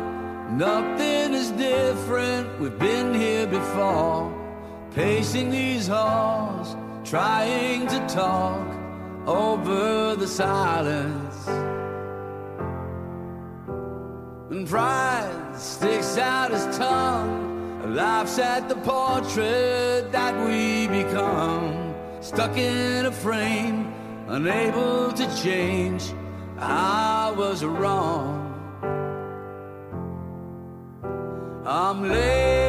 Nothing 0.50 1.32
is 1.34 1.50
different. 1.52 2.60
We've 2.60 2.78
been 2.78 3.14
here 3.14 3.46
before. 3.46 4.32
Pacing 4.94 5.50
these 5.50 5.86
halls, 5.86 6.76
trying 7.08 7.86
to 7.88 7.98
talk 8.06 8.66
over 9.26 10.14
the 10.14 10.26
silence. 10.26 11.25
And 14.56 14.66
pride 14.66 15.54
sticks 15.54 16.16
out 16.16 16.50
his 16.50 16.64
tongue, 16.78 17.94
laughs 17.94 18.38
at 18.38 18.70
the 18.70 18.74
portrait 18.76 20.10
that 20.12 20.34
we 20.48 20.88
become. 20.88 21.94
Stuck 22.22 22.56
in 22.56 23.04
a 23.04 23.12
frame, 23.12 23.92
unable 24.28 25.12
to 25.12 25.42
change. 25.42 26.04
I 26.56 27.34
was 27.36 27.66
wrong. 27.66 28.44
I'm 31.66 32.08
late, 32.08 32.65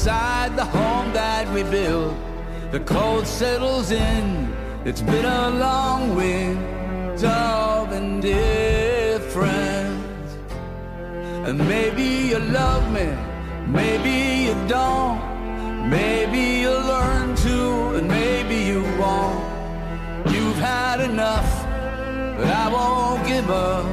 inside 0.00 0.56
the 0.56 0.64
home 0.64 1.12
that 1.12 1.46
we 1.52 1.62
built. 1.62 2.16
The 2.70 2.80
cold 2.80 3.26
settles 3.26 3.90
in, 3.90 4.50
it's 4.86 5.02
been 5.02 5.26
a 5.26 5.50
long 5.50 6.16
winter 6.16 7.26
of 7.26 7.92
indifference. 7.92 8.32
And 11.46 11.58
maybe 11.58 12.30
you 12.30 12.38
love 12.38 12.90
me, 12.90 13.14
maybe 13.66 14.44
you 14.46 14.54
don't. 14.68 15.20
Maybe 15.90 16.62
you'll 16.62 16.86
learn 16.94 17.36
to, 17.44 17.96
and 17.96 18.08
maybe 18.08 18.56
you 18.70 18.82
won't. 18.98 19.44
You've 20.32 20.60
had 20.72 21.00
enough, 21.02 21.50
but 22.38 22.46
I 22.46 22.68
won't 22.72 23.26
give 23.26 23.50
up 23.50 23.84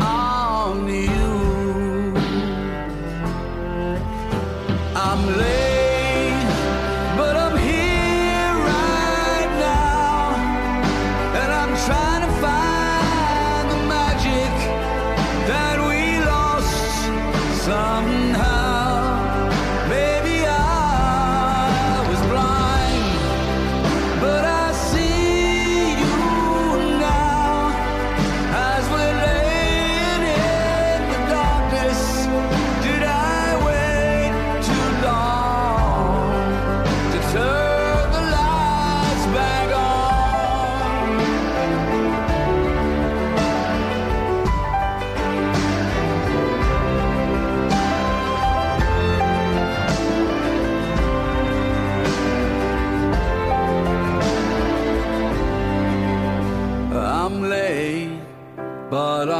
on 0.00 0.88
you. 0.88 1.17
I'm 5.18 5.26
late, 5.36 5.77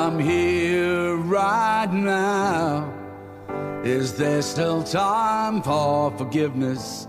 I'm 0.09 0.18
here 0.18 1.16
right 1.16 1.93
now. 1.93 2.90
Is 3.85 4.14
there 4.14 4.40
still 4.40 4.82
time 4.82 5.60
for 5.60 6.10
forgiveness? 6.16 7.06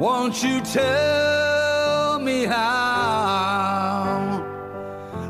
Won't 0.00 0.42
you 0.42 0.60
tell 0.62 2.18
me 2.18 2.46
how? 2.46 2.56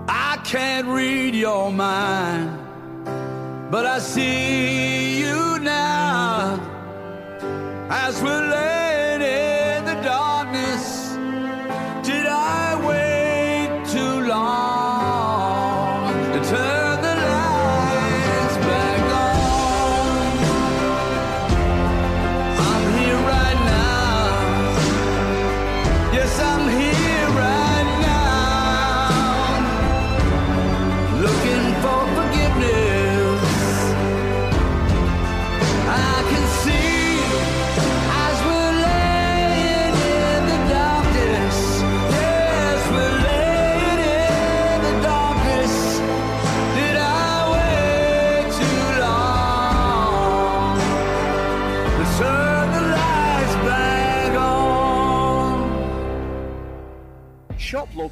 I 0.08 0.38
can't 0.42 0.86
read 0.86 1.34
your 1.34 1.70
mind, 1.70 2.58
but 3.70 3.84
I 3.84 3.98
see 3.98 5.20
you 5.20 5.58
now 5.58 6.58
as 7.90 8.22
we're 8.22 8.48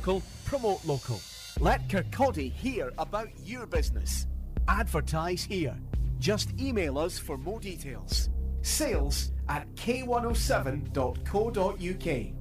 local, 0.03 0.23
promote 0.45 0.85
local. 0.85 1.21
Let 1.61 1.89
Kirkcaldy 1.89 2.53
hear 2.53 2.93
about 2.99 3.29
your 3.45 3.67
business. 3.67 4.27
Advertise 4.67 5.45
here. 5.45 5.77
Just 6.19 6.51
email 6.61 6.99
us 6.99 7.19
for 7.19 7.39
more 7.39 7.61
details. 7.61 8.29
Sales 8.63 9.31
at 9.49 9.73
k107.co.uk. 9.75 12.33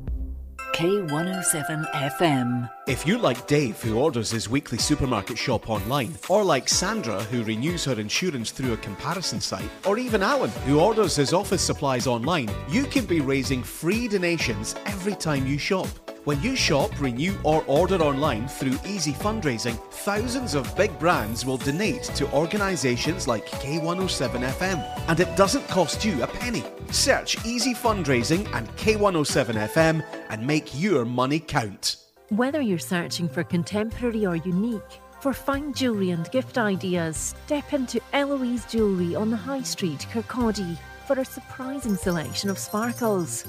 K107 0.73 1.91
FM. 1.91 2.71
If 2.87 3.05
you're 3.05 3.19
like 3.19 3.45
Dave, 3.47 3.81
who 3.81 3.99
orders 3.99 4.31
his 4.31 4.47
weekly 4.47 4.77
supermarket 4.77 5.37
shop 5.37 5.69
online, 5.69 6.15
or 6.29 6.43
like 6.43 6.69
Sandra, 6.69 7.21
who 7.25 7.43
renews 7.43 7.83
her 7.85 7.99
insurance 7.99 8.51
through 8.51 8.73
a 8.73 8.77
comparison 8.77 9.41
site, 9.41 9.69
or 9.85 9.99
even 9.99 10.23
Alan, 10.23 10.49
who 10.65 10.79
orders 10.79 11.15
his 11.15 11.33
office 11.33 11.61
supplies 11.61 12.07
online, 12.07 12.49
you 12.69 12.85
can 12.85 13.05
be 13.05 13.19
raising 13.19 13.61
free 13.61 14.07
donations 14.07 14.75
every 14.85 15.15
time 15.15 15.45
you 15.45 15.57
shop. 15.57 15.87
When 16.23 16.39
you 16.43 16.55
shop, 16.55 16.91
renew, 17.01 17.35
or 17.43 17.63
order 17.65 17.95
online 17.95 18.47
through 18.47 18.77
Easy 18.85 19.11
Fundraising, 19.11 19.75
thousands 19.89 20.53
of 20.53 20.75
big 20.77 20.97
brands 20.99 21.47
will 21.47 21.57
donate 21.57 22.03
to 22.03 22.31
organisations 22.31 23.27
like 23.27 23.47
K107 23.47 24.47
FM, 24.47 25.07
and 25.07 25.19
it 25.19 25.35
doesn't 25.35 25.67
cost 25.67 26.05
you 26.05 26.21
a 26.21 26.27
penny. 26.27 26.63
Search 26.91 27.43
Easy 27.43 27.73
Fundraising 27.73 28.47
and 28.53 28.69
K107 28.75 29.67
FM 29.73 30.05
and 30.29 30.45
make 30.45 30.79
your 30.79 31.05
money 31.05 31.39
count. 31.39 31.95
Whether 32.29 32.61
you're 32.61 32.77
searching 32.77 33.27
for 33.27 33.43
contemporary 33.43 34.23
or 34.27 34.35
unique, 34.35 35.01
for 35.21 35.33
fine 35.33 35.73
jewellery 35.73 36.11
and 36.11 36.29
gift 36.29 36.59
ideas, 36.59 37.35
step 37.45 37.73
into 37.73 37.99
Eloise 38.13 38.65
Jewellery 38.65 39.15
on 39.15 39.31
the 39.31 39.37
High 39.37 39.63
Street, 39.63 40.05
Kirkcaldy, 40.13 40.77
for 41.07 41.19
a 41.19 41.25
surprising 41.25 41.95
selection 41.95 42.51
of 42.51 42.59
sparkles. 42.59 43.43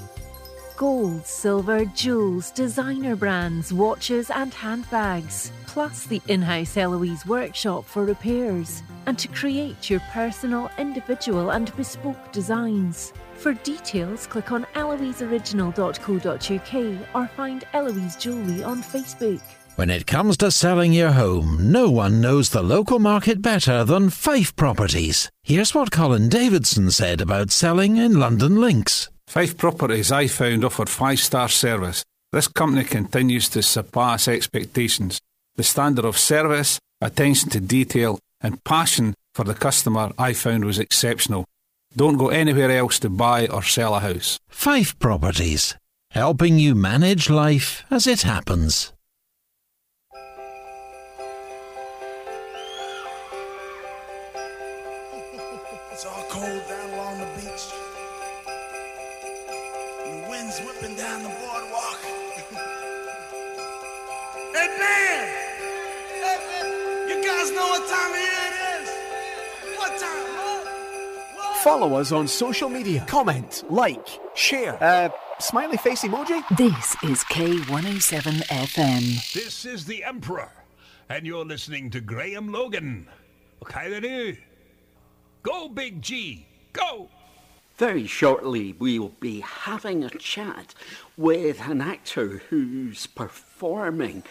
Gold, 0.75 1.27
silver, 1.27 1.85
jewels, 1.85 2.49
designer 2.51 3.15
brands, 3.15 3.71
watches, 3.71 4.31
and 4.31 4.53
handbags, 4.53 5.51
plus 5.67 6.05
the 6.05 6.21
in 6.27 6.41
house 6.41 6.77
Eloise 6.77 7.25
workshop 7.25 7.85
for 7.85 8.05
repairs, 8.05 8.83
and 9.05 9.19
to 9.19 9.27
create 9.27 9.89
your 9.89 9.99
personal, 10.11 10.69
individual, 10.77 11.51
and 11.51 11.75
bespoke 11.75 12.31
designs. 12.31 13.13
For 13.35 13.53
details, 13.53 14.25
click 14.25 14.51
on 14.51 14.65
eloiseoriginal.co.uk 14.75 17.15
or 17.15 17.27
find 17.35 17.65
Eloise 17.73 18.15
Jewellery 18.15 18.63
on 18.63 18.81
Facebook. 18.81 19.41
When 19.75 19.89
it 19.89 20.05
comes 20.05 20.37
to 20.37 20.51
selling 20.51 20.93
your 20.93 21.11
home, 21.11 21.71
no 21.71 21.89
one 21.89 22.21
knows 22.21 22.49
the 22.49 22.61
local 22.61 22.99
market 22.99 23.41
better 23.41 23.83
than 23.83 24.11
Fife 24.11 24.55
Properties. 24.55 25.29
Here's 25.43 25.73
what 25.73 25.91
Colin 25.91 26.29
Davidson 26.29 26.91
said 26.91 27.21
about 27.21 27.49
selling 27.49 27.97
in 27.97 28.13
Lundin 28.13 28.59
Links. 28.59 29.09
Fife 29.33 29.57
Properties 29.57 30.11
I 30.11 30.27
found 30.27 30.63
offered 30.63 30.89
five 30.89 31.19
star 31.19 31.49
service. 31.49 32.05
This 32.31 32.47
company 32.47 32.83
continues 32.83 33.49
to 33.49 33.63
surpass 33.63 34.27
expectations. 34.27 35.19
The 35.55 35.63
standard 35.63 36.05
of 36.05 36.19
service, 36.19 36.77
attention 37.01 37.49
to 37.49 37.59
detail, 37.59 38.19
and 38.41 38.63
passion 38.63 39.15
for 39.33 39.43
the 39.43 39.55
customer 39.55 40.11
I 40.19 40.33
found 40.33 40.65
was 40.65 40.77
exceptional. 40.77 41.45
Don't 41.95 42.19
go 42.19 42.29
anywhere 42.29 42.69
else 42.69 42.99
to 42.99 43.09
buy 43.09 43.47
or 43.47 43.63
sell 43.63 43.95
a 43.95 44.01
house. 44.01 44.37
Fife 44.49 44.99
Properties, 44.99 45.75
helping 46.11 46.59
you 46.59 46.75
manage 46.75 47.27
life 47.27 47.85
as 47.89 48.05
it 48.05 48.21
happens. 48.21 48.92
Follow 71.63 71.93
us 71.93 72.11
on 72.11 72.27
social 72.27 72.67
media. 72.67 73.05
Comment, 73.07 73.63
like, 73.69 74.19
share. 74.35 74.77
Uh, 74.83 75.07
smiley 75.39 75.77
face 75.77 76.03
emoji? 76.03 76.43
This 76.57 76.93
is 77.03 77.23
K107 77.23 78.43
FM. 78.47 79.33
This 79.33 79.63
is 79.63 79.85
the 79.85 80.03
Emperor, 80.03 80.51
and 81.07 81.25
you're 81.25 81.45
listening 81.45 81.89
to 81.91 82.01
Graham 82.01 82.51
Logan. 82.51 83.07
Okay, 83.61 83.97
then, 83.97 84.37
Go, 85.41 85.69
Big 85.69 86.01
G! 86.01 86.45
Go! 86.73 87.07
Very 87.77 88.07
shortly, 88.07 88.75
we'll 88.77 89.13
be 89.21 89.39
having 89.39 90.03
a 90.03 90.09
chat 90.09 90.75
with 91.15 91.65
an 91.65 91.79
actor 91.79 92.41
who's 92.49 93.07
performing 93.07 94.23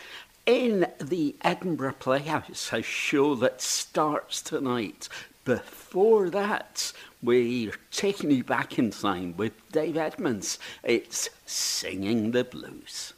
in 0.45 0.87
the 1.01 1.35
Edinburgh 1.41 1.95
Playhouse, 1.99 2.75
a 2.75 2.83
show 2.83 3.35
that 3.37 3.63
starts 3.63 4.43
tonight. 4.43 5.09
Before 5.45 6.31
that, 6.31 6.93
we're 7.21 7.73
taking 7.91 8.31
you 8.31 8.45
back 8.45 8.79
in 8.79 8.93
time 8.93 9.37
with 9.37 9.53
Dave 9.73 9.97
Edmunds. 9.97 10.57
It's 10.85 11.31
Singing 11.47 12.31
the 12.31 12.45
Blues. 12.45 13.13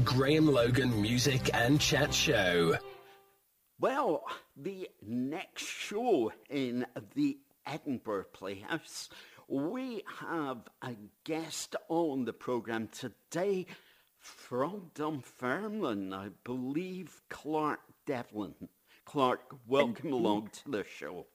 The 0.00 0.06
Graham 0.06 0.46
Logan 0.46 1.02
Music 1.02 1.50
and 1.52 1.78
Chat 1.78 2.14
Show. 2.14 2.76
Well, 3.78 4.24
the 4.56 4.88
next 5.02 5.66
show 5.66 6.32
in 6.48 6.86
the 7.14 7.38
Edinburgh 7.66 8.26
Playhouse, 8.32 9.10
we 9.48 10.02
have 10.20 10.58
a 10.82 10.92
guest 11.24 11.76
on 11.88 12.24
the 12.24 12.32
programme 12.32 12.88
today 12.88 13.66
from 14.18 14.90
Dunfermline, 14.94 16.14
I 16.14 16.30
believe 16.44 17.20
Clark 17.28 17.80
Devlin. 18.06 18.54
Clark, 19.04 19.54
welcome 19.66 20.12
along 20.12 20.50
to 20.64 20.70
the 20.70 20.84
show. 20.84 21.26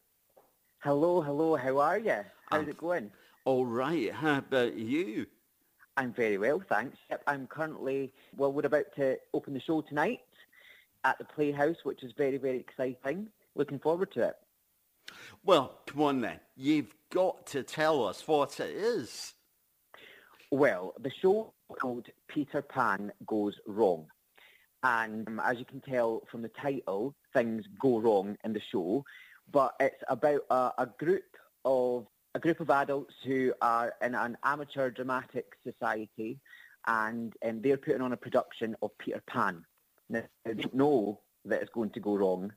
Hello, 0.79 1.21
hello, 1.21 1.55
how 1.55 1.77
are 1.79 1.99
you? 1.99 2.21
How's 2.49 2.67
it 2.67 2.77
going? 2.77 3.11
All 3.43 3.65
right, 3.65 4.11
how 4.11 4.39
about 4.39 4.75
you? 4.75 5.27
I'm 5.97 6.13
very 6.13 6.37
well, 6.37 6.61
thanks. 6.67 6.97
I'm 7.25 7.47
currently, 7.47 8.11
well, 8.35 8.51
we're 8.51 8.65
about 8.65 8.85
to 8.97 9.17
open 9.33 9.53
the 9.53 9.61
show 9.61 9.81
tonight 9.81 10.19
at 11.05 11.17
the 11.17 11.23
Playhouse, 11.23 11.77
which 11.83 12.03
is 12.03 12.11
very, 12.17 12.37
very 12.37 12.59
exciting. 12.59 13.29
Looking 13.55 13.79
forward 13.79 14.11
to 14.13 14.29
it. 14.29 14.35
Well, 15.45 15.79
come 15.85 16.01
on 16.01 16.21
then. 16.21 16.39
You've 16.57 16.93
got 17.11 17.45
to 17.47 17.63
tell 17.63 18.05
us 18.05 18.27
what 18.27 18.59
it 18.59 18.75
is. 18.75 19.33
Well, 20.51 20.93
the 20.99 21.11
show 21.21 21.53
called 21.79 22.07
Peter 22.27 22.61
Pan 22.61 23.13
Goes 23.25 23.55
Wrong. 23.65 24.07
And 24.83 25.27
um, 25.27 25.41
as 25.43 25.57
you 25.57 25.65
can 25.65 25.81
tell 25.81 26.23
from 26.29 26.41
the 26.41 26.51
title, 26.61 27.15
things 27.33 27.63
go 27.79 27.99
wrong 27.99 28.37
in 28.43 28.53
the 28.53 28.61
show. 28.71 29.05
But 29.51 29.73
it's 29.79 30.03
about 30.09 30.41
a, 30.49 30.71
a 30.77 30.89
group 30.99 31.23
of 31.63 32.05
a 32.35 32.39
group 32.39 32.59
of 32.59 32.69
adults 32.69 33.13
who 33.23 33.53
are 33.61 33.93
in 34.03 34.13
an 34.13 34.37
amateur 34.43 34.91
dramatic 34.91 35.45
society 35.63 36.37
and 36.85 37.33
um, 37.45 37.61
they're 37.61 37.77
putting 37.77 38.01
on 38.01 38.11
a 38.11 38.17
production 38.17 38.75
of 38.81 38.91
Peter 38.99 39.23
Pan. 39.25 39.63
Now, 40.09 40.23
they 40.43 40.53
don't 40.53 40.73
know 40.73 41.21
that 41.45 41.61
it's 41.61 41.71
going 41.71 41.91
to 41.91 42.01
go 42.01 42.15
wrong, 42.15 42.51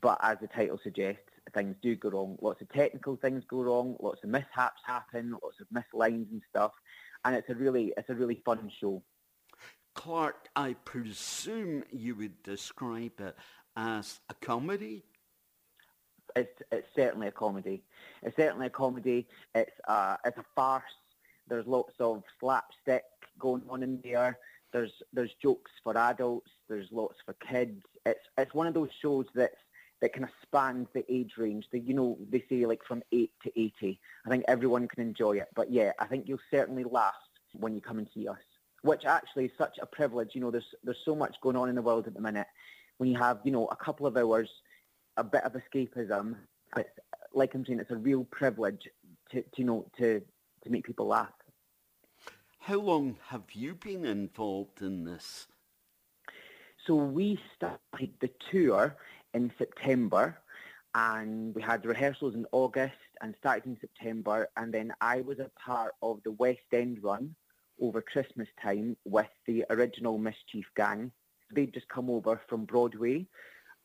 but 0.00 0.18
as 0.22 0.38
the 0.40 0.46
title 0.46 0.78
suggests, 0.82 1.20
things 1.52 1.74
do 1.82 1.96
go 1.96 2.10
wrong. 2.10 2.38
Lots 2.40 2.62
of 2.62 2.68
technical 2.68 3.16
things 3.16 3.42
go 3.48 3.62
wrong, 3.62 3.96
lots 4.00 4.22
of 4.22 4.30
mishaps 4.30 4.80
happen, 4.86 5.32
lots 5.42 5.56
of 5.60 5.66
mislines 5.74 6.30
and 6.30 6.40
stuff, 6.48 6.72
and 7.24 7.34
it's 7.34 7.50
a 7.50 7.54
really, 7.54 7.92
it's 7.96 8.10
a 8.10 8.14
really 8.14 8.40
fun 8.44 8.70
show. 8.80 9.02
Clark, 9.96 10.48
I 10.54 10.74
presume 10.84 11.82
you 11.90 12.14
would 12.14 12.40
describe 12.44 13.20
it 13.20 13.36
as 13.76 14.20
a 14.28 14.34
comedy? 14.34 15.04
It's, 16.40 16.58
it's 16.76 16.90
certainly 17.00 17.28
a 17.28 17.32
comedy. 17.44 17.78
It's 18.22 18.36
certainly 18.36 18.66
a 18.66 18.70
comedy. 18.84 19.20
It's 19.54 19.78
a, 19.96 20.18
it's 20.26 20.38
a 20.38 20.44
farce. 20.56 20.96
There's 21.48 21.66
lots 21.66 21.94
of 22.00 22.22
slapstick 22.40 23.04
going 23.38 23.62
on 23.72 23.82
in 23.82 23.94
there. 24.08 24.30
There's 24.72 24.92
there's 25.16 25.34
jokes 25.42 25.72
for 25.82 25.96
adults. 25.96 26.50
There's 26.68 26.88
lots 26.92 27.16
for 27.24 27.34
kids. 27.52 27.82
It's 28.10 28.26
it's 28.36 28.54
one 28.60 28.66
of 28.70 28.74
those 28.74 28.92
shows 29.02 29.26
that's 29.34 29.62
that 30.00 30.12
kind 30.14 30.24
of 30.24 30.30
spans 30.46 30.86
the 30.92 31.04
age 31.18 31.32
range. 31.38 31.64
That 31.72 31.80
you 31.88 31.94
know 31.94 32.18
they 32.32 32.44
say 32.48 32.66
like 32.66 32.84
from 32.90 33.02
eight 33.18 33.32
to 33.44 33.48
eighty. 33.64 33.92
I 34.26 34.28
think 34.30 34.44
everyone 34.46 34.86
can 34.92 35.02
enjoy 35.02 35.34
it. 35.38 35.48
But 35.56 35.72
yeah, 35.72 35.92
I 35.98 36.06
think 36.06 36.28
you'll 36.28 36.38
certainly 36.50 36.84
laugh 36.84 37.14
when 37.54 37.74
you 37.74 37.80
come 37.80 37.98
and 37.98 38.08
see 38.14 38.28
us. 38.28 38.38
which 38.82 39.04
actually 39.04 39.46
is 39.46 39.50
such 39.58 39.78
a 39.80 39.86
privilege. 39.86 40.30
You 40.34 40.40
know, 40.42 40.50
there's 40.50 40.74
there's 40.84 41.04
so 41.04 41.14
much 41.14 41.36
going 41.40 41.56
on 41.56 41.68
in 41.68 41.74
the 41.74 41.82
world 41.82 42.06
at 42.06 42.14
the 42.14 42.20
minute. 42.20 42.46
When 42.98 43.08
you 43.10 43.18
have, 43.18 43.38
you 43.44 43.52
know, 43.52 43.66
a 43.68 43.76
couple 43.76 44.06
of 44.06 44.16
hours, 44.16 44.50
a 45.18 45.24
bit 45.24 45.42
of 45.44 45.52
escapism, 45.52 46.36
it's, 46.76 46.88
like 47.34 47.54
I'm 47.54 47.66
saying, 47.66 47.80
it's 47.80 47.90
a 47.90 47.96
real 47.96 48.24
privilege 48.24 48.88
to, 49.32 49.42
to 49.42 49.48
you 49.56 49.64
know 49.64 49.90
to 49.98 50.22
to 50.64 50.70
make 50.70 50.86
people 50.86 51.06
laugh. 51.06 51.32
How 52.60 52.78
long 52.78 53.16
have 53.28 53.52
you 53.52 53.74
been 53.74 54.04
involved 54.04 54.82
in 54.82 55.04
this? 55.04 55.46
So 56.86 56.94
we 56.94 57.38
started 57.56 58.12
the 58.20 58.30
tour 58.50 58.96
in 59.34 59.52
September 59.58 60.38
and 60.94 61.54
we 61.54 61.62
had 61.62 61.84
rehearsals 61.84 62.34
in 62.34 62.46
August 62.52 62.94
and 63.20 63.34
started 63.38 63.66
in 63.66 63.78
September 63.80 64.48
and 64.56 64.72
then 64.72 64.92
I 65.00 65.20
was 65.20 65.38
a 65.38 65.50
part 65.58 65.94
of 66.02 66.20
the 66.24 66.32
West 66.32 66.72
End 66.72 66.98
run 67.02 67.34
over 67.80 68.02
Christmas 68.02 68.48
time 68.62 68.96
with 69.04 69.28
the 69.46 69.64
original 69.70 70.18
Mischief 70.18 70.66
gang. 70.76 71.12
They'd 71.54 71.74
just 71.74 71.88
come 71.88 72.10
over 72.10 72.40
from 72.48 72.64
Broadway 72.64 73.26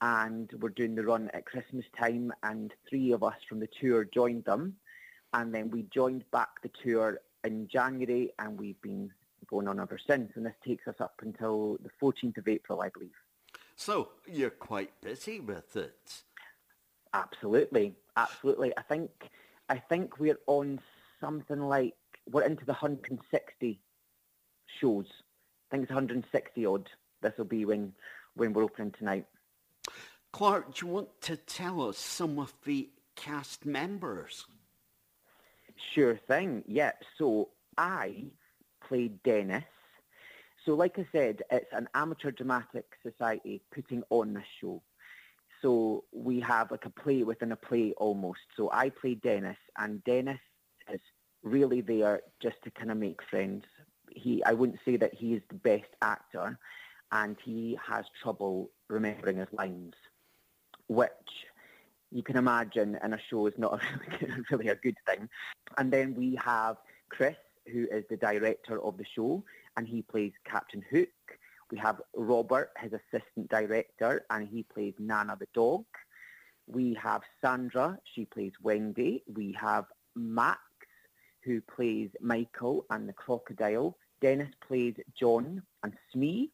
and 0.04 0.52
were 0.60 0.70
doing 0.70 0.96
the 0.96 1.04
run 1.04 1.32
at 1.34 1.46
Christmas 1.46 1.86
time 1.98 2.34
and 2.44 2.74
three 2.90 3.14
of 3.14 3.24
us 3.24 3.38
from 3.48 3.62
the 3.62 3.70
tour 3.80 4.04
joined 4.04 4.44
them 4.44 4.76
and 5.34 5.56
then 5.56 5.72
we 5.72 5.84
joined 5.94 6.30
back 6.30 6.62
the 6.62 6.70
tour 6.84 7.22
in 7.46 7.70
January 7.70 8.34
and 8.38 8.60
we've 8.60 8.82
been 8.82 9.10
going 9.50 9.66
on 9.66 9.80
ever 9.80 9.98
since 10.06 10.34
and 10.36 10.46
this 10.46 10.56
takes 10.68 10.90
us 10.90 10.96
up 11.00 11.22
until 11.22 11.78
the 11.84 11.90
14th 12.02 12.38
of 12.38 12.50
April 12.50 12.82
I 12.82 12.90
believe. 12.90 13.16
So 13.78 14.10
you're 14.28 14.50
quite 14.50 14.92
busy 15.00 15.40
with 15.40 15.74
it. 15.78 16.24
Absolutely, 17.14 17.96
absolutely. 18.18 18.74
I 18.78 18.82
think 18.82 19.10
I 19.70 19.78
think 19.78 20.20
we're 20.20 20.40
on 20.48 20.82
something 21.22 21.62
like 21.62 21.96
we're 22.30 22.44
into 22.44 22.66
the 22.66 22.74
160 22.74 23.80
shows. 24.82 25.06
I 25.72 25.76
think 25.76 25.84
it's 25.84 25.92
160 25.92 26.66
odd. 26.66 26.90
This 27.22 27.34
will 27.38 27.46
be 27.46 27.64
when 27.64 27.94
when 28.36 28.52
we're 28.52 28.64
opening 28.64 28.92
tonight. 28.98 29.28
Clark, 30.34 30.74
do 30.74 30.88
you 30.88 30.92
want 30.92 31.22
to 31.22 31.38
tell 31.38 31.88
us 31.88 31.98
some 31.98 32.40
of 32.40 32.52
the 32.66 32.90
cast 33.16 33.68
members? 33.68 34.46
Sure 35.94 36.18
thing. 36.28 36.64
Yeah. 36.68 36.94
So 37.20 37.50
I 37.78 38.26
played 38.88 39.22
Dennis. 39.22 39.64
So 40.66 40.74
like 40.74 40.98
I 40.98 41.08
said, 41.12 41.44
it's 41.52 41.72
an 41.72 41.88
amateur 41.94 42.32
dramatic 42.32 42.86
society 43.04 43.62
putting 43.72 44.02
on 44.10 44.34
this 44.34 44.44
show. 44.60 44.82
So 45.62 46.04
we 46.12 46.40
have 46.40 46.72
like 46.72 46.86
a 46.86 46.90
play 46.90 47.22
within 47.22 47.52
a 47.52 47.56
play 47.56 47.94
almost. 47.98 48.40
So 48.58 48.72
I 48.72 48.90
play 48.90 49.14
Dennis, 49.14 49.58
and 49.78 50.04
Dennis 50.04 50.40
is 50.92 51.00
really 51.44 51.82
there 51.82 52.22
just 52.42 52.56
to 52.64 52.72
kind 52.72 52.90
of 52.90 52.98
make 52.98 53.22
friends. 53.30 53.66
He, 54.10 54.44
I 54.44 54.54
wouldn't 54.54 54.80
say 54.84 54.98
that 54.98 55.14
he 55.14 55.36
is 55.36 55.44
the 55.50 55.56
best 55.56 55.90
actor, 56.02 56.58
and 57.12 57.38
he 57.46 57.78
has 57.86 58.06
trouble 58.22 58.72
remembering 58.90 59.38
his 59.38 59.48
lines, 59.54 59.94
which 60.88 61.10
you 62.12 62.24
can 62.24 62.38
imagine 62.38 62.98
in 63.04 63.14
a 63.14 63.20
show 63.30 63.48
is 63.48 63.54
not 63.58 63.82
really, 64.22 64.34
really 64.52 64.68
a 64.68 64.76
good 64.76 64.98
thing. 65.08 65.28
And 65.78 65.92
then 65.92 66.14
we 66.16 66.38
have 66.44 66.78
Chris, 67.10 67.36
who 67.72 67.88
is 67.92 68.04
the 68.10 68.18
director 68.18 68.82
of 68.82 68.98
the 68.98 69.06
show, 69.16 69.44
and 69.78 69.88
he 69.88 70.02
plays 70.04 70.32
Captain 70.46 70.84
Hook. 70.92 71.10
We 71.72 71.78
have 71.80 72.02
Robert, 72.16 72.72
his 72.80 72.92
assistant 72.94 73.50
director, 73.50 74.26
and 74.30 74.48
he 74.48 74.64
plays 74.64 74.94
Nana 75.00 75.36
the 75.40 75.48
dog. 75.54 75.86
We 76.68 76.94
have 77.02 77.22
Sandra, 77.42 77.98
she 78.14 78.26
plays 78.26 78.54
Wendy. 78.62 79.24
We 79.34 79.56
have 79.60 79.86
Max, 80.16 80.60
who 81.44 81.62
plays 81.62 82.10
Michael 82.22 82.86
and 82.90 83.10
the 83.10 83.14
crocodile. 83.14 83.98
Dennis 84.22 84.52
plays 84.66 84.96
John 85.20 85.62
and 85.84 85.94
Smee. 86.12 86.52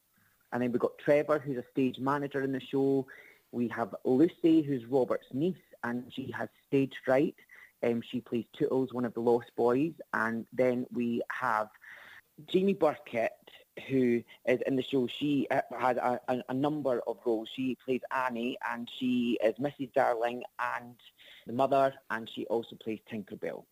And 0.52 0.64
then 0.64 0.72
we've 0.72 0.82
got 0.82 0.98
Trevor, 0.98 1.40
who's 1.40 1.58
a 1.58 1.66
stage 1.72 2.00
manager 2.00 2.42
in 2.42 2.52
the 2.52 2.62
show. 2.62 3.06
We 3.52 3.68
have 3.70 3.96
Lucy, 4.06 4.62
who's 4.62 4.86
Robert's 4.86 5.28
niece, 5.34 5.56
and 5.84 6.12
she 6.14 6.32
has 6.38 6.50
stage 6.68 6.94
fright. 7.06 7.36
Um, 7.84 8.02
she 8.02 8.22
plays 8.22 8.46
Tootles, 8.60 8.94
one 8.94 9.06
of 9.06 9.14
the 9.14 9.22
Lost 9.22 9.52
Boys. 9.56 9.94
And 10.14 10.46
then 10.54 10.86
we 10.92 11.22
have 11.32 11.70
Jamie 12.48 12.74
Burkett, 12.74 13.32
who 13.88 14.22
is 14.46 14.60
in 14.68 14.76
the 14.76 14.84
show, 14.84 15.08
she 15.08 15.48
uh, 15.52 15.62
has 15.80 15.98
a, 15.98 16.20
a, 16.28 16.44
a, 16.50 16.54
number 16.54 17.02
of 17.08 17.18
roles. 17.26 17.50
She 17.56 17.78
plays 17.86 18.02
Annie, 18.12 18.58
and 18.70 18.90
she 19.00 19.38
is 19.44 19.56
Mrs. 19.56 19.94
Darling 19.94 20.44
and 20.60 20.96
the 21.48 21.54
mother, 21.54 21.94
and 22.10 22.30
she 22.30 22.46
also 22.48 22.76
plays 22.76 23.00
Tinkerbell. 23.12 23.64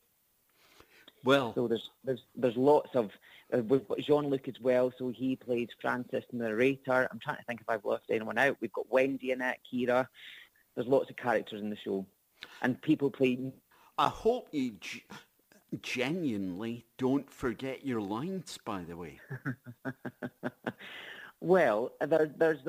Well, 1.28 1.54
so 1.56 1.68
there's 1.68 1.90
there's 2.06 2.24
there's 2.38 2.56
lots 2.56 2.96
of 2.96 3.12
uh, 3.54 3.58
we've 3.58 3.86
got 3.86 4.00
Jean 4.00 4.30
Luc 4.30 4.48
as 4.48 4.62
well, 4.62 4.94
so 4.98 5.10
he 5.10 5.36
plays 5.36 5.68
Francis 5.82 6.24
the 6.32 6.38
narrator. 6.38 7.06
I'm 7.12 7.20
trying 7.20 7.36
to 7.36 7.44
think 7.44 7.60
if 7.60 7.70
I've 7.70 7.84
left 7.84 8.06
anyone 8.10 8.38
out. 8.38 8.56
We've 8.62 8.72
got 8.72 8.90
Wendy 8.90 9.32
in 9.32 9.42
it, 9.42 9.58
Kira. 9.70 10.08
There's 10.74 10.88
lots 10.88 11.10
of 11.10 11.18
characters 11.18 11.62
in 11.62 11.70
the 11.70 11.76
show, 11.76 12.06
and 12.62 12.82
people 12.82 13.12
play. 13.12 13.52
I 13.98 14.08
hope 14.08 14.48
you 14.54 14.76
genuinely 15.82 16.86
don't 16.98 17.30
forget 17.30 17.86
your 17.86 18.00
lines, 18.00 18.58
by 18.64 18.84
the 18.86 18.96
way. 18.96 19.20
well, 21.42 21.92
there, 22.00 22.32
there's 22.38 22.60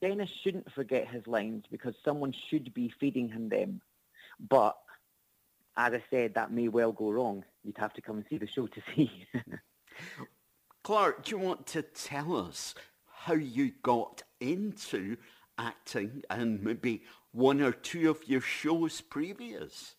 Dennis 0.00 0.30
shouldn't 0.42 0.72
forget 0.72 1.06
his 1.06 1.26
lines 1.26 1.64
because 1.70 1.94
someone 2.02 2.32
should 2.48 2.72
be 2.72 2.90
feeding 2.98 3.28
him 3.28 3.50
them. 3.50 3.82
But 4.48 4.78
as 5.76 5.92
I 5.92 6.02
said, 6.10 6.34
that 6.34 6.52
may 6.52 6.68
well 6.68 6.92
go 6.92 7.10
wrong. 7.10 7.44
You'd 7.64 7.78
have 7.78 7.92
to 7.94 8.00
come 8.00 8.16
and 8.16 8.24
see 8.28 8.38
the 8.38 8.46
show 8.46 8.66
to 8.66 8.82
see. 8.94 9.10
Clark, 10.84 11.24
do 11.24 11.32
you 11.32 11.38
want 11.38 11.66
to 11.68 11.82
tell 11.82 12.36
us 12.36 12.74
how 13.10 13.34
you 13.34 13.72
got 13.82 14.22
into 14.40 15.16
acting 15.58 16.22
and 16.30 16.62
maybe 16.62 17.02
one 17.32 17.60
or 17.60 17.72
two 17.72 18.08
of 18.08 18.26
your 18.26 18.40
shows 18.40 19.00
previous? 19.00 19.96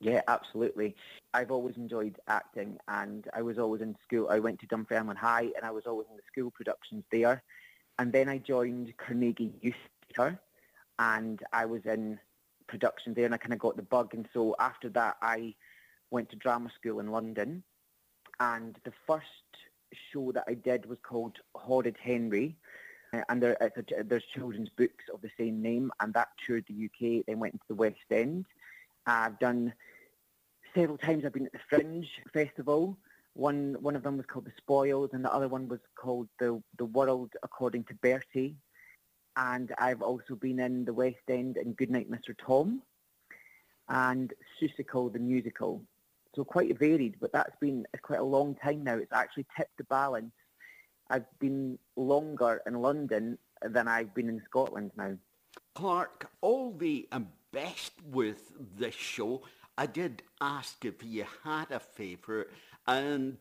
Yeah, 0.00 0.20
absolutely. 0.28 0.94
I've 1.32 1.50
always 1.50 1.76
enjoyed 1.76 2.18
acting 2.28 2.78
and 2.88 3.26
I 3.32 3.42
was 3.42 3.58
always 3.58 3.80
in 3.80 3.96
school. 4.04 4.28
I 4.28 4.38
went 4.38 4.60
to 4.60 4.66
Dunfermline 4.66 5.16
High 5.16 5.48
and 5.56 5.64
I 5.64 5.70
was 5.70 5.86
always 5.86 6.06
in 6.10 6.16
the 6.16 6.22
school 6.30 6.50
productions 6.50 7.04
there. 7.10 7.42
And 7.98 8.12
then 8.12 8.28
I 8.28 8.38
joined 8.38 8.92
Carnegie 8.98 9.54
Youth 9.62 9.74
Theatre 10.06 10.38
and 10.98 11.42
I 11.52 11.64
was 11.64 11.86
in 11.86 12.18
production 12.74 13.14
there 13.14 13.24
and 13.24 13.34
I 13.34 13.38
kind 13.38 13.52
of 13.52 13.60
got 13.60 13.76
the 13.76 13.82
bug. 13.82 14.14
And 14.14 14.28
so 14.34 14.56
after 14.58 14.88
that, 14.90 15.16
I 15.22 15.54
went 16.10 16.28
to 16.30 16.36
drama 16.36 16.70
school 16.74 16.98
in 16.98 17.12
London. 17.12 17.62
And 18.40 18.76
the 18.84 18.92
first 19.06 19.52
show 20.12 20.32
that 20.32 20.44
I 20.48 20.54
did 20.54 20.86
was 20.86 20.98
called 21.08 21.36
Horrid 21.54 21.96
Henry. 22.02 22.56
Uh, 23.12 23.20
and 23.28 23.40
there, 23.40 23.56
a, 23.60 24.02
there's 24.02 24.24
children's 24.34 24.70
books 24.70 25.04
of 25.14 25.20
the 25.22 25.30
same 25.38 25.62
name. 25.62 25.92
And 26.00 26.12
that 26.14 26.28
toured 26.44 26.64
the 26.68 26.86
UK, 26.86 27.24
then 27.26 27.38
went 27.38 27.54
into 27.54 27.66
the 27.68 27.76
West 27.76 28.10
End. 28.10 28.44
I've 29.06 29.38
done 29.38 29.72
several 30.74 30.98
times 30.98 31.24
I've 31.24 31.32
been 31.32 31.46
at 31.46 31.52
the 31.52 31.60
Fringe 31.70 32.08
Festival. 32.32 32.98
One 33.34 33.76
one 33.80 33.96
of 33.96 34.02
them 34.02 34.16
was 34.16 34.26
called 34.26 34.46
The 34.46 34.52
Spoils, 34.56 35.10
and 35.12 35.24
the 35.24 35.32
other 35.32 35.48
one 35.48 35.68
was 35.68 35.80
called 35.96 36.28
the 36.38 36.62
the 36.78 36.84
World 36.84 37.32
According 37.42 37.84
to 37.84 37.94
Bertie. 37.94 38.56
And 39.36 39.72
I've 39.78 40.02
also 40.02 40.34
been 40.34 40.60
in 40.60 40.84
the 40.84 40.92
West 40.92 41.16
End 41.28 41.56
in 41.56 41.72
Goodnight 41.72 42.10
Mr. 42.10 42.34
Tom, 42.36 42.82
and 43.88 44.32
Seussical 44.60 45.12
the 45.12 45.18
musical. 45.18 45.82
So 46.34 46.44
quite 46.44 46.78
varied, 46.78 47.16
but 47.20 47.32
that's 47.32 47.56
been 47.60 47.86
quite 48.02 48.20
a 48.20 48.24
long 48.24 48.54
time 48.56 48.84
now. 48.84 48.96
It's 48.96 49.12
actually 49.12 49.46
tipped 49.56 49.76
the 49.78 49.84
balance. 49.84 50.32
I've 51.10 51.26
been 51.38 51.78
longer 51.96 52.60
in 52.66 52.80
London 52.80 53.38
than 53.62 53.88
I've 53.88 54.14
been 54.14 54.28
in 54.28 54.42
Scotland 54.46 54.92
now. 54.96 55.16
Clark, 55.74 56.30
all 56.40 56.72
the 56.72 57.08
best 57.52 57.92
with 58.10 58.52
this 58.76 58.94
show 58.94 59.42
I 59.76 59.86
did 59.86 60.22
ask 60.40 60.84
if 60.84 61.02
you 61.02 61.24
had 61.42 61.70
a 61.70 61.80
favourite, 61.80 62.46
and 62.86 63.36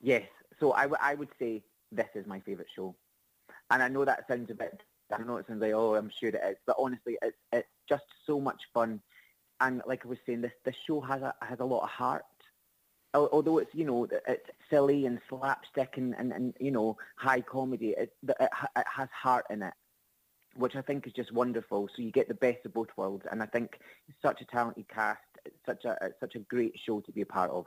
yes, 0.00 0.24
so 0.58 0.72
I, 0.72 0.82
w- 0.82 1.00
I 1.00 1.14
would 1.14 1.28
say 1.38 1.62
this 1.92 2.08
is 2.14 2.26
my 2.26 2.40
favourite 2.40 2.70
show, 2.74 2.94
and 3.70 3.82
I 3.82 3.88
know 3.88 4.04
that 4.04 4.26
sounds 4.26 4.50
a 4.50 4.54
bit. 4.54 4.80
I 5.12 5.22
know 5.22 5.36
it 5.36 5.46
sounds 5.46 5.60
like 5.60 5.72
oh, 5.72 5.94
I'm 5.94 6.10
sure 6.10 6.30
it 6.30 6.34
is, 6.34 6.56
but 6.66 6.76
honestly, 6.78 7.16
it's 7.22 7.36
it's 7.52 7.68
just 7.88 8.04
so 8.26 8.40
much 8.40 8.62
fun, 8.74 9.00
and 9.60 9.82
like 9.86 10.04
I 10.04 10.08
was 10.08 10.18
saying, 10.26 10.42
this 10.42 10.52
this 10.64 10.76
show 10.86 11.00
has 11.00 11.22
a 11.22 11.34
has 11.42 11.60
a 11.60 11.64
lot 11.64 11.82
of 11.82 11.90
heart. 11.90 12.24
Although 13.14 13.58
it's 13.58 13.74
you 13.74 13.84
know 13.84 14.06
it's 14.26 14.50
silly 14.68 15.06
and 15.06 15.20
slapstick 15.28 15.96
and, 15.96 16.14
and, 16.18 16.32
and 16.32 16.54
you 16.60 16.70
know 16.70 16.98
high 17.16 17.40
comedy, 17.40 17.94
it, 17.96 18.12
it, 18.28 18.36
it 18.40 18.86
has 18.86 19.08
heart 19.10 19.46
in 19.50 19.62
it 19.62 19.74
which 20.58 20.74
I 20.74 20.80
think 20.80 21.06
is 21.06 21.12
just 21.12 21.32
wonderful. 21.32 21.86
So 21.94 22.00
you 22.00 22.10
get 22.10 22.28
the 22.28 22.34
best 22.34 22.64
of 22.64 22.72
both 22.72 22.88
worlds, 22.96 23.26
and 23.30 23.42
I 23.42 23.46
think 23.46 23.78
such 24.22 24.40
a 24.40 24.46
talented 24.46 24.88
cast 24.88 25.20
such 25.64 25.84
a 25.84 26.10
such 26.20 26.34
a 26.34 26.40
great 26.40 26.78
show 26.78 27.00
to 27.00 27.12
be 27.12 27.22
a 27.22 27.26
part 27.26 27.50
of. 27.50 27.66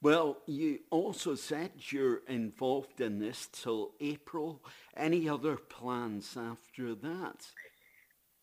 Well, 0.00 0.38
you 0.46 0.78
also 0.90 1.34
said 1.34 1.72
you're 1.90 2.22
involved 2.28 3.00
in 3.00 3.18
this 3.18 3.48
till 3.50 3.90
April. 4.00 4.62
Any 4.96 5.28
other 5.28 5.56
plans 5.56 6.36
after 6.36 6.94
that? 6.94 7.46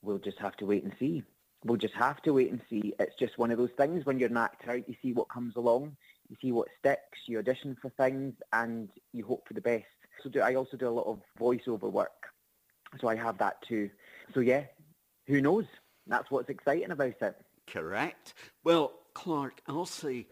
We'll 0.01 0.19
just 0.19 0.37
have 0.39 0.57
to 0.57 0.65
wait 0.65 0.83
and 0.83 0.93
see. 0.99 1.23
We'll 1.63 1.77
just 1.77 1.93
have 1.93 2.21
to 2.23 2.33
wait 2.33 2.51
and 2.51 2.61
see. 2.69 2.93
It's 2.99 3.15
just 3.17 3.37
one 3.37 3.51
of 3.51 3.57
those 3.57 3.71
things 3.77 4.05
when 4.05 4.19
you're 4.19 4.29
an 4.29 4.37
actor, 4.37 4.75
you 4.75 4.95
see 5.01 5.13
what 5.13 5.29
comes 5.29 5.55
along. 5.55 5.95
you 6.29 6.35
see 6.41 6.51
what 6.51 6.67
sticks, 6.79 7.19
you 7.27 7.39
audition 7.39 7.77
for 7.81 7.89
things, 7.89 8.33
and 8.53 8.89
you 9.13 9.25
hope 9.25 9.47
for 9.47 9.53
the 9.53 9.61
best. 9.61 9.85
So 10.23 10.29
do, 10.29 10.41
I 10.41 10.55
also 10.55 10.77
do 10.77 10.87
a 10.87 10.89
lot 10.89 11.05
of 11.05 11.19
voiceover 11.39 11.91
work, 11.91 12.27
so 12.99 13.07
I 13.07 13.15
have 13.15 13.37
that 13.39 13.61
too. 13.61 13.89
So 14.33 14.39
yeah, 14.39 14.63
who 15.27 15.41
knows? 15.41 15.65
That's 16.07 16.29
what's 16.31 16.49
exciting 16.49 16.91
about 16.91 17.13
it. 17.21 17.35
Correct. 17.67 18.33
Well, 18.63 18.93
Clark, 19.13 19.61
I'll 19.67 19.85
say 19.85 20.27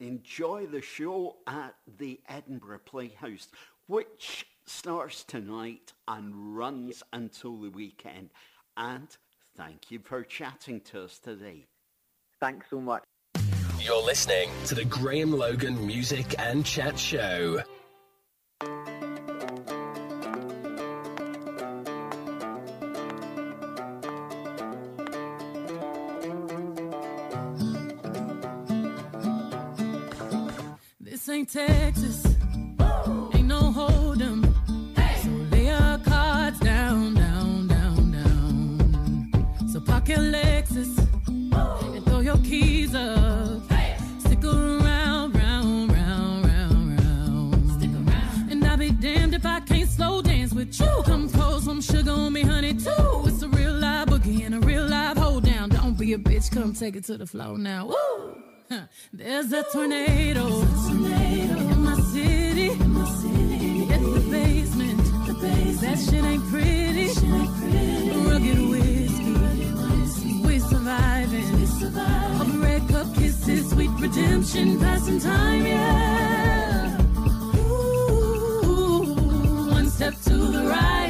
enjoy 0.00 0.66
the 0.66 0.80
show 0.80 1.36
at 1.46 1.74
the 1.98 2.20
Edinburgh 2.28 2.80
Playhouse, 2.84 3.48
which 3.86 4.46
starts 4.66 5.24
tonight 5.24 5.92
and 6.08 6.56
runs 6.56 7.02
until 7.12 7.56
the 7.56 7.70
weekend. 7.70 8.30
And 8.76 9.08
thank 9.56 9.90
you 9.90 10.00
for 10.00 10.24
chatting 10.24 10.80
to 10.82 11.04
us 11.04 11.18
today. 11.18 11.66
Thanks 12.40 12.66
so 12.70 12.80
much. 12.80 13.04
You're 13.78 14.02
listening 14.04 14.50
to 14.66 14.74
the 14.74 14.84
Graham 14.84 15.32
Logan 15.32 15.86
Music 15.86 16.34
and 16.38 16.64
Chat 16.64 16.98
Show. 16.98 17.62
Be 56.00 56.14
a 56.14 56.18
bitch, 56.18 56.50
come 56.50 56.72
take 56.72 56.96
it 56.96 57.04
to 57.04 57.18
the 57.18 57.26
floor 57.26 57.58
now. 57.58 57.84
Woo! 57.84 58.42
Huh. 58.70 58.86
There's 59.12 59.52
a 59.52 59.62
tornado, 59.64 60.46
in 60.46 61.84
my 61.84 61.94
city. 62.14 62.70
It's 63.92 64.08
the 64.14 64.20
basement. 64.30 64.98
That 65.82 65.98
shit 65.98 66.24
ain't 66.24 66.42
pretty. 66.48 67.08
Rugged 68.28 68.60
whiskey. 68.70 70.40
We 70.46 70.58
surviving. 70.60 71.68
Of 72.40 72.62
red 72.62 72.88
cup 72.88 73.14
kisses, 73.14 73.68
sweet 73.68 73.90
redemption, 73.98 74.80
passing 74.80 75.20
time, 75.20 75.66
yeah. 75.66 76.96
Ooh, 77.58 79.14
one 79.70 79.90
step 79.90 80.14
to 80.24 80.34
the 80.34 80.64
right. 80.66 81.09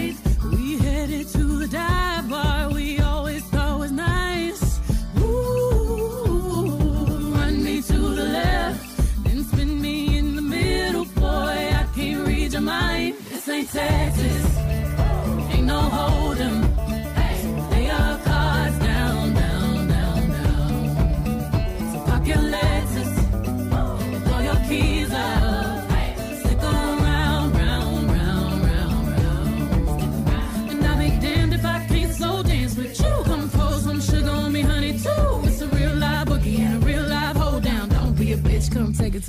Texas, 13.73 14.30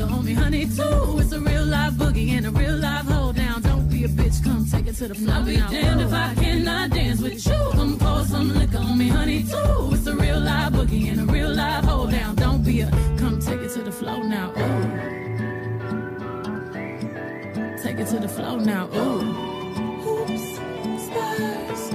On 0.00 0.26
honey, 0.34 0.66
too. 0.66 1.18
It's 1.18 1.32
a 1.32 1.40
real 1.40 1.66
boogie 1.98 2.30
and 2.30 2.46
a 2.46 2.50
real 2.50 2.80
hold 2.82 3.36
down. 3.36 3.62
Don't 3.62 3.88
be 3.88 4.04
a 4.04 4.08
bitch, 4.08 4.42
come 4.42 4.66
take 4.66 4.86
it 4.86 4.94
to 4.96 5.08
the 5.08 5.14
floor. 5.14 5.36
I'll 5.36 5.44
be 5.44 5.56
damned 5.56 6.00
if 6.00 6.12
I 6.12 6.34
cannot 6.34 6.90
dance 6.90 7.20
with 7.20 7.46
you. 7.46 7.70
Come 7.72 7.98
pour 7.98 8.24
some 8.24 8.54
liquor 8.54 8.78
on 8.78 8.98
me, 8.98 9.08
honey, 9.08 9.42
too. 9.42 9.90
It's 9.92 10.06
a 10.06 10.14
real 10.14 10.40
boogie 10.40 11.10
and 11.10 11.20
a 11.20 11.32
real 11.32 11.56
hold 11.56 12.10
down. 12.10 12.34
Don't 12.36 12.62
be 12.64 12.80
a 12.80 12.90
come 13.18 13.38
take 13.40 13.60
it 13.60 13.70
to 13.74 13.82
the 13.82 13.92
floor 13.92 14.24
now. 14.24 14.50
Ooh. 14.50 15.14
Take 17.82 17.98
it 17.98 18.08
to 18.08 18.18
the 18.18 18.28
floor 18.28 18.58
now. 18.60 18.88
Ooh. 18.94 19.20
Spurs, 21.04 21.90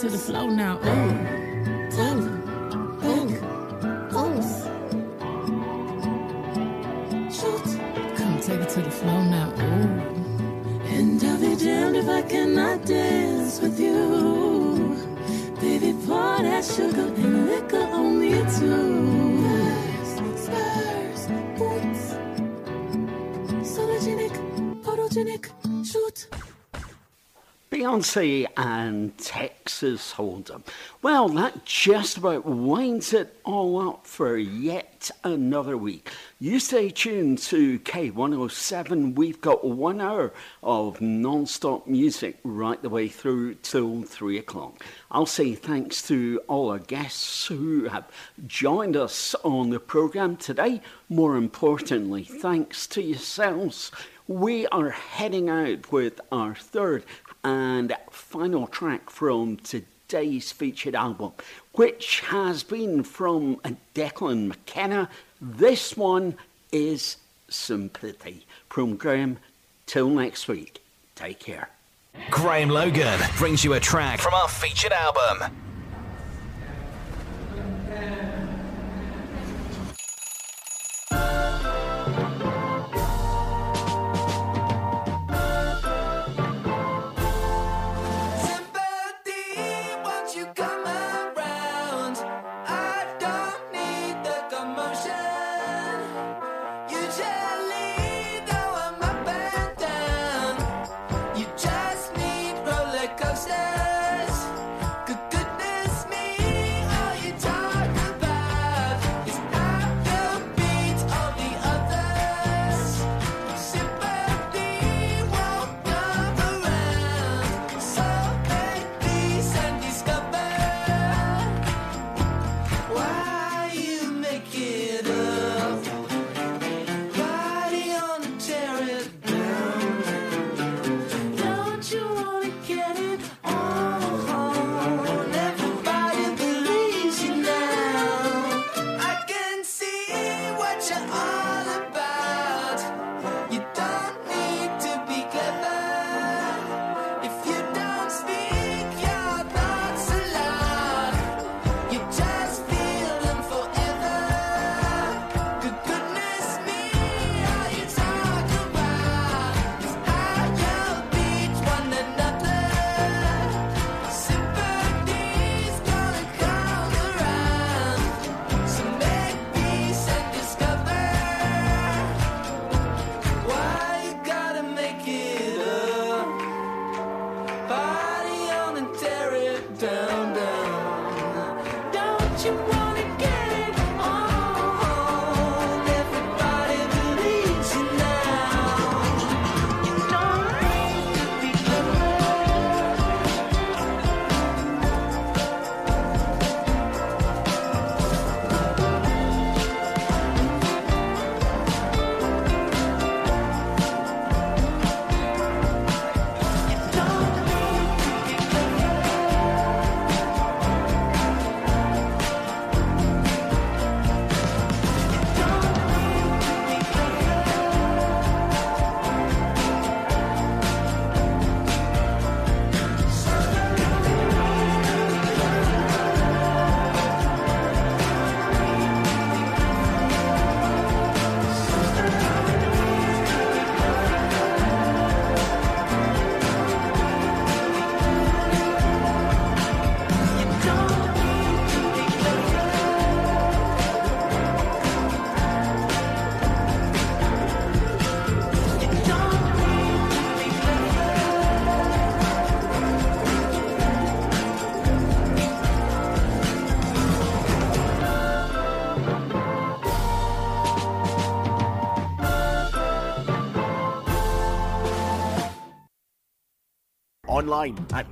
to 0.00 0.08
the 0.08 0.18
floor 0.18 0.50
now. 0.50 0.78
Ooh. 0.84 1.47
Damned 11.58 11.96
if 11.96 12.08
I 12.08 12.22
cannot 12.22 12.84
dance 12.86 13.60
with 13.60 13.80
you. 13.80 14.96
Baby, 15.60 15.92
pour 16.06 16.38
that 16.42 16.64
sugar 16.64 17.08
and 17.16 17.46
liquor 17.46 17.82
on 17.82 18.20
me 18.20 18.30
too. 18.56 19.42
Spurs, 20.36 21.26
boots, 21.58 22.04
sologenic, 23.74 24.34
photogenic, 24.82 25.50
shoot. 25.84 26.28
Beyonce 27.78 28.44
and 28.56 29.16
Texas 29.18 30.14
Hold'em. 30.14 30.64
Well, 31.00 31.28
that 31.28 31.64
just 31.64 32.18
about 32.18 32.44
winds 32.44 33.12
it 33.12 33.36
all 33.44 33.90
up 33.90 34.04
for 34.04 34.36
yet 34.36 35.12
another 35.22 35.76
week. 35.76 36.10
You 36.40 36.58
stay 36.58 36.90
tuned 36.90 37.38
to 37.38 37.78
K107. 37.78 39.14
We've 39.14 39.40
got 39.40 39.64
one 39.64 40.00
hour 40.00 40.32
of 40.60 41.00
non-stop 41.00 41.86
music 41.86 42.38
right 42.42 42.82
the 42.82 42.88
way 42.88 43.06
through 43.06 43.54
till 43.54 44.02
three 44.02 44.38
o'clock. 44.38 44.84
I'll 45.12 45.24
say 45.24 45.54
thanks 45.54 46.02
to 46.08 46.40
all 46.48 46.70
our 46.70 46.80
guests 46.80 47.46
who 47.46 47.84
have 47.84 48.10
joined 48.48 48.96
us 48.96 49.36
on 49.44 49.70
the 49.70 49.78
program 49.78 50.36
today. 50.36 50.82
More 51.08 51.36
importantly, 51.36 52.24
thanks 52.24 52.88
to 52.88 53.00
yourselves. 53.00 53.92
We 54.26 54.66
are 54.66 54.90
heading 54.90 55.48
out 55.48 55.90
with 55.90 56.20
our 56.30 56.54
third 56.54 57.04
and 57.44 57.94
final 58.10 58.66
track 58.66 59.10
from 59.10 59.56
today's 59.58 60.52
featured 60.52 60.94
album, 60.94 61.32
which 61.72 62.20
has 62.20 62.62
been 62.62 63.02
from 63.02 63.56
Declan 63.94 64.48
McKenna. 64.48 65.08
This 65.40 65.96
one 65.96 66.36
is 66.72 67.16
Sympathy. 67.48 68.46
From 68.68 68.96
Graham, 68.96 69.38
till 69.86 70.08
next 70.10 70.48
week, 70.48 70.82
take 71.14 71.38
care. 71.40 71.70
Graham 72.30 72.68
Logan 72.68 73.20
brings 73.36 73.64
you 73.64 73.74
a 73.74 73.80
track 73.80 74.20
from 74.20 74.34
our 74.34 74.48
featured 74.48 74.92
album. 74.92 75.67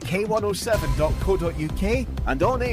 k107.co.uk 0.07 2.07
and 2.27 2.43
on 2.43 2.63
air 2.63 2.69